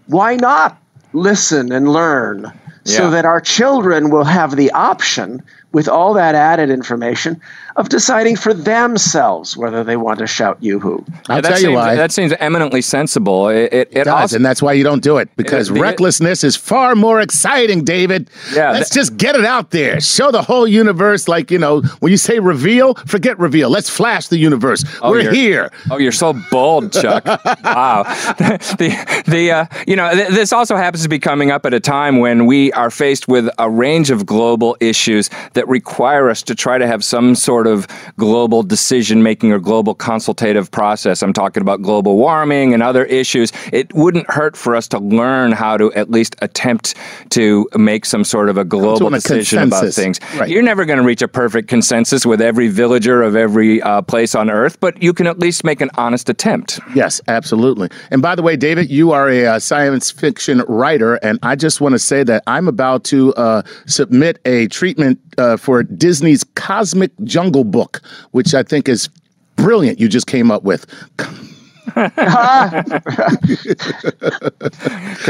why 0.07 0.37
not 0.37 0.82
listen 1.13 1.73
and 1.73 1.89
learn 1.93 2.53
so 2.85 3.11
that 3.11 3.25
our 3.25 3.41
children 3.41 4.11
will 4.11 4.25
have 4.25 4.57
the 4.57 4.71
option, 4.73 5.43
with 5.73 5.89
all 5.89 6.15
that 6.15 6.35
added 6.35 6.71
information, 6.71 7.41
of 7.77 7.89
deciding 7.89 8.37
for 8.37 8.53
themselves 8.53 9.57
whether 9.57 9.83
they 9.83 9.97
want 9.97 10.19
to 10.19 10.27
shout 10.27 10.59
yoo-hoo. 10.63 11.05
I'll 11.29 11.41
that 11.41 11.49
tell 11.49 11.59
you 11.59 11.67
seems, 11.69 11.75
why. 11.75 11.95
That 11.95 12.13
seems 12.13 12.33
eminently 12.35 12.83
sensible. 12.83 13.49
It, 13.49 13.73
it, 13.73 13.89
it 13.91 14.05
does, 14.05 14.09
also, 14.09 14.37
and 14.37 14.45
that's 14.45 14.61
why 14.61 14.75
you 14.75 14.85
don't 14.85 15.03
do 15.03 15.17
it 15.19 15.35
because 15.37 15.69
the- 15.69 15.81
recklessness 15.81 16.45
is 16.45 16.55
far 16.57 16.95
more 16.95 17.21
exciting, 17.21 17.85
David. 17.85 18.29
Yeah, 18.55 18.73
let's 18.73 18.91
th- 18.91 19.01
just 19.01 19.17
get 19.17 19.35
it 19.35 19.45
out 19.45 19.71
there. 19.71 20.01
Show 20.01 20.31
the 20.31 20.43
whole 20.43 20.67
universe, 20.67 21.29
like 21.29 21.51
you 21.51 21.59
know, 21.59 21.81
when 22.01 22.11
you 22.13 22.19
say 22.19 22.39
reveal, 22.39 22.95
forget 23.07 23.39
reveal. 23.39 23.71
Let's 23.71 23.89
flash 23.89 24.29
the 24.29 24.39
universe. 24.39 24.85
We're 25.03 25.21
you're- 25.23 25.35
here. 25.37 25.73
Oh, 25.91 25.99
you're 25.99 26.13
so 26.13 26.35
bold, 26.51 26.93
Chuck. 26.93 27.25
wow. 27.65 28.03
the 28.39 29.25
the 29.27 29.51
uh, 29.51 29.67
you 29.87 29.97
know 29.97 30.13
th- 30.13 30.29
this 30.29 30.53
also 30.53 30.77
happens 30.77 31.03
to 31.03 31.09
be 31.09 31.19
coming 31.19 31.51
up 31.51 31.65
at 31.65 31.73
a 31.73 31.81
time 31.81 32.19
when 32.19 32.45
we 32.47 32.71
are 32.73 32.91
faced 32.91 33.29
with 33.29 33.49
a 33.59 33.71
range 33.71 34.11
of 34.11 34.27
global 34.27 34.77
issues 34.81 35.31
that 35.55 35.62
require 35.69 36.31
us 36.31 36.43
to 36.43 36.55
try 36.55 36.79
to 36.79 36.87
have 36.87 37.05
some 37.05 37.35
sort 37.35 37.67
of 37.67 37.87
global 38.17 38.63
decision 38.63 39.23
making 39.23 39.53
or 39.53 39.59
global 39.59 39.95
consultative 39.95 40.71
process. 40.71 41.23
I'm 41.23 41.33
talking 41.33 41.61
about 41.61 41.83
global 41.83 42.17
warming 42.17 42.75
and 42.75 42.83
other 42.83 43.05
issues. 43.05 43.53
It 43.73 43.93
wouldn't 43.95 44.31
hurt 44.31 44.57
for 44.57 44.75
us 44.77 44.89
to 44.89 44.99
learn 44.99 45.53
how 45.53 45.77
to 45.77 45.93
at 45.95 46.11
least 46.11 46.37
attempt 46.41 46.95
to 47.31 47.69
make 47.77 48.05
some 48.05 48.25
sort 48.25 48.49
of 48.49 48.57
a 48.59 48.65
global 48.65 49.09
a 49.09 49.11
decision 49.11 49.63
about 49.65 49.93
things. 49.93 50.21
Right. 50.37 50.49
You're 50.49 50.63
never 50.63 50.85
going 50.85 50.99
to 50.99 51.05
reach 51.05 51.23
a 51.23 51.29
perfect 51.29 51.69
consensus 51.69 52.27
with 52.27 52.41
every 52.41 52.69
villager 52.69 53.23
of 53.23 53.37
every 53.37 53.83
uh, 53.83 54.03
place 54.03 54.35
on 54.35 54.51
earth, 54.51 54.81
but 54.81 55.03
you 55.03 55.13
can 55.13 55.27
at 55.27 55.39
least 55.39 55.65
make 55.65 55.81
an 55.81 55.91
honest 55.95 56.29
attempt. 56.29 56.81
Yes, 56.95 57.21
absolutely. 57.29 57.89
And 58.11 58.23
by 58.23 58.35
the 58.35 58.43
way, 58.43 58.57
David, 58.57 58.91
you 58.91 59.13
are 59.13 59.29
a 59.29 59.47
uh, 59.47 59.59
science 59.59 60.11
fiction 60.11 60.63
writer, 60.69 61.17
and 61.17 61.39
I 61.43 61.57
just 61.57 61.81
want 61.81 61.93
to 61.95 61.99
say 61.99 62.23
that 62.25 62.43
I'm 62.47 62.69
about 62.69 63.05
to 63.05 63.35
uh, 63.35 63.63
submit 63.87 64.39
a 64.45 64.69
treatment 64.69 65.21
uh, 65.39 65.52
Uh, 65.53 65.57
for 65.59 65.83
Disney's 65.83 66.45
Cosmic 66.55 67.11
Jungle 67.25 67.65
Book, 67.65 68.01
which 68.31 68.55
I 68.55 68.63
think 68.63 68.89
is 68.89 69.09
brilliant. 69.57 70.01
You 70.01 70.09
just 70.09 70.27
came 70.27 70.51
up 70.51 70.63
with. 70.63 70.87
Can, 71.95 72.11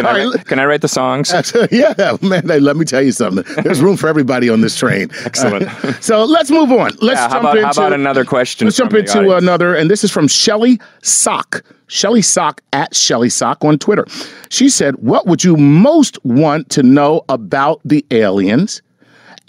I, 0.07 0.25
right. 0.27 0.47
can 0.47 0.59
I 0.59 0.67
write 0.67 0.83
the 0.83 0.89
songs? 0.89 1.33
yeah, 1.73 2.17
man. 2.23 2.63
Let 2.63 2.77
me 2.77 2.85
tell 2.85 3.03
you 3.03 3.11
something. 3.11 3.43
There's 3.65 3.81
room 3.81 3.97
for 3.97 4.07
everybody 4.07 4.49
on 4.51 4.61
this 4.61 4.77
train. 4.77 5.11
Excellent. 5.25 5.67
so 6.03 6.25
let's 6.25 6.51
move 6.51 6.71
on. 6.71 6.91
Let's 7.01 7.19
Yeah, 7.21 7.29
how 7.29 7.29
jump 7.31 7.43
about, 7.43 7.57
into 7.57 7.67
how 7.67 7.73
about 7.73 7.93
another 7.95 8.25
question? 8.25 8.67
Let's 8.67 8.77
jump 8.77 8.93
into 8.95 9.19
audience? 9.19 9.43
another, 9.43 9.75
and 9.75 9.91
this 9.91 10.05
is 10.05 10.11
from 10.11 10.29
Shelly 10.29 10.79
Sock. 11.03 11.65
Shelly 11.89 12.23
Sock 12.23 12.61
at 12.73 12.95
Shelly 12.95 13.31
Sock 13.31 13.65
on 13.65 13.79
Twitter. 13.79 14.07
She 14.51 14.69
said, 14.69 14.97
What 14.97 15.27
would 15.27 15.43
you 15.43 15.57
most 15.57 16.23
want 16.25 16.69
to 16.71 16.83
know 16.83 17.23
about 17.31 17.81
the 17.85 18.05
aliens 18.11 18.83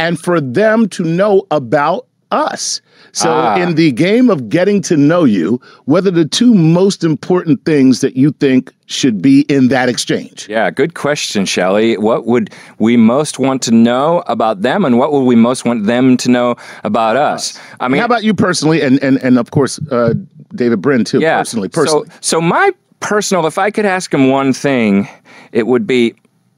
and 0.04 0.20
for 0.20 0.42
them 0.42 0.88
to 0.90 1.04
know 1.04 1.44
about 1.52 2.06
us? 2.32 2.82
So, 3.16 3.30
Ah. 3.30 3.62
in 3.62 3.76
the 3.76 3.92
game 3.92 4.32
of 4.32 4.50
getting 4.50 4.82
to 4.90 4.98
know 4.98 5.24
you, 5.24 5.62
what 5.86 6.06
are 6.08 6.12
the 6.12 6.26
two 6.26 6.54
most 6.56 7.04
important 7.04 7.64
things 7.64 8.00
that 8.00 8.18
you 8.18 8.32
think 8.40 8.72
should 8.88 9.22
be 9.22 9.42
in 9.56 9.68
that 9.68 9.88
exchange? 9.88 10.48
Yeah, 10.50 10.72
good 10.72 10.94
question, 10.96 11.46
Shelley. 11.46 11.96
What 11.98 12.26
would 12.26 12.50
we 12.80 12.98
most 12.98 13.38
want 13.38 13.62
to 13.64 13.72
know 13.72 14.24
about 14.26 14.64
them, 14.64 14.84
and 14.84 14.98
what 14.98 15.12
would 15.14 15.26
we 15.32 15.36
most 15.36 15.64
want 15.64 15.86
them 15.86 16.18
to 16.18 16.30
know 16.32 16.56
about 16.84 17.16
us? 17.18 17.54
I 17.80 17.88
mean, 17.88 18.00
How 18.00 18.06
about 18.06 18.24
you 18.24 18.34
personally, 18.34 18.82
and 18.82 18.98
and 19.04 19.18
and 19.24 19.38
of 19.38 19.52
course, 19.52 19.80
uh, 19.92 20.14
David 20.56 20.82
Brin 20.82 21.04
too. 21.04 21.20
yeah, 21.20 21.38
personally, 21.38 21.70
personally. 21.70 22.08
So, 22.10 22.40
so 22.40 22.42
my 22.42 22.72
personal, 23.00 23.46
if 23.46 23.58
I 23.60 23.70
could 23.70 23.86
ask 23.86 24.12
him 24.14 24.30
one 24.32 24.54
thing, 24.54 25.08
it 25.52 25.68
would 25.68 25.86
be, 25.86 26.16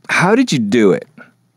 how 0.09 0.35
did 0.35 0.53
you 0.53 0.59
do 0.59 0.91
it? 0.93 1.05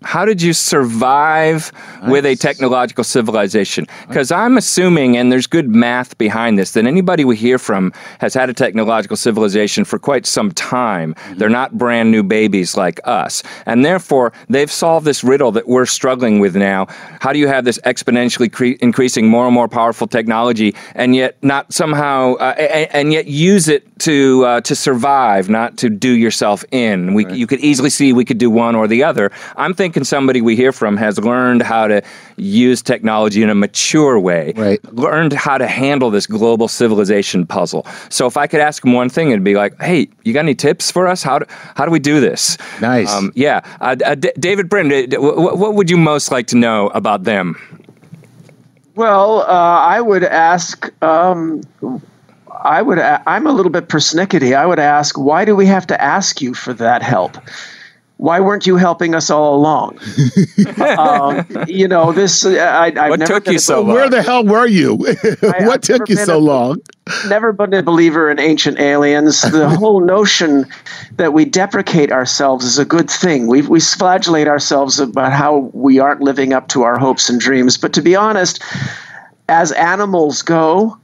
How 0.03 0.25
did 0.25 0.41
you 0.41 0.53
survive 0.53 1.73
with 2.07 2.25
a 2.25 2.37
technological 2.37 3.03
civilization? 3.03 3.85
Because 4.07 4.31
I'm 4.31 4.57
assuming, 4.57 5.17
and 5.17 5.33
there's 5.33 5.49
good 5.49 5.69
math 5.69 6.17
behind 6.19 6.57
this, 6.57 6.71
that 6.73 6.87
anybody 6.87 7.25
we 7.25 7.37
hear 7.37 7.59
from 7.59 7.93
has 8.21 8.33
had 8.33 8.49
a 8.49 8.55
technological 8.55 9.17
civilization 9.17 9.85
for 9.85 9.99
quite 9.99 10.25
some 10.25 10.53
time. 10.53 11.17
They're 11.33 11.49
not 11.49 11.77
brand 11.77 12.13
new 12.13 12.23
babies 12.23 12.77
like 12.77 13.01
us. 13.05 13.43
And 13.67 13.85
therefore, 13.85 14.33
they've 14.49 14.71
solved 14.71 15.05
this 15.05 15.25
riddle 15.25 15.51
that 15.53 15.67
we're 15.67 15.87
struggling 15.87 16.39
with 16.39 16.55
now. 16.55 16.87
How 17.21 17.33
do 17.33 17.41
you 17.41 17.49
have 17.49 17.65
this 17.65 17.79
exponentially 17.79 18.53
cre- 18.53 18.79
increasing 18.81 19.27
more 19.27 19.47
and 19.47 19.55
more 19.55 19.67
powerful 19.67 20.07
technology 20.07 20.77
and 20.95 21.17
yet 21.17 21.43
not 21.43 21.73
somehow, 21.73 22.35
uh, 22.35 22.55
and, 22.57 22.95
and 22.95 23.13
yet 23.13 23.27
use 23.27 23.67
it 23.67 23.85
to, 24.01 24.45
uh, 24.45 24.61
to 24.61 24.77
survive, 24.77 25.51
not 25.51 25.77
to 25.79 25.91
do 25.91 26.13
yourself 26.13 26.65
in? 26.71 27.15
We, 27.15 27.29
You 27.33 27.49
could 27.49 27.61
easily 27.61 27.91
see 27.91 28.13
we 28.13 28.25
could 28.25 28.39
do 28.39 28.49
one 28.49 28.77
or 28.77 28.87
the 28.87 29.03
other. 29.03 29.33
I'm 29.57 29.75
thinking 29.75 29.88
somebody 30.05 30.41
we 30.41 30.57
hear 30.57 30.73
from 30.73 30.97
has 30.97 31.19
learned 31.19 31.63
how 31.63 31.87
to 31.89 32.03
use 32.37 32.83
technology 32.83 33.43
in 33.43 33.51
a 33.51 33.55
mature 33.55 34.19
way, 34.19 34.53
Right. 34.57 34.81
learned 34.95 35.33
how 35.33 35.59
to 35.59 35.67
handle 35.67 36.11
this 36.11 36.27
global 36.27 36.69
civilization 36.69 37.47
puzzle. 37.47 37.87
So 38.09 38.27
if 38.27 38.37
I 38.37 38.47
could 38.47 38.61
ask 38.61 38.85
him 38.85 38.93
one 38.93 39.09
thing, 39.09 39.31
it'd 39.31 39.45
be 39.45 39.55
like, 39.55 39.81
"Hey, 39.83 40.09
you 40.25 40.33
got 40.33 40.41
any 40.41 40.55
tips 40.55 40.91
for 40.91 41.07
us? 41.07 41.23
How 41.23 41.39
do 41.41 41.47
how 41.75 41.85
do 41.85 41.91
we 41.91 41.99
do 41.99 42.21
this?" 42.21 42.57
Nice. 42.81 43.13
Um, 43.13 43.33
yeah, 43.35 43.61
uh, 43.81 43.97
uh, 44.05 44.15
D- 44.15 44.33
David 44.39 44.69
Brin, 44.69 44.87
uh, 44.93 45.07
d- 45.09 45.17
what 45.19 45.75
would 45.75 45.91
you 45.91 45.97
most 45.97 46.31
like 46.33 46.47
to 46.49 46.57
know 46.57 46.89
about 46.89 47.25
them? 47.25 47.57
Well, 48.95 49.43
uh, 49.43 49.45
I 49.47 50.01
would 50.01 50.25
ask. 50.25 50.91
Um, 51.03 51.61
I 52.65 52.83
would. 52.83 52.99
A- 52.99 53.23
I'm 53.29 53.47
a 53.47 53.53
little 53.53 53.71
bit 53.71 53.89
persnickety. 53.89 54.57
I 54.57 54.67
would 54.67 54.81
ask, 54.81 55.17
why 55.17 55.45
do 55.45 55.55
we 55.55 55.67
have 55.67 55.87
to 55.89 56.03
ask 56.03 56.41
you 56.43 56.53
for 56.55 56.73
that 56.75 57.03
help? 57.03 57.39
Why 58.19 58.41
weren't 58.41 58.67
you 58.67 58.77
helping 58.77 59.15
us 59.15 59.31
all 59.31 59.55
along? 59.57 59.99
um, 60.99 61.47
you 61.69 61.87
know, 61.87 62.13
this. 62.13 62.45
uh, 62.45 62.51
I, 62.51 62.87
I've 62.87 63.11
What 63.11 63.21
never 63.21 63.35
took 63.35 63.45
been 63.45 63.53
you 63.55 63.59
so 63.61 63.81
long? 63.81 63.95
Where 63.95 64.11
the 64.11 64.23
hell 64.23 64.45
were 64.45 64.67
you? 64.67 64.97
what 65.41 65.55
I've 65.55 65.81
took 65.81 66.09
you 66.09 66.17
so 66.17 66.37
a- 66.37 66.39
long? 66.39 66.81
never 67.29 67.53
been 67.53 67.73
a 67.75 67.83
believer 67.83 68.29
in 68.29 68.39
ancient 68.41 68.81
aliens. 68.81 69.43
The 69.43 69.69
whole 69.79 70.01
notion 70.01 70.67
that 71.17 71.33
we 71.33 71.45
deprecate 71.45 72.11
ourselves 72.11 72.65
is 72.65 72.77
a 72.79 72.85
good 72.85 73.09
thing. 73.09 73.47
We 73.47 73.63
we 73.63 73.79
flagellate 73.81 74.49
ourselves 74.49 74.99
about 74.99 75.33
how 75.33 75.71
we 75.73 76.01
aren't 76.01 76.21
living 76.21 76.53
up 76.53 76.67
to 76.69 76.83
our 76.83 76.99
hopes 76.99 77.31
and 77.31 77.41
dreams. 77.41 77.77
But 77.79 77.93
to 77.95 78.03
be 78.03 78.17
honest, 78.17 78.63
as 79.49 79.71
animals 79.73 80.43
go, 80.43 80.99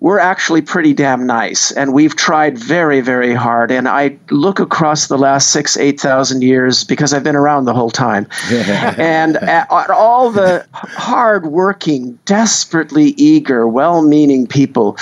we're 0.00 0.18
actually 0.18 0.60
pretty 0.60 0.92
damn 0.92 1.26
nice, 1.26 1.70
and 1.70 1.94
we've 1.94 2.14
tried 2.14 2.58
very, 2.58 3.00
very 3.00 3.32
hard. 3.32 3.70
And 3.70 3.88
I 3.88 4.18
look 4.30 4.60
across 4.60 5.06
the 5.06 5.16
last 5.16 5.50
six, 5.50 5.76
eight 5.76 5.98
thousand 5.98 6.42
years 6.42 6.84
because 6.84 7.14
I've 7.14 7.24
been 7.24 7.36
around 7.36 7.64
the 7.64 7.74
whole 7.74 7.90
time, 7.90 8.26
and 8.50 9.36
at, 9.36 9.70
at 9.72 9.90
all 9.90 10.30
the 10.30 10.66
hard-working, 10.72 12.18
desperately 12.26 13.14
eager, 13.16 13.66
well-meaning 13.66 14.46
people 14.46 14.98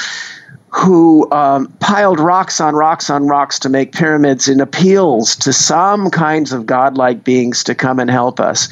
who 0.72 1.30
um, 1.32 1.66
piled 1.80 2.18
rocks 2.18 2.60
on 2.60 2.74
rocks 2.74 3.10
on 3.10 3.26
rocks 3.26 3.58
to 3.58 3.68
make 3.68 3.92
pyramids 3.92 4.48
in 4.48 4.60
appeals 4.60 5.36
to 5.36 5.52
some 5.52 6.10
kinds 6.10 6.52
of 6.52 6.64
godlike 6.64 7.24
beings 7.24 7.62
to 7.62 7.74
come 7.74 7.98
and 7.98 8.10
help 8.10 8.40
us. 8.40 8.68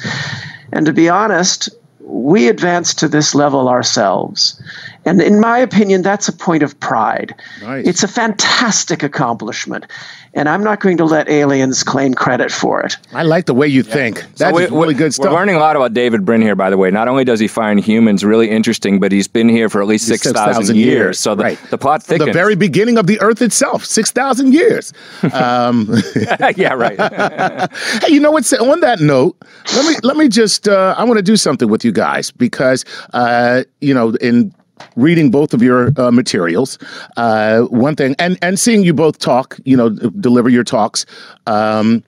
And 0.71 0.85
to 0.85 0.93
be 0.93 1.09
honest, 1.09 1.69
we 2.11 2.49
advance 2.49 2.93
to 2.95 3.07
this 3.07 3.33
level 3.33 3.69
ourselves. 3.69 4.61
And 5.05 5.21
in 5.21 5.39
my 5.39 5.57
opinion, 5.57 6.01
that's 6.01 6.27
a 6.27 6.33
point 6.33 6.61
of 6.61 6.77
pride. 6.79 7.33
Nice. 7.61 7.87
It's 7.87 8.03
a 8.03 8.07
fantastic 8.07 9.01
accomplishment. 9.01 9.85
And 10.33 10.47
I'm 10.47 10.63
not 10.63 10.79
going 10.79 10.97
to 10.97 11.05
let 11.05 11.27
aliens 11.29 11.83
claim 11.83 12.13
credit 12.13 12.51
for 12.51 12.81
it. 12.81 12.95
I 13.13 13.23
like 13.23 13.45
the 13.45 13.53
way 13.53 13.67
you 13.67 13.83
think. 13.83 14.23
That's 14.37 14.55
we- 14.55 14.65
really 14.67 14.93
good 14.93 15.13
stuff. 15.13 15.25
We're 15.25 15.37
learning 15.37 15.55
a 15.55 15.59
lot 15.59 15.75
about 15.75 15.93
David 15.93 16.25
Brin 16.25 16.41
here, 16.41 16.55
by 16.55 16.69
the 16.69 16.77
way. 16.77 16.89
Not 16.89 17.07
only 17.07 17.23
does 17.25 17.39
he 17.39 17.47
find 17.47 17.79
humans 17.79 18.23
really 18.23 18.49
interesting, 18.49 18.99
but 18.99 19.11
he's 19.11 19.27
been 19.27 19.49
here 19.49 19.69
for 19.69 19.81
at 19.81 19.87
least 19.87 20.07
6,000 20.07 20.75
years. 20.77 21.19
So 21.19 21.35
the, 21.35 21.43
right. 21.43 21.59
the 21.69 21.77
plot 21.77 22.01
From 22.03 22.17
thickens. 22.17 22.27
the 22.27 22.33
very 22.33 22.55
beginning 22.55 22.97
of 22.97 23.07
the 23.07 23.19
Earth 23.21 23.41
itself, 23.41 23.85
six 23.85 24.11
thousand 24.11 24.53
years. 24.53 24.93
Um, 25.33 25.87
yeah, 26.55 26.73
right. 26.73 26.99
hey, 28.03 28.13
you 28.13 28.19
know 28.19 28.31
what? 28.31 28.51
On 28.59 28.79
that 28.81 28.99
note, 28.99 29.37
let 29.73 29.85
me 29.87 29.95
let 30.03 30.17
me 30.17 30.27
just. 30.27 30.67
Uh, 30.67 30.93
I 30.97 31.03
want 31.03 31.17
to 31.17 31.23
do 31.23 31.37
something 31.37 31.69
with 31.69 31.85
you 31.85 31.91
guys 31.91 32.31
because 32.31 32.83
uh, 33.13 33.63
you 33.79 33.93
know 33.93 34.09
in 34.15 34.53
reading 34.95 35.31
both 35.31 35.53
of 35.53 35.61
your 35.61 35.91
uh, 35.99 36.11
materials. 36.11 36.77
Uh, 37.17 37.61
one 37.63 37.95
thing 37.95 38.15
and 38.19 38.37
and 38.41 38.59
seeing 38.59 38.83
you 38.83 38.93
both 38.93 39.19
talk 39.19 39.57
you 39.65 39.77
know 39.77 39.89
deliver 39.89 40.49
your 40.49 40.63
talks. 40.63 41.05
Um, 41.47 42.03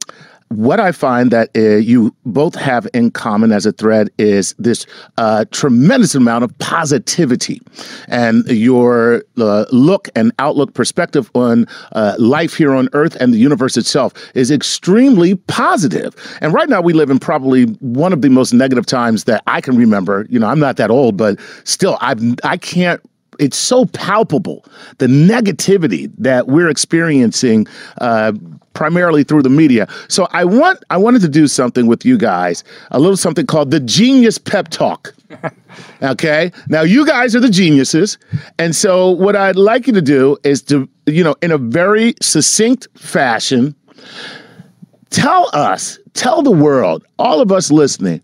what 0.56 0.80
I 0.80 0.92
find 0.92 1.32
that 1.32 1.50
uh, 1.56 1.78
you 1.78 2.16
both 2.26 2.56
have 2.56 2.88
in 2.94 3.12
common 3.12 3.52
as 3.52 3.66
a 3.66 3.72
thread 3.72 4.10
is 4.18 4.54
this 4.60 4.86
uh, 5.18 5.46
tremendous 5.52 6.16
amount 6.16 6.44
of 6.44 6.58
positivity, 6.60 7.62
and 8.08 8.46
your 8.48 9.24
uh, 9.38 9.66
look 9.72 10.10
and 10.16 10.32
outlook 10.40 10.74
perspective 10.74 11.30
on 11.34 11.66
uh, 11.94 12.16
life 12.20 12.56
here 12.56 12.74
on 12.74 12.90
Earth 12.94 13.16
and 13.20 13.34
the 13.34 13.38
universe 13.38 13.78
itself 13.78 14.14
is 14.36 14.52
extremely 14.52 15.36
positive. 15.36 16.16
And 16.42 16.54
right 16.54 16.70
now, 16.70 16.82
we 16.82 16.94
live 16.94 17.10
in 17.10 17.20
probably 17.20 17.66
one 17.80 18.14
of 18.14 18.22
the 18.22 18.30
most 18.30 18.54
negative 18.54 18.86
times 18.86 19.24
that 19.26 19.44
I 19.48 19.62
can 19.62 19.76
remember. 19.76 20.26
You 20.30 20.40
know, 20.40 20.48
I'm 20.48 20.60
not 20.60 20.78
that 20.78 20.92
old, 20.92 21.18
but 21.18 21.40
still, 21.64 21.98
I've 22.02 22.22
I 22.44 22.58
can't 22.58 23.02
it's 23.40 23.58
so 23.58 23.86
palpable 23.86 24.66
the 24.98 25.08
negativity 25.08 26.12
that 26.18 26.48
we're 26.48 26.70
experiencing 26.70 27.68
uh, 28.00 28.34
primarily 28.74 29.24
through 29.24 29.42
the 29.42 29.50
media. 29.50 29.88
So 30.08 30.28
I 30.32 30.46
want 30.46 30.84
I 30.90 30.98
wanted 30.98 31.22
to 31.22 31.30
do 31.30 31.48
something 31.48 31.88
with 31.88 32.06
you 32.06 32.18
guys, 32.18 32.64
a 32.92 33.00
little 33.00 33.18
something 33.18 33.46
called 33.46 33.72
the 33.72 33.80
Genius 33.80 34.38
Pep 34.38 34.70
Talk. 34.70 35.14
okay? 36.04 36.52
Now 36.68 36.82
you 36.82 37.06
guys 37.06 37.36
are 37.36 37.40
the 37.40 37.50
geniuses, 37.50 38.18
and 38.60 38.76
so 38.76 39.10
what 39.10 39.36
I'd 39.36 39.56
like 39.56 39.88
you 39.88 39.94
to 39.94 40.02
do 40.02 40.38
is 40.44 40.62
to 40.64 40.90
you 41.06 41.24
know 41.24 41.36
in 41.42 41.52
a 41.52 41.58
very 41.58 42.16
succinct 42.22 42.88
fashion 42.96 43.76
tell 45.10 45.50
us, 45.54 46.00
tell 46.14 46.42
the 46.42 46.52
world, 46.52 47.06
all 47.20 47.40
of 47.40 47.52
us 47.52 47.72
listening, 47.72 48.22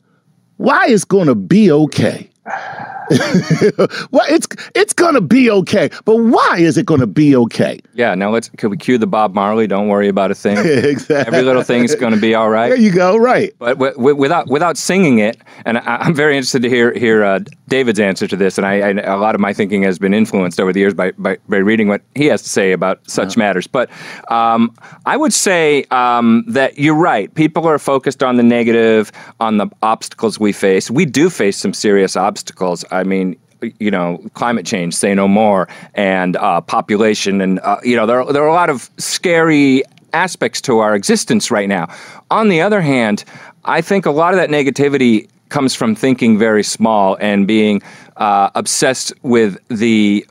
why 0.58 0.88
it's 0.88 1.06
going 1.06 1.28
to 1.28 1.36
be 1.36 1.72
okay. 1.72 2.30
well, 4.12 4.26
it's 4.30 4.48
it's 4.76 4.94
gonna 4.94 5.22
be 5.22 5.50
okay, 5.50 5.90
but 6.06 6.18
why 6.18 6.58
is 6.60 6.78
it 6.78 6.86
gonna 6.86 7.08
be 7.08 7.36
okay? 7.36 7.80
Yeah, 7.94 8.14
now 8.16 8.30
let's 8.30 8.50
can 8.50 8.70
we 8.70 8.78
cue 8.78 8.98
the 8.98 9.08
Bob 9.08 9.34
Marley? 9.34 9.66
Don't 9.68 9.88
worry 9.88 10.08
about 10.08 10.30
a 10.30 10.36
thing. 10.36 10.58
exactly. 10.64 11.16
Every 11.16 11.42
little 11.42 11.64
thing 11.64 11.84
is 11.84 11.96
gonna 11.96 12.18
be 12.18 12.36
all 12.36 12.50
right. 12.50 12.70
There 12.70 12.78
you 12.78 12.92
go. 12.92 13.18
Right. 13.18 13.54
But 13.58 13.80
w- 13.80 13.94
w- 13.94 14.16
without 14.16 14.48
without 14.48 14.78
singing 14.78 15.20
it, 15.20 15.38
and 15.66 15.80
I, 15.80 16.06
am 16.06 16.14
very 16.14 16.36
interested 16.36 16.62
to 16.62 16.70
hear 16.70 16.94
hear 16.94 17.24
uh, 17.24 17.40
David's 17.68 18.00
answer 18.00 18.28
to 18.28 18.36
this. 18.36 18.58
And 18.58 18.68
I, 18.68 18.80
I, 18.80 18.90
a 19.14 19.18
lot 19.18 19.34
of 19.34 19.42
my 19.42 19.54
thinking 19.54 19.82
has 19.84 19.98
been 19.98 20.14
influenced 20.14 20.60
over 20.60 20.72
the 20.72 20.80
years 20.80 20.94
by 20.94 21.12
by, 21.12 21.38
by 21.48 21.58
reading 21.58 21.88
what 21.88 22.02
he 22.16 22.28
has 22.28 22.42
to 22.44 22.50
say 22.50 22.72
about 22.74 23.00
such 23.10 23.30
uh-huh. 23.30 23.40
matters. 23.40 23.68
But 23.68 23.90
um, 24.30 24.76
I 25.06 25.18
would 25.18 25.34
say 25.34 25.86
um, 25.92 26.44
that 26.48 26.78
you're 26.78 26.96
right. 26.96 27.34
People 27.34 27.68
are 27.68 27.80
focused 27.80 28.22
on 28.22 28.36
the 28.38 28.44
negative, 28.44 29.12
on 29.40 29.58
the 29.58 29.68
obstacles 29.82 30.40
we 30.40 30.52
face. 30.52 30.92
We 30.92 31.06
do 31.06 31.30
face 31.30 31.58
some 31.58 31.74
serious 31.74 32.16
obstacles. 32.16 32.86
I 33.00 33.04
mean, 33.04 33.38
you 33.80 33.92
know, 33.92 34.24
climate 34.34 34.66
change, 34.66 34.94
say 34.94 35.14
no 35.14 35.28
more, 35.28 35.68
and 35.94 36.36
uh, 36.38 36.62
population, 36.62 37.42
and 37.42 37.60
uh, 37.60 37.78
you 37.84 37.96
know, 37.96 38.06
there 38.06 38.24
there 38.26 38.44
are 38.44 38.48
a 38.48 38.54
lot 38.54 38.70
of 38.70 38.90
scary 38.98 39.84
aspects 40.14 40.62
to 40.62 40.80
our 40.80 40.96
existence 40.96 41.52
right 41.52 41.70
now. 41.70 41.88
On 42.32 42.50
the 42.50 42.62
other 42.62 42.82
hand, 42.82 43.24
I 43.66 43.82
think 43.82 44.06
a 44.06 44.12
lot 44.12 44.34
of 44.34 44.40
that 44.40 44.50
negativity 44.50 45.28
comes 45.50 45.76
from 45.76 45.96
thinking 45.96 46.38
very 46.38 46.64
small 46.64 47.18
and 47.20 47.48
being 47.48 47.82
uh, 48.18 48.50
obsessed 48.56 49.14
with 49.24 49.58
the 49.68 50.26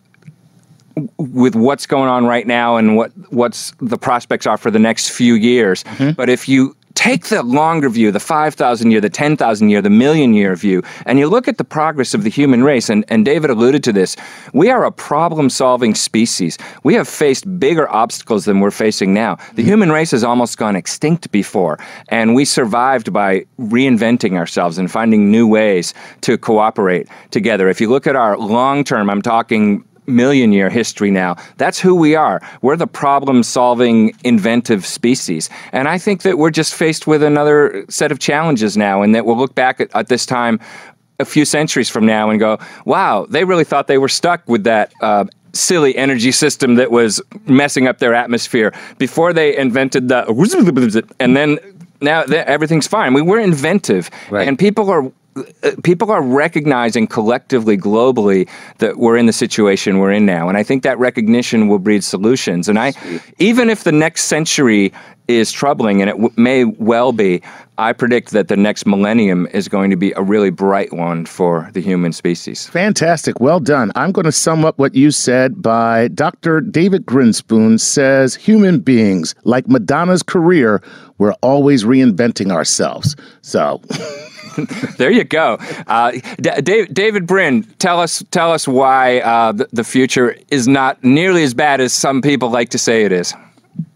with 1.16 1.54
what's 1.54 1.86
going 1.86 2.08
on 2.08 2.26
right 2.26 2.46
now 2.46 2.76
and 2.76 2.96
what 2.96 3.12
what's 3.30 3.72
the 3.80 3.98
prospects 3.98 4.46
are 4.46 4.56
for 4.56 4.70
the 4.70 4.78
next 4.78 5.10
few 5.10 5.34
years. 5.34 5.84
Mm-hmm. 5.84 6.12
But 6.12 6.28
if 6.28 6.48
you 6.48 6.76
take 6.98 7.26
the 7.26 7.44
longer 7.44 7.88
view, 7.88 8.10
the 8.10 8.18
5,000 8.18 8.90
year, 8.90 9.00
the 9.00 9.08
10,000 9.08 9.68
year, 9.68 9.80
the 9.80 9.88
million 9.88 10.34
year 10.34 10.56
view, 10.56 10.82
and 11.06 11.16
you 11.16 11.28
look 11.28 11.46
at 11.46 11.56
the 11.56 11.62
progress 11.62 12.12
of 12.12 12.24
the 12.24 12.28
human 12.28 12.64
race, 12.64 12.90
and, 12.90 13.04
and 13.06 13.24
David 13.24 13.50
alluded 13.50 13.84
to 13.84 13.92
this, 13.92 14.16
we 14.52 14.68
are 14.68 14.84
a 14.84 14.90
problem 14.90 15.48
solving 15.48 15.94
species. 15.94 16.58
We 16.82 16.94
have 16.94 17.06
faced 17.06 17.60
bigger 17.60 17.88
obstacles 17.88 18.46
than 18.46 18.58
we're 18.58 18.72
facing 18.72 19.14
now. 19.14 19.36
The 19.36 19.42
mm-hmm. 19.42 19.62
human 19.62 19.92
race 19.92 20.10
has 20.10 20.24
almost 20.24 20.58
gone 20.58 20.74
extinct 20.74 21.30
before, 21.30 21.78
and 22.08 22.34
we 22.34 22.44
survived 22.44 23.12
by 23.12 23.46
reinventing 23.60 24.36
ourselves 24.36 24.76
and 24.76 24.90
finding 24.90 25.30
new 25.30 25.46
ways 25.46 25.94
to 26.22 26.36
cooperate 26.36 27.06
together. 27.30 27.68
If 27.68 27.80
you 27.80 27.88
look 27.88 28.08
at 28.08 28.16
our 28.16 28.36
long 28.36 28.82
term, 28.82 29.08
I'm 29.08 29.22
talking 29.22 29.84
million 30.08 30.52
year 30.52 30.70
history 30.70 31.10
now. 31.10 31.36
That's 31.56 31.78
who 31.78 31.94
we 31.94 32.14
are. 32.14 32.40
We're 32.62 32.76
the 32.76 32.86
problem 32.86 33.42
solving, 33.42 34.16
inventive 34.24 34.84
species. 34.86 35.50
And 35.72 35.88
I 35.88 35.98
think 35.98 36.22
that 36.22 36.38
we're 36.38 36.50
just 36.50 36.74
faced 36.74 37.06
with 37.06 37.22
another 37.22 37.84
set 37.88 38.10
of 38.10 38.18
challenges 38.18 38.76
now, 38.76 39.02
and 39.02 39.14
that 39.14 39.26
we'll 39.26 39.36
look 39.36 39.54
back 39.54 39.80
at, 39.80 39.94
at 39.94 40.08
this 40.08 40.26
time 40.26 40.60
a 41.20 41.24
few 41.24 41.44
centuries 41.44 41.88
from 41.90 42.06
now 42.06 42.30
and 42.30 42.38
go, 42.38 42.58
wow, 42.84 43.26
they 43.28 43.44
really 43.44 43.64
thought 43.64 43.88
they 43.88 43.98
were 43.98 44.08
stuck 44.08 44.46
with 44.48 44.64
that. 44.64 44.92
Uh, 45.00 45.24
silly 45.54 45.96
energy 45.96 46.30
system 46.30 46.74
that 46.74 46.90
was 46.90 47.22
messing 47.46 47.88
up 47.88 47.98
their 47.98 48.14
atmosphere 48.14 48.72
before 48.98 49.32
they 49.32 49.56
invented 49.56 50.08
the 50.08 50.24
and 51.18 51.34
then 51.34 51.58
now 52.00 52.22
everything's 52.22 52.86
fine. 52.86 53.14
We 53.14 53.22
were 53.22 53.38
inventive, 53.38 54.10
right. 54.30 54.46
and 54.46 54.58
people 54.58 54.90
are 54.90 55.10
Uh, 55.62 55.70
people 55.82 56.10
are 56.10 56.22
recognizing 56.22 57.06
collectively, 57.06 57.76
globally, 57.76 58.48
that 58.78 58.98
we're 58.98 59.16
in 59.16 59.26
the 59.26 59.32
situation 59.32 59.98
we're 59.98 60.12
in 60.12 60.26
now, 60.26 60.48
and 60.48 60.56
I 60.56 60.62
think 60.62 60.82
that 60.82 60.98
recognition 60.98 61.68
will 61.68 61.78
breed 61.78 62.04
solutions. 62.04 62.68
And 62.68 62.78
I, 62.78 62.92
even 63.38 63.70
if 63.70 63.84
the 63.84 63.92
next 63.92 64.24
century 64.24 64.92
is 65.28 65.52
troubling, 65.52 66.00
and 66.00 66.08
it 66.08 66.14
w- 66.14 66.32
may 66.36 66.64
well 66.64 67.12
be, 67.12 67.42
I 67.76 67.92
predict 67.92 68.30
that 68.30 68.48
the 68.48 68.56
next 68.56 68.86
millennium 68.86 69.46
is 69.52 69.68
going 69.68 69.90
to 69.90 69.96
be 69.96 70.12
a 70.12 70.22
really 70.22 70.50
bright 70.50 70.92
one 70.92 71.26
for 71.26 71.68
the 71.74 71.80
human 71.80 72.12
species. 72.12 72.66
Fantastic. 72.66 73.38
Well 73.38 73.60
done. 73.60 73.92
I'm 73.94 74.10
going 74.10 74.24
to 74.24 74.32
sum 74.32 74.64
up 74.64 74.78
what 74.78 74.94
you 74.94 75.10
said 75.10 75.60
by 75.60 76.08
Dr. 76.08 76.62
David 76.62 77.04
Grinspoon 77.04 77.78
says 77.78 78.34
human 78.34 78.80
beings, 78.80 79.34
like 79.44 79.68
Madonna's 79.68 80.22
career, 80.22 80.82
we're 81.18 81.34
always 81.42 81.84
reinventing 81.84 82.50
ourselves. 82.50 83.14
So. 83.42 83.82
there 84.98 85.10
you 85.10 85.24
go. 85.24 85.58
Uh, 85.86 86.12
D- 86.40 86.86
David 86.86 87.26
Brin, 87.26 87.64
tell 87.78 88.00
us 88.00 88.22
tell 88.30 88.52
us 88.52 88.66
why 88.66 89.20
uh, 89.20 89.52
the, 89.52 89.84
future 89.84 90.36
is 90.50 90.68
not 90.68 91.02
nearly 91.02 91.42
as 91.42 91.54
bad 91.54 91.80
as 91.80 91.92
some 91.92 92.20
people 92.20 92.50
like 92.50 92.68
to 92.70 92.78
say 92.78 93.04
it 93.04 93.12
is. 93.12 93.34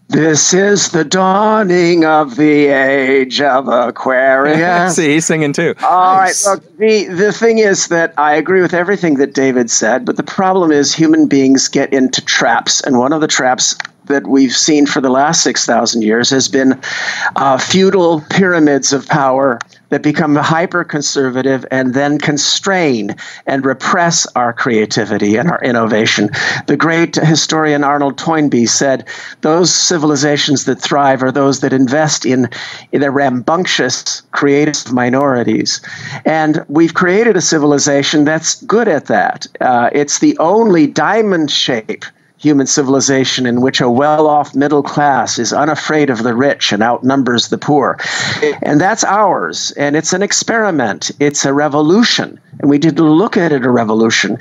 This 0.09 0.53
is 0.53 0.91
the 0.91 1.03
dawning 1.03 2.05
of 2.05 2.35
the 2.35 2.67
age 2.67 3.41
of 3.41 3.67
Aquarius. 3.67 4.95
See, 4.95 5.13
he's 5.13 5.25
singing 5.25 5.53
too. 5.53 5.73
All 5.83 6.17
nice. 6.17 6.45
right. 6.45 6.53
Look, 6.53 6.77
the 6.77 7.05
the 7.05 7.33
thing 7.33 7.59
is 7.59 7.87
that 7.87 8.13
I 8.17 8.35
agree 8.35 8.61
with 8.61 8.73
everything 8.73 9.15
that 9.15 9.33
David 9.33 9.71
said, 9.71 10.05
but 10.05 10.17
the 10.17 10.23
problem 10.23 10.71
is 10.71 10.93
human 10.93 11.27
beings 11.27 11.67
get 11.67 11.91
into 11.93 12.23
traps, 12.23 12.81
and 12.81 12.99
one 12.99 13.13
of 13.13 13.21
the 13.21 13.27
traps 13.27 13.75
that 14.05 14.27
we've 14.27 14.55
seen 14.55 14.85
for 14.85 15.01
the 15.01 15.09
last 15.09 15.43
6,000 15.43 16.01
years 16.01 16.29
has 16.29 16.47
been 16.47 16.79
uh, 17.35 17.57
feudal 17.57 18.21
pyramids 18.29 18.93
of 18.93 19.07
power 19.07 19.59
that 19.93 20.01
become 20.01 20.35
hyper 20.35 20.83
conservative 20.83 21.65
and 21.69 21.93
then 21.93 22.17
constrain 22.17 23.15
and 23.45 23.63
repress 23.63 24.25
our 24.35 24.51
creativity 24.51 25.35
and 25.37 25.51
our 25.51 25.61
innovation. 25.63 26.31
The 26.65 26.75
great 26.75 27.15
historian 27.15 27.83
Arnold 27.83 28.17
Toynbee 28.17 28.65
said 28.65 29.07
those 29.41 29.71
civilizations 29.71 30.65
that 30.65 30.81
thrive 30.81 31.21
are 31.21 31.31
those 31.31 31.59
that 31.59 31.73
invest 31.73 32.25
in, 32.25 32.49
in 32.91 33.01
the 33.01 33.11
rambunctious 33.11 34.23
creative 34.31 34.91
minorities. 34.91 35.79
And 36.25 36.65
we've 36.67 36.95
created 36.95 37.37
a 37.37 37.41
civilization 37.41 38.25
that's 38.25 38.63
good 38.63 38.87
at 38.87 39.05
that. 39.05 39.45
Uh, 39.61 39.91
it's 39.93 40.19
the 40.19 40.35
only 40.39 40.87
diamond 40.87 41.51
shape 41.51 42.03
human 42.43 42.67
civilization 42.67 43.45
in 43.45 43.61
which 43.61 43.79
a 43.79 43.89
well 43.89 44.27
off 44.27 44.53
middle 44.53 44.83
class 44.83 45.39
is 45.39 45.53
unafraid 45.53 46.09
of 46.09 46.23
the 46.23 46.35
rich 46.35 46.73
and 46.73 46.83
outnumbers 46.83 47.47
the 47.47 47.57
poor. 47.57 47.97
And 48.61 48.81
that's 48.81 49.05
ours. 49.05 49.71
And 49.77 49.95
it's 49.95 50.11
an 50.11 50.21
experiment, 50.21 51.09
it's 51.21 51.45
a 51.45 51.53
revolution. 51.53 52.37
And 52.59 52.69
we 52.69 52.77
did 52.77 52.99
look 52.99 53.37
at 53.37 53.53
it 53.53 53.65
a 53.65 53.69
revolution. 53.69 54.37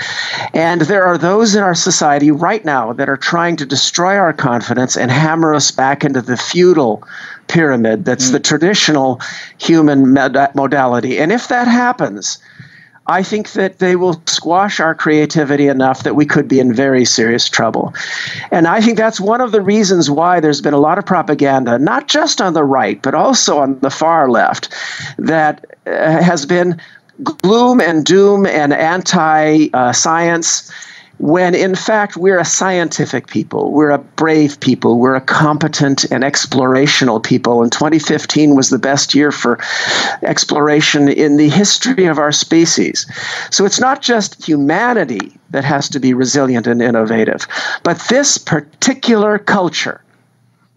And 0.53 0.81
there 0.83 1.05
are 1.05 1.17
those 1.17 1.55
in 1.55 1.63
our 1.63 1.77
society 1.77 2.33
right 2.33 2.65
now 2.65 2.93
that 2.93 3.09
are 3.09 3.17
trying 3.17 3.57
to 3.59 3.67
destroy 3.67 4.17
our 4.17 4.33
confidence 4.33 4.97
and 4.97 5.11
hammer 5.11 5.55
us 5.55 5.71
back 5.71 6.05
into 6.05 6.23
the 6.23 6.37
feudal 6.37 7.05
pyramid 7.47 8.05
that's 8.05 8.31
mm. 8.31 8.33
the 8.33 8.41
traditional 8.41 9.21
human 9.59 10.13
modality. 10.13 11.21
And 11.21 11.31
if 11.31 11.47
that 11.49 11.69
happens, 11.69 12.39
I 13.07 13.23
think 13.23 13.53
that 13.53 13.79
they 13.79 13.97
will 13.97 14.23
squash 14.27 14.79
our 14.79 14.95
creativity 14.95 15.67
enough 15.67 16.05
that 16.05 16.15
we 16.15 16.25
could 16.25 16.47
be 16.47 16.61
in 16.61 16.73
very 16.73 17.05
serious 17.05 17.49
trouble. 17.49 17.93
And 18.51 18.69
I 18.69 18.81
think 18.81 18.97
that's 18.97 19.21
one 19.21 19.41
of 19.41 19.51
the 19.51 19.61
reasons 19.61 20.09
why 20.09 20.39
there's 20.39 20.61
been 20.61 20.75
a 20.75 20.79
lot 20.79 20.99
of 20.99 21.07
propaganda, 21.07 21.79
not 21.79 22.07
just 22.07 22.41
on 22.41 22.55
the 22.55 22.65
right, 22.65 23.03
but 23.03 23.15
also 23.15 23.59
on 23.59 23.79
the 23.81 23.91
far 23.91 24.31
left, 24.31 24.69
that 25.19 25.65
uh, 25.87 26.23
has 26.23 26.47
been 26.47 26.81
gloom 27.23 27.81
and 27.81 28.05
doom 28.05 28.47
and 28.47 28.73
anti 28.73 29.69
uh, 29.75 29.93
science 29.93 30.71
when 31.23 31.55
in 31.55 31.77
fact 31.77 32.17
we're 32.17 32.41
a 32.41 32.45
scientific 32.45 33.29
people, 33.29 33.71
we're 33.71 33.91
a 33.91 33.99
brave 33.99 34.59
people, 34.59 34.99
we're 34.99 35.15
a 35.15 35.21
competent 35.21 36.03
and 36.11 36.25
explorational 36.25 37.23
people. 37.23 37.63
And 37.63 37.71
2015 37.71 38.57
was 38.57 38.71
the 38.71 38.79
best 38.79 39.15
year 39.15 39.31
for 39.31 39.61
exploration 40.23 41.09
in 41.09 41.37
the 41.37 41.49
history 41.49 42.07
of 42.07 42.19
our 42.19 42.33
species. 42.33 43.07
So 43.53 43.65
it's 43.65 43.79
not 43.79 44.03
just 44.03 44.45
humanity 44.45 45.39
that 45.51 45.63
has 45.63 45.89
to 45.91 46.01
be 46.01 46.13
resilient 46.13 46.67
and 46.67 46.83
innovative, 46.83 47.47
but 47.85 48.01
this 48.11 48.37
particular 48.37 49.39
culture 49.39 50.03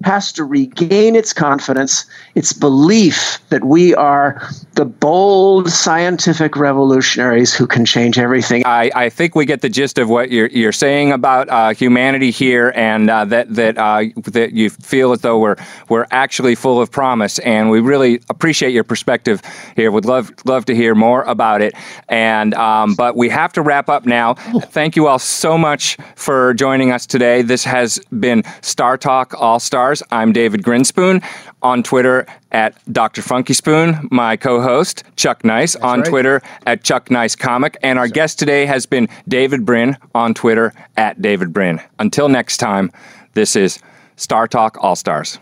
has 0.04 0.32
to 0.34 0.44
regain 0.44 1.16
its 1.16 1.34
confidence, 1.34 2.06
its 2.36 2.52
belief 2.54 3.40
that 3.50 3.64
we 3.64 3.96
are 3.96 4.42
the 4.74 4.86
bold 4.86 5.70
scientific 5.70 6.58
revolutionaries 6.58 7.54
who 7.54 7.66
can 7.66 7.86
change 7.86 8.20
everything. 8.20 8.64
I, 8.66 8.92
I 8.94 9.10
think 9.10 9.36
we 9.36 9.46
get 9.46 9.62
the 9.62 9.70
gist 9.70 9.98
of 9.98 10.10
what 10.10 10.32
you're, 10.32 10.48
you're 10.48 10.74
saying 10.74 11.12
about 11.12 11.50
uh, 11.50 11.74
humanity 11.74 12.30
here, 12.30 12.74
and 12.76 13.10
uh, 13.10 13.26
that 13.26 13.56
that 13.56 13.78
uh, 13.78 14.04
that 14.26 14.52
you 14.52 14.70
feel 14.70 15.14
as 15.14 15.22
though 15.22 15.40
we're 15.40 15.56
we're 15.90 16.08
actually 16.12 16.56
full 16.56 16.82
of 16.82 16.92
promise, 16.92 17.40
and 17.40 17.70
we 17.70 17.80
really 17.80 18.22
appreciate 18.30 18.74
your 18.74 18.84
perspective 18.84 19.42
here. 19.76 19.92
Would 19.92 20.06
love 20.06 20.34
love 20.46 20.66
to 20.66 20.76
hear 20.76 20.94
more 20.94 21.24
about 21.24 21.62
it, 21.62 21.74
and 22.10 22.54
um, 22.56 22.96
but 22.96 23.16
we 23.16 23.30
have 23.30 23.54
to 23.54 23.62
wrap 23.62 23.90
up 23.90 24.06
now. 24.06 24.34
Thank 24.34 24.96
you 24.96 25.08
all 25.08 25.20
so 25.20 25.58
much 25.58 25.98
for 26.16 26.54
joining 26.54 26.92
us 26.92 27.06
today. 27.06 27.42
This 27.42 27.64
has 27.64 28.00
been 28.20 28.44
Star 28.62 28.98
Talk 28.98 29.34
All 29.40 29.60
Stars. 29.86 30.02
I'm 30.10 30.34
David 30.34 30.64
Grinspoon 30.64 31.24
on 31.62 31.84
Twitter 31.84 32.26
at 32.52 32.76
Dr. 32.92 33.22
Funky 33.22 33.54
Spoon, 33.54 34.08
my 34.10 34.36
co-host 34.36 35.04
Chuck 35.16 35.46
Nice 35.46 35.74
That's 35.74 35.86
on 35.86 36.00
right. 36.00 36.10
Twitter 36.10 36.42
at 36.66 36.84
Chuck 36.84 37.12
Nice 37.12 37.36
Comic, 37.36 37.78
and 37.84 38.00
our 38.00 38.08
guest 38.08 38.40
today 38.40 38.66
has 38.66 38.88
been 38.88 39.08
David 39.28 39.64
Brin 39.64 39.96
on 40.16 40.34
Twitter 40.34 40.74
at 40.98 41.22
David 41.22 41.54
Brin. 41.54 41.80
Until 42.00 42.30
next 42.30 42.58
time, 42.58 42.92
this 43.34 43.56
is 43.56 43.78
Star 44.16 44.48
Talk 44.48 44.76
All 44.82 44.96
Stars. 44.96 45.38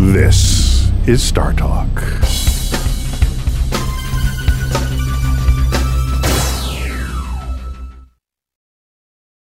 This 0.00 0.90
is 1.06 1.22
Star 1.22 1.52
Talk. 1.52 1.86